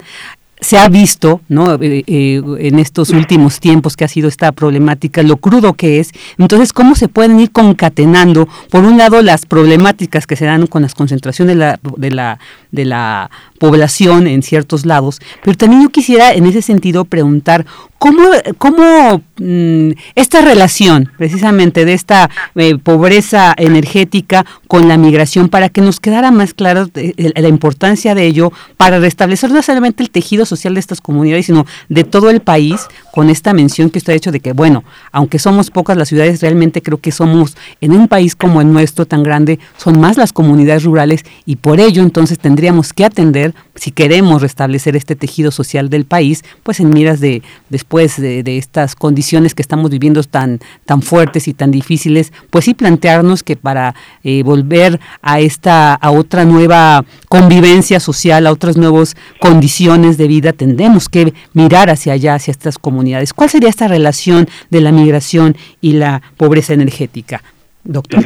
[0.61, 1.73] se ha visto ¿no?
[1.81, 6.11] Eh, eh, en estos últimos tiempos que ha sido esta problemática, lo crudo que es.
[6.37, 8.47] Entonces, ¿cómo se pueden ir concatenando?
[8.69, 12.39] Por un lado, las problemáticas que se dan con las concentraciones de la, de la,
[12.71, 17.65] de la población en ciertos lados, pero también yo quisiera en ese sentido preguntar
[18.01, 18.23] cómo,
[18.57, 25.81] cómo mmm, esta relación precisamente de esta eh, pobreza energética con la migración para que
[25.81, 30.47] nos quedara más claro de, la importancia de ello para restablecer no solamente el tejido
[30.47, 34.15] social de estas comunidades, sino de todo el país, con esta mención que usted ha
[34.15, 38.07] hecho de que, bueno, aunque somos pocas las ciudades, realmente creo que somos, en un
[38.07, 42.39] país como el nuestro tan grande, son más las comunidades rurales y por ello entonces
[42.39, 47.41] tendríamos que atender, si queremos restablecer este tejido social del país, pues en miras de
[47.69, 52.73] después de, estas condiciones que estamos viviendo tan, tan fuertes y tan difíciles, pues sí
[52.73, 59.15] plantearnos que para eh, volver a esta, a otra nueva convivencia social, a otras nuevas
[59.39, 63.00] condiciones de vida, tendremos que mirar hacia allá, hacia estas comunidades.
[63.35, 67.41] ¿Cuál sería esta relación de la migración y la pobreza energética,
[67.83, 68.23] doctor?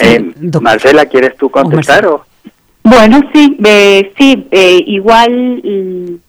[0.00, 2.24] Eh, Marcela, ¿quieres tú contestar o?
[2.82, 6.20] Bueno, sí, eh, sí, eh, igual,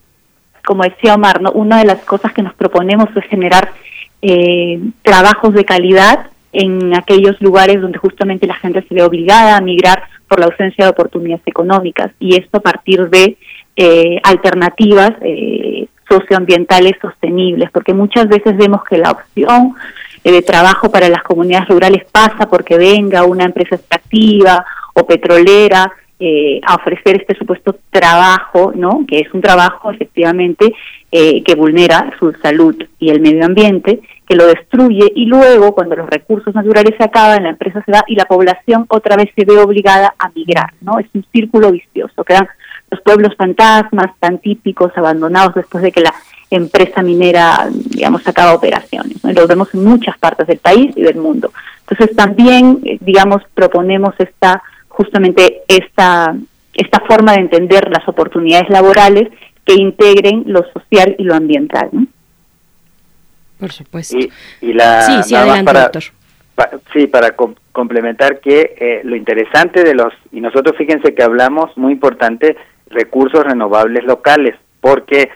[0.65, 1.51] como decía Omar, ¿no?
[1.51, 3.71] una de las cosas que nos proponemos es generar
[4.25, 9.61] eh, trabajos de calidad en aquellos lugares donde justamente la gente se ve obligada a
[9.61, 13.37] migrar por la ausencia de oportunidades económicas y esto a partir de
[13.75, 19.75] eh, alternativas eh, socioambientales sostenibles, porque muchas veces vemos que la opción
[20.23, 25.91] eh, de trabajo para las comunidades rurales pasa porque venga una empresa extractiva o petrolera
[26.19, 29.03] eh, a ofrecer este supuesto trabajo, ¿no?
[29.05, 30.73] Que es un trabajo efectivamente
[31.11, 35.95] eh, que vulnera su salud y el medio ambiente, que lo destruye y luego cuando
[35.97, 39.43] los recursos naturales se acaban, la empresa se va y la población otra vez se
[39.43, 40.99] ve obligada a migrar, ¿no?
[40.99, 42.47] Es un círculo vicioso, quedan
[42.93, 46.13] los pueblos fantasmas tan típicos abandonados después de que la
[46.49, 49.23] empresa minera, digamos, acaba operaciones.
[49.23, 49.31] ¿no?
[49.33, 51.51] Lo vemos en muchas partes del país y del mundo.
[51.87, 56.35] Entonces también, eh, digamos, proponemos esta justamente esta
[56.75, 59.29] esta forma de entender las oportunidades laborales
[59.65, 61.89] que integren lo social y lo ambiental.
[61.91, 62.07] ¿no?
[63.59, 64.17] Por supuesto.
[64.17, 64.31] Y,
[64.61, 66.03] y la, sí, sí, adelante, para, doctor.
[66.55, 71.23] pa- sí, para com- complementar que eh, lo interesante de los, y nosotros fíjense que
[71.23, 72.55] hablamos, muy importante,
[72.93, 75.29] recursos renovables locales, porque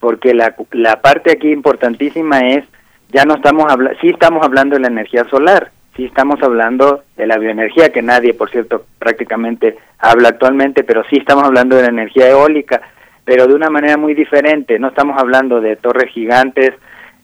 [0.00, 2.64] porque la, la parte aquí importantísima es,
[3.08, 7.26] ya no estamos hablando, sí estamos hablando de la energía solar, sí estamos hablando de
[7.26, 11.88] la bioenergía, que nadie, por cierto, prácticamente habla actualmente, pero sí estamos hablando de la
[11.88, 12.80] energía eólica,
[13.24, 16.74] pero de una manera muy diferente, no estamos hablando de torres gigantes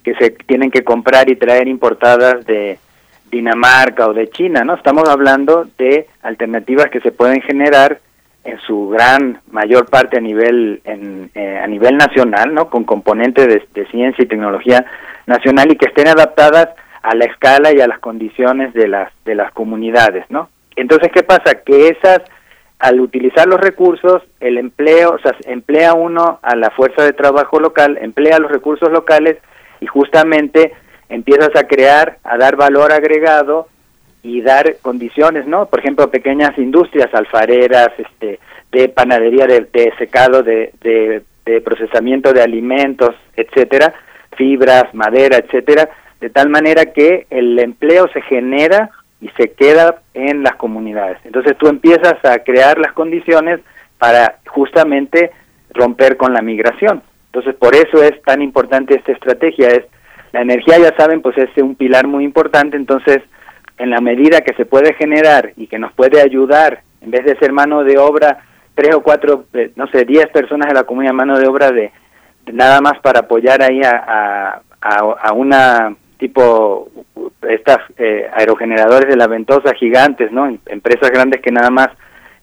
[0.03, 2.79] que se tienen que comprar y traer importadas de
[3.31, 4.75] Dinamarca o de China, ¿no?
[4.75, 7.99] Estamos hablando de alternativas que se pueden generar
[8.45, 12.69] en su gran mayor parte a nivel en, eh, a nivel nacional, ¿no?
[12.69, 14.85] Con componentes de, de ciencia y tecnología
[15.27, 16.69] nacional y que estén adaptadas
[17.03, 20.49] a la escala y a las condiciones de las de las comunidades, ¿no?
[20.77, 21.63] Entonces, ¿qué pasa?
[21.65, 22.21] Que esas
[22.79, 27.59] al utilizar los recursos, el empleo, o sea, emplea uno a la fuerza de trabajo
[27.59, 29.39] local, emplea los recursos locales
[29.81, 30.75] y justamente
[31.09, 33.69] empiezas a crear, a dar valor agregado
[34.25, 35.67] y dar condiciones, ¿no?
[35.67, 38.41] Por ejemplo, pequeñas industrias alfareras, este,
[38.73, 43.93] de panadería, de, de secado, de, de, de procesamiento de alimentos, etcétera,
[44.37, 50.43] fibras, madera, etcétera, de tal manera que el empleo se genera y se queda en
[50.43, 51.19] las comunidades.
[51.25, 53.61] Entonces tú empiezas a crear las condiciones
[53.99, 55.33] para justamente
[55.71, 57.03] romper con la migración.
[57.27, 59.69] Entonces por eso es tan importante esta estrategia.
[59.69, 59.85] Es
[60.33, 62.77] la energía, ya saben, pues es un pilar muy importante.
[62.77, 63.23] Entonces
[63.79, 67.37] en la medida que se puede generar y que nos puede ayudar, en vez de
[67.37, 68.39] ser mano de obra,
[68.75, 71.91] tres o cuatro, eh, no sé, diez personas de la comunidad, mano de obra de,
[72.53, 76.89] nada más para apoyar ahí a, a, a, a una tipo
[77.49, 80.47] estas eh, aerogeneradores de la ventosa gigantes, ¿no?
[80.47, 81.89] Em- Empresas grandes que nada más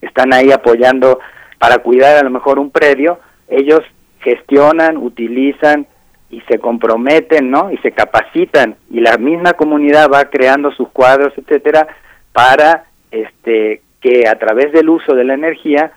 [0.01, 1.19] están ahí apoyando
[1.57, 3.81] para cuidar a lo mejor un predio, ellos
[4.19, 5.87] gestionan, utilizan
[6.31, 7.71] y se comprometen, ¿no?
[7.71, 11.87] Y se capacitan y la misma comunidad va creando sus cuadros, etcétera,
[12.31, 15.91] para este que a través del uso de la energía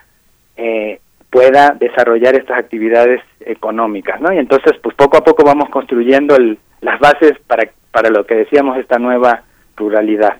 [0.56, 4.32] eh, pueda desarrollar estas actividades económicas, ¿no?
[4.32, 7.64] Y entonces, pues poco a poco vamos construyendo el, las bases para
[7.94, 9.44] para lo que decíamos esta nueva
[9.76, 10.38] ruralidad.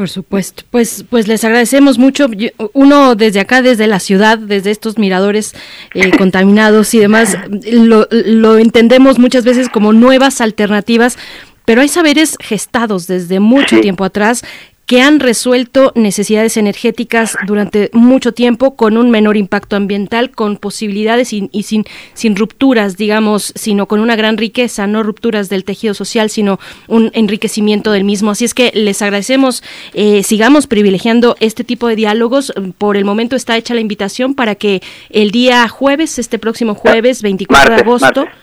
[0.00, 2.26] Por supuesto, pues, pues les agradecemos mucho.
[2.72, 5.54] Uno desde acá, desde la ciudad, desde estos miradores
[5.92, 7.36] eh, contaminados y demás,
[7.70, 11.18] lo, lo entendemos muchas veces como nuevas alternativas,
[11.66, 14.42] pero hay saberes gestados desde mucho tiempo atrás
[14.90, 21.32] que han resuelto necesidades energéticas durante mucho tiempo con un menor impacto ambiental, con posibilidades
[21.32, 25.94] y, y sin, sin rupturas, digamos, sino con una gran riqueza, no rupturas del tejido
[25.94, 28.32] social, sino un enriquecimiento del mismo.
[28.32, 29.62] Así es que les agradecemos,
[29.94, 32.52] eh, sigamos privilegiando este tipo de diálogos.
[32.76, 37.22] Por el momento está hecha la invitación para que el día jueves, este próximo jueves,
[37.22, 38.40] 24 de Martes, agosto, martes.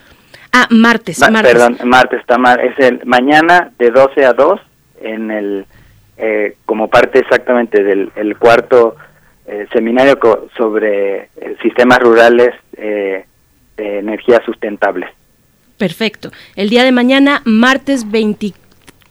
[0.53, 1.51] ah, martes, Ma- martes.
[1.51, 2.57] Perdón, martes está mal.
[2.61, 4.61] Es el mañana de 12 a 2
[5.01, 5.65] en el
[6.17, 8.95] eh, como parte exactamente del el cuarto
[9.49, 10.19] eh, seminario
[10.57, 13.25] sobre eh, sistemas rurales eh,
[13.77, 15.07] de energía sustentable.
[15.77, 16.31] Perfecto.
[16.57, 18.66] El día de mañana, martes 24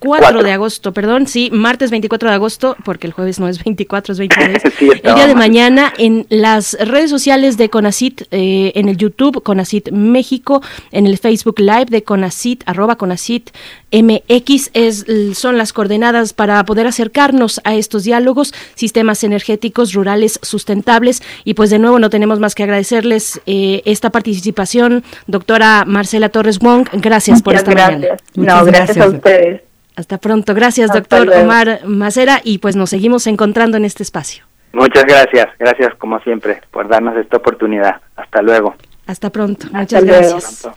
[0.07, 0.43] Cuatro.
[0.43, 4.19] de agosto, perdón, sí, martes 24 de agosto, porque el jueves no es 24, es
[4.21, 4.63] 26.
[4.79, 9.43] Sí, el día de mañana en las redes sociales de Conacit, eh, en el YouTube,
[9.43, 10.63] Conacit México,
[10.93, 13.51] en el Facebook Live de Conacit, arroba Conacit
[13.93, 21.23] MX, es, son las coordenadas para poder acercarnos a estos diálogos, sistemas energéticos rurales sustentables.
[21.45, 26.59] Y pues de nuevo no tenemos más que agradecerles eh, esta participación, doctora Marcela Torres
[26.59, 26.89] Wong.
[26.93, 28.01] Gracias por Muchas esta gracias.
[28.01, 28.17] mañana.
[28.35, 29.66] No, Muchas gracias a ustedes.
[29.97, 30.55] Hasta pronto.
[30.55, 31.43] Gracias, Hasta doctor luego.
[31.43, 32.41] Omar Macera.
[32.45, 34.45] Y pues nos seguimos encontrando en este espacio.
[34.73, 38.01] Muchas gracias, gracias como siempre por darnos esta oportunidad.
[38.15, 38.75] Hasta luego.
[39.07, 39.69] Hasta pronto.
[39.73, 40.31] Muchas luego.
[40.33, 40.69] gracias.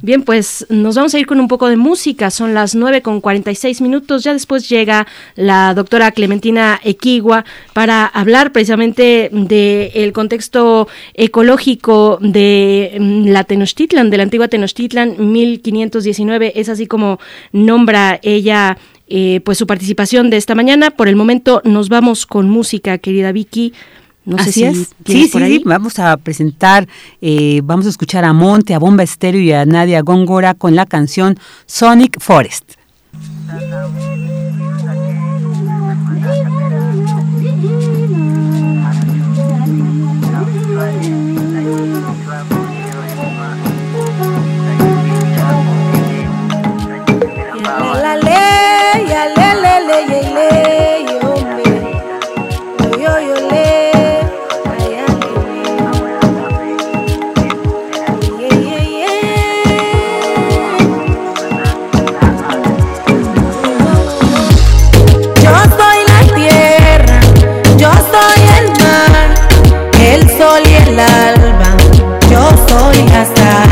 [0.00, 2.30] Bien, pues nos vamos a ir con un poco de música.
[2.30, 4.22] Son las 9 con 46 minutos.
[4.22, 13.26] Ya después llega la doctora Clementina Equigua para hablar precisamente del contexto ecológico de mm,
[13.26, 16.52] la Tenochtitlan, de la antigua Tenochtitlan 1519.
[16.54, 17.18] Es así como
[17.50, 20.92] nombra ella eh, pues su participación de esta mañana.
[20.92, 23.72] Por el momento nos vamos con música, querida Vicky.
[24.28, 24.76] No sé Así si es.
[25.06, 25.56] Sí, por sí, ahí.
[25.56, 25.62] sí.
[25.64, 26.86] Vamos a presentar,
[27.22, 30.84] eh, vamos a escuchar a Monte, a Bomba Estéreo y a Nadia Góngora con la
[30.84, 32.72] canción Sonic Forest.
[71.00, 71.76] alma.
[72.30, 73.67] Yo soy hasta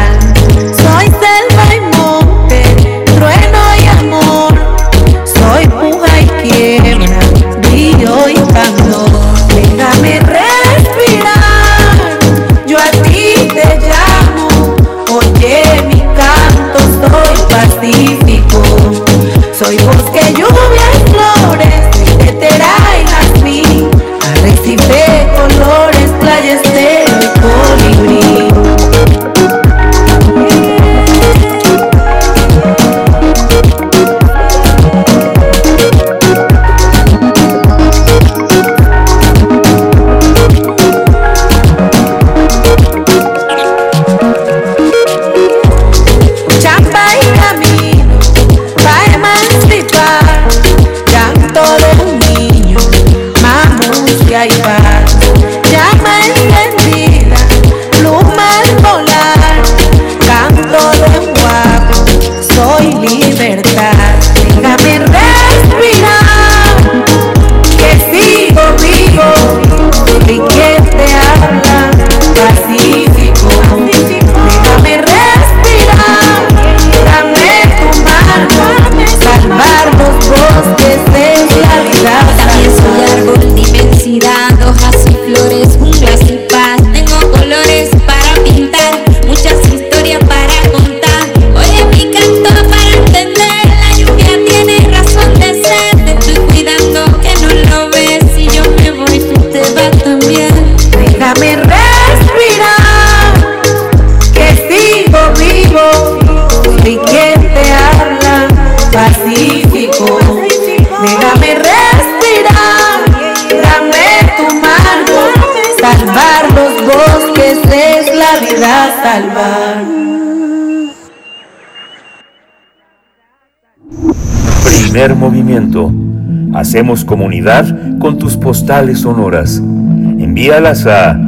[126.54, 129.56] Hacemos comunidad con tus postales sonoras.
[129.56, 131.18] Envíalas a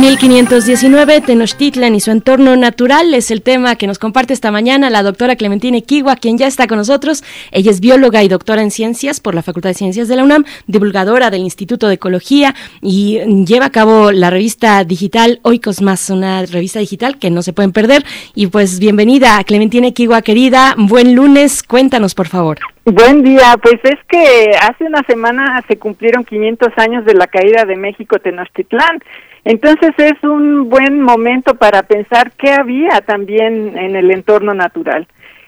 [0.00, 5.02] 1519 Tenochtitlan y su entorno natural es el tema que nos comparte esta mañana la
[5.02, 7.22] doctora Clementina Equigua, quien ya está con nosotros.
[7.52, 10.44] Ella es bióloga y doctora en ciencias por la Facultad de Ciencias de la UNAM,
[10.66, 16.46] divulgadora del Instituto de Ecología y lleva a cabo la revista digital Oikos Más, una
[16.46, 18.02] revista digital que no se pueden perder.
[18.34, 20.76] Y pues bienvenida, Clementina Equigua, querida.
[20.78, 22.58] Buen lunes, cuéntanos por favor.
[22.86, 27.66] Buen día, pues es que hace una semana se cumplieron 500 años de la caída
[27.66, 29.00] de México Tenochtitlán
[29.44, 35.06] entonces es un buen momento para pensar qué había también en el entorno natural.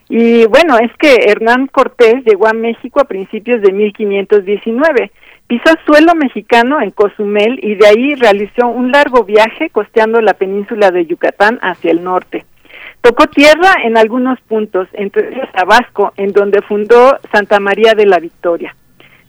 [0.09, 5.11] Y bueno, es que Hernán Cortés llegó a México a principios de 1519.
[5.47, 10.91] Pisó suelo mexicano en Cozumel y de ahí realizó un largo viaje costeando la península
[10.91, 12.45] de Yucatán hacia el norte.
[13.01, 18.19] Tocó tierra en algunos puntos, entre ellos Tabasco, en donde fundó Santa María de la
[18.19, 18.77] Victoria.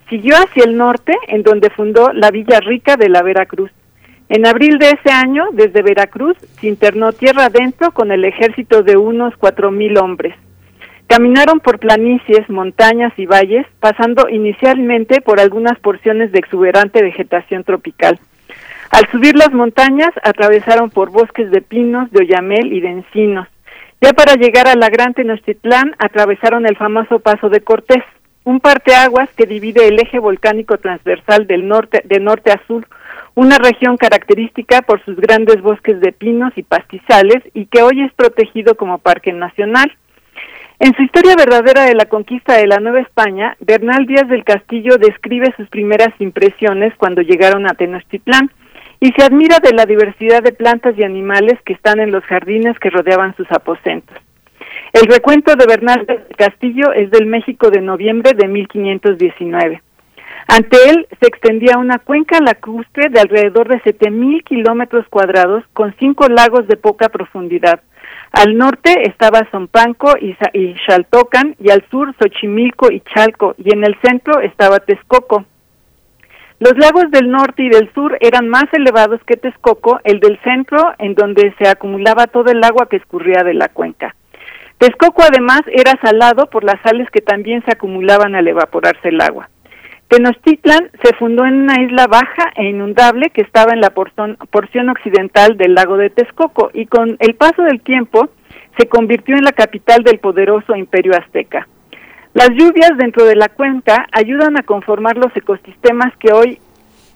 [0.09, 3.71] Siguió hacia el norte, en donde fundó la Villa Rica de la Veracruz
[4.33, 8.97] en abril de ese año, desde Veracruz, se internó tierra adentro con el ejército de
[8.97, 10.33] unos cuatro mil hombres.
[11.05, 18.19] Caminaron por planicies, montañas y valles, pasando inicialmente por algunas porciones de exuberante vegetación tropical.
[18.89, 23.47] Al subir las montañas, atravesaron por bosques de pinos, de oyamel y de encinos.
[24.01, 28.03] Ya para llegar a la Gran Tenochtitlán, atravesaron el famoso Paso de Cortés,
[28.45, 32.87] un parteaguas que divide el eje volcánico transversal del norte, de norte a sur,
[33.35, 38.13] una región característica por sus grandes bosques de pinos y pastizales y que hoy es
[38.13, 39.91] protegido como parque nacional.
[40.79, 44.97] En su historia verdadera de la conquista de la Nueva España, Bernal Díaz del Castillo
[44.97, 48.51] describe sus primeras impresiones cuando llegaron a Tenochtitlán
[48.99, 52.77] y se admira de la diversidad de plantas y animales que están en los jardines
[52.79, 54.17] que rodeaban sus aposentos.
[54.93, 59.81] El recuento de Bernal del Castillo es del México de noviembre de 1519.
[60.55, 66.27] Ante él se extendía una cuenca lacustre de alrededor de 7.000 kilómetros cuadrados con cinco
[66.27, 67.81] lagos de poca profundidad.
[68.31, 73.83] Al norte estaba Zompanco y, y Xaltocan y al sur Xochimilco y Chalco y en
[73.83, 75.43] el centro estaba Texcoco.
[76.59, 80.93] Los lagos del norte y del sur eran más elevados que Texcoco, el del centro
[80.99, 84.15] en donde se acumulaba todo el agua que escurría de la cuenca.
[84.77, 89.49] Texcoco además era salado por las sales que también se acumulaban al evaporarse el agua.
[90.07, 94.37] Tenochtitlan se fundó en una isla baja e inundable que estaba en la porción,
[94.89, 98.29] occidental del lago de Texcoco y con el paso del tiempo
[98.77, 101.67] se convirtió en la capital del poderoso imperio azteca.
[102.33, 106.59] Las lluvias dentro de la cuenca ayudan a conformar los ecosistemas que hoy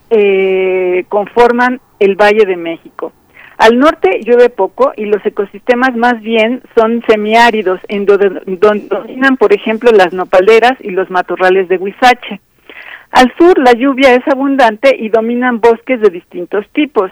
[0.10, 3.14] eh, conforman el Valle de México.
[3.58, 9.36] Al norte llueve poco y los ecosistemas más bien son semiáridos, en donde, donde dominan,
[9.38, 12.40] por ejemplo, las nopaleras y los matorrales de huizache.
[13.18, 17.10] Al sur la lluvia es abundante y dominan bosques de distintos tipos.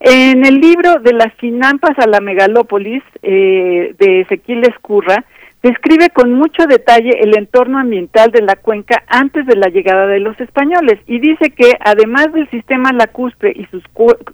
[0.00, 5.26] En el libro de las Sinampas a la megalópolis eh, de Ezequiel Escurra,
[5.62, 10.20] describe con mucho detalle el entorno ambiental de la cuenca antes de la llegada de
[10.20, 13.84] los españoles y dice que además del sistema lacustre y sus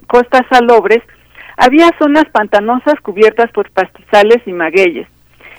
[0.07, 1.03] costas salobres,
[1.57, 5.09] había zonas pantanosas cubiertas por pastizales y magueyes.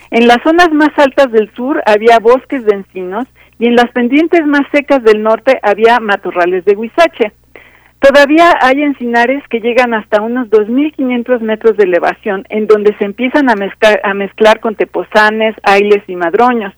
[0.10, 3.28] En las zonas más altas del sur había bosques de encinos
[3.64, 7.32] y en las pendientes más secas del norte había matorrales de huizache.
[8.00, 13.50] Todavía hay encinares que llegan hasta unos 2.500 metros de elevación, en donde se empiezan
[13.50, 16.74] a mezclar, con tepozanes, ailes y madroños.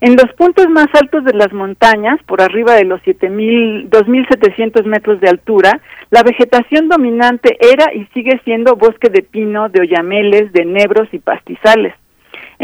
[0.00, 5.20] En los puntos más altos de las montañas, por arriba de los 7.000, 2.700 metros
[5.20, 5.78] de altura,
[6.08, 11.18] la vegetación dominante era y sigue siendo bosque de pino, de oyameles, de nebros y
[11.18, 11.92] pastizales.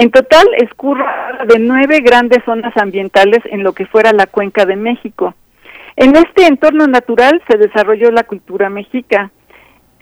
[0.00, 4.74] En total, escurra de nueve grandes zonas ambientales en lo que fuera la cuenca de
[4.74, 5.34] México.
[5.94, 9.30] En este entorno natural se desarrolló la cultura mexica.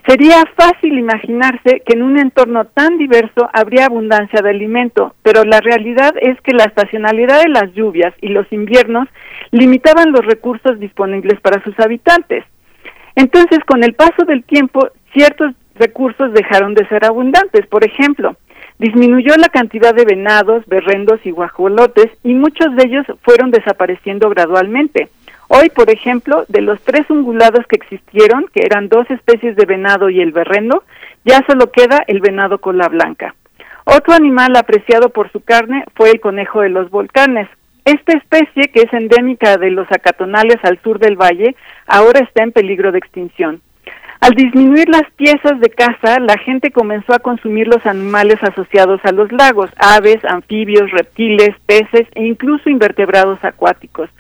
[0.07, 5.61] Sería fácil imaginarse que en un entorno tan diverso habría abundancia de alimento, pero la
[5.61, 9.09] realidad es que la estacionalidad de las lluvias y los inviernos
[9.51, 12.45] limitaban los recursos disponibles para sus habitantes.
[13.17, 17.67] Entonces, con el paso del tiempo, ciertos recursos dejaron de ser abundantes.
[17.67, 18.37] Por ejemplo,
[18.79, 25.09] disminuyó la cantidad de venados, berrendos y guajolotes y muchos de ellos fueron desapareciendo gradualmente.
[25.49, 30.11] Hoy, por ejemplo, de los tres ungulados que existieron, que eran dos especies de venado
[30.11, 30.85] y el berrendo,
[31.25, 33.35] ya solo queda el venado cola blanca.
[33.85, 37.49] Otro animal apreciado por su carne fue el conejo de los volcanes.
[37.87, 42.53] Esta especie, que es endémica de los acatonales al sur del valle, ahora está en
[42.53, 43.63] peligro de extinción.
[44.21, 49.13] Al disminuir las piezas de caza, la gente comenzó a consumir los animales asociados a
[49.13, 54.11] los lagos, aves, anfibios, reptiles, peces e incluso invertebrados acuáticos.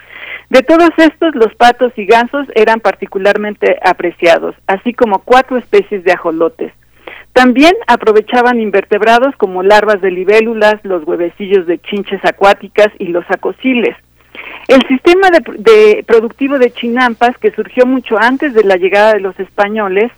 [0.51, 6.13] De todos estos, los patos y gansos eran particularmente apreciados, así como cuatro especies de
[6.13, 6.73] ajolotes.
[7.33, 13.97] También aprovechaban invertebrados como larvas de libélulas, los huevecillos de chinches acuáticas y los acosiles.
[14.69, 19.39] El sistema de, productivo de chinampas, que surgió mucho antes de la llegada de los
[19.41, 20.13] españoles,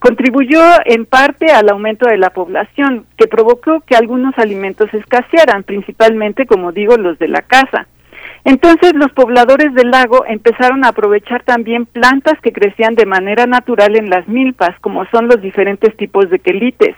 [0.00, 6.46] contribuyó en parte al aumento de la población, que provocó que algunos alimentos escasearan, principalmente,
[6.46, 7.86] como digo, los de la casa.
[8.44, 13.94] Entonces los pobladores del lago empezaron a aprovechar también plantas que crecían de manera natural
[13.94, 16.96] en las milpas, como son los diferentes tipos de quelites.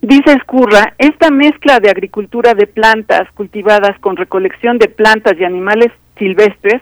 [0.00, 5.92] Dice Escurra, esta mezcla de agricultura de plantas cultivadas con recolección de plantas y animales
[6.22, 6.80] silvestres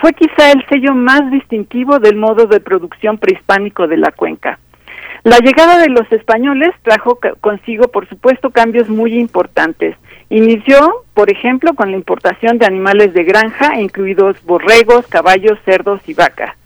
[0.00, 4.58] fue quizá el sello más distintivo del modo de producción prehispánico de la cuenca.
[5.22, 9.96] La llegada de los españoles trajo consigo, por supuesto, cambios muy importantes.
[10.30, 16.14] Inició, por ejemplo, con la importación de animales de granja, incluidos borregos, caballos, cerdos y
[16.14, 16.56] vacas.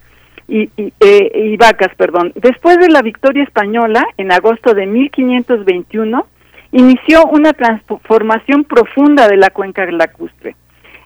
[0.47, 0.71] Y,
[1.01, 2.33] eh, vacas, perdón.
[2.37, 6.27] Después de la victoria española, en agosto de 1521,
[6.73, 10.55] inició una transformación profunda de la cuenca lacustre.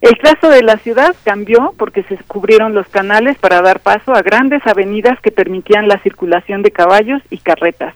[0.00, 4.22] El trazo de la ciudad cambió porque se cubrieron los canales para dar paso a
[4.22, 7.94] grandes avenidas que permitían la circulación de caballos y carretas.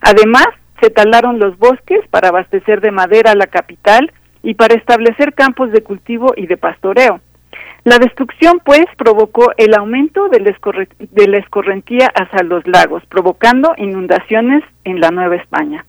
[0.00, 0.46] Además,
[0.80, 5.70] se talaron los bosques para abastecer de madera a la capital y para establecer campos
[5.72, 7.20] de cultivo y de pastoreo.
[7.84, 15.00] La destrucción, pues, provocó el aumento de la, escorrentía hacia los lagos, provocando inundaciones en
[15.00, 15.84] la Nueva España.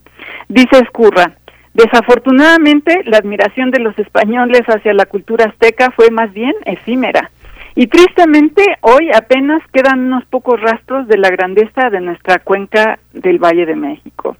[0.50, 1.38] Dice Escurra,
[1.76, 7.30] Desafortunadamente, la admiración de los españoles hacia la cultura azteca fue más bien efímera.
[7.76, 13.40] Y tristemente, hoy apenas quedan unos pocos rastros de la grandeza de nuestra cuenca del
[13.40, 14.38] Valle de México.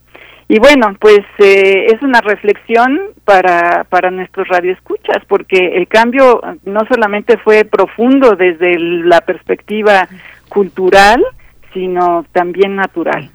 [0.48, 6.86] Y bueno, pues eh, es una reflexión para, para nuestros radioescuchas, porque el cambio no
[6.88, 10.08] solamente fue profundo desde la perspectiva
[10.48, 11.22] cultural,
[11.74, 13.30] sino también natural.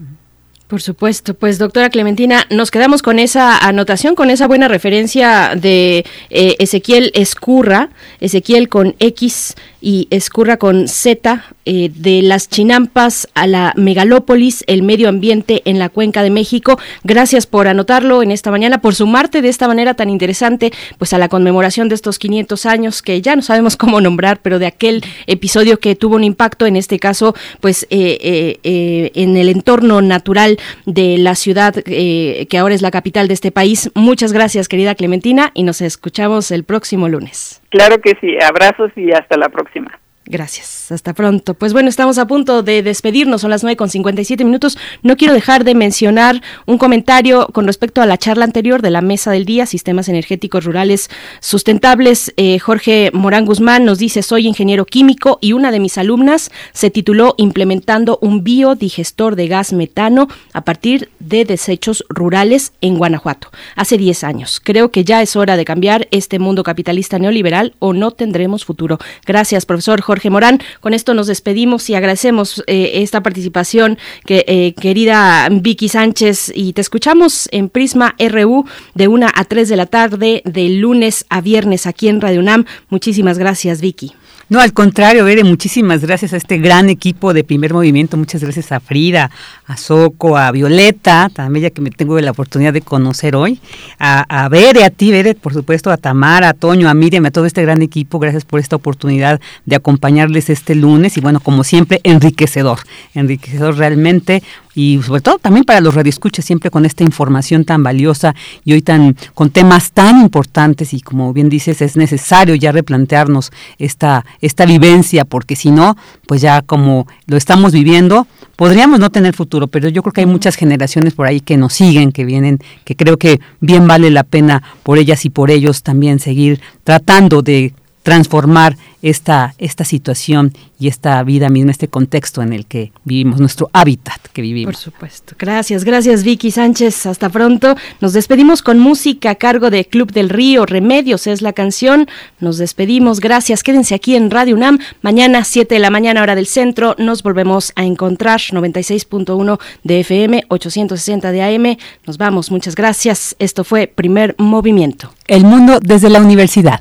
[0.70, 6.04] Por supuesto, pues doctora Clementina, nos quedamos con esa anotación, con esa buena referencia de
[6.30, 7.88] eh, Ezequiel Escurra,
[8.20, 14.84] Ezequiel con X y Escurra con Z, eh, de las chinampas a la megalópolis, el
[14.84, 16.78] medio ambiente en la cuenca de México.
[17.02, 21.18] Gracias por anotarlo en esta mañana, por sumarte de esta manera tan interesante, pues a
[21.18, 25.02] la conmemoración de estos 500 años que ya no sabemos cómo nombrar, pero de aquel
[25.26, 31.18] episodio que tuvo un impacto, en este caso, pues eh, en el entorno natural de
[31.18, 33.90] la ciudad eh, que ahora es la capital de este país.
[33.94, 37.62] Muchas gracias, querida Clementina, y nos escuchamos el próximo lunes.
[37.70, 39.99] Claro que sí, abrazos y hasta la próxima.
[40.30, 41.54] Gracias, hasta pronto.
[41.54, 44.78] Pues bueno, estamos a punto de despedirnos, son las nueve con 57 minutos.
[45.02, 49.00] No quiero dejar de mencionar un comentario con respecto a la charla anterior de la
[49.00, 51.10] mesa del día, Sistemas Energéticos Rurales
[51.40, 52.32] Sustentables.
[52.36, 56.90] Eh, Jorge Morán Guzmán nos dice, soy ingeniero químico y una de mis alumnas se
[56.90, 63.98] tituló Implementando un biodigestor de gas metano a partir de desechos rurales en Guanajuato, hace
[63.98, 64.60] 10 años.
[64.62, 69.00] Creo que ya es hora de cambiar este mundo capitalista neoliberal o no tendremos futuro.
[69.26, 70.60] Gracias, profesor Jorge Morán.
[70.80, 76.74] Con esto nos despedimos y agradecemos eh, esta participación, que, eh, querida Vicky Sánchez, y
[76.74, 81.40] te escuchamos en Prisma RU de una a 3 de la tarde, de lunes a
[81.40, 82.66] viernes aquí en Radio UNAM.
[82.90, 84.12] Muchísimas gracias, Vicky.
[84.50, 88.16] No, al contrario, Bere, muchísimas gracias a este gran equipo de primer movimiento.
[88.16, 89.30] Muchas gracias a Frida,
[89.64, 93.60] a Soco, a Violeta, también ya que me tengo la oportunidad de conocer hoy.
[94.00, 97.30] A, a Bere, a ti, Bere, por supuesto, a Tamara, a Toño, a Miriam, a
[97.30, 98.18] todo este gran equipo.
[98.18, 101.16] Gracias por esta oportunidad de acompañarles este lunes.
[101.16, 102.80] Y bueno, como siempre, enriquecedor.
[103.14, 104.42] Enriquecedor realmente
[104.74, 108.34] y sobre todo también para los radioescuchas siempre con esta información tan valiosa
[108.64, 113.50] y hoy tan con temas tan importantes y como bien dices es necesario ya replantearnos
[113.78, 118.26] esta esta vivencia porque si no pues ya como lo estamos viviendo
[118.56, 121.72] podríamos no tener futuro pero yo creo que hay muchas generaciones por ahí que nos
[121.72, 125.82] siguen que vienen que creo que bien vale la pena por ellas y por ellos
[125.82, 132.52] también seguir tratando de transformar esta, esta situación y esta vida misma, este contexto en
[132.52, 134.74] el que vivimos, nuestro hábitat que vivimos.
[134.74, 135.34] Por supuesto.
[135.38, 137.06] Gracias, gracias Vicky Sánchez.
[137.06, 137.76] Hasta pronto.
[138.00, 140.66] Nos despedimos con música a cargo de Club del Río.
[140.66, 142.08] Remedios es la canción.
[142.40, 143.20] Nos despedimos.
[143.20, 143.62] Gracias.
[143.62, 144.78] Quédense aquí en Radio UNAM.
[145.02, 146.94] Mañana, 7 de la mañana, hora del centro.
[146.98, 148.40] Nos volvemos a encontrar.
[148.40, 151.76] 96.1 de FM, 860 de AM.
[152.06, 152.50] Nos vamos.
[152.50, 153.34] Muchas gracias.
[153.38, 155.12] Esto fue Primer Movimiento.
[155.26, 156.80] El mundo desde la universidad.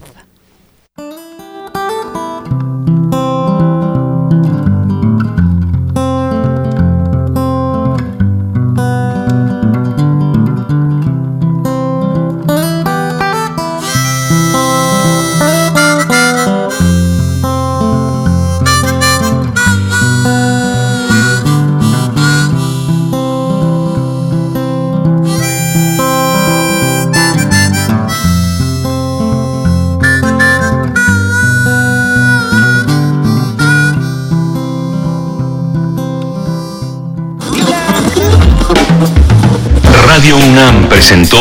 [40.99, 41.37] Presentó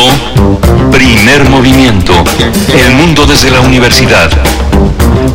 [0.89, 2.13] Primer Movimiento,
[2.73, 4.31] El Mundo desde la Universidad,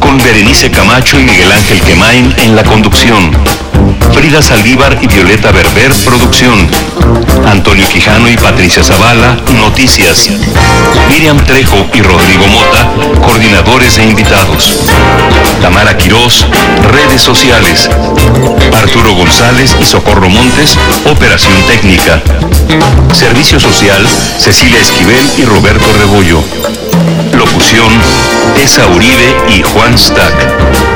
[0.00, 3.63] con Berenice Camacho y Miguel Ángel Quemain en la conducción.
[4.12, 6.68] Frida Saldívar y Violeta Berber, producción.
[7.46, 10.30] Antonio Quijano y Patricia Zavala, noticias.
[11.10, 12.88] Miriam Trejo y Rodrigo Mota,
[13.20, 14.74] coordinadores e invitados.
[15.60, 16.46] Tamara Quirós,
[16.90, 17.88] redes sociales.
[18.76, 20.78] Arturo González y Socorro Montes,
[21.10, 22.22] operación técnica.
[23.12, 24.06] Servicio social,
[24.38, 26.42] Cecilia Esquivel y Roberto Rebollo.
[27.32, 27.92] Locución,
[28.62, 30.93] Esa Uribe y Juan Stack.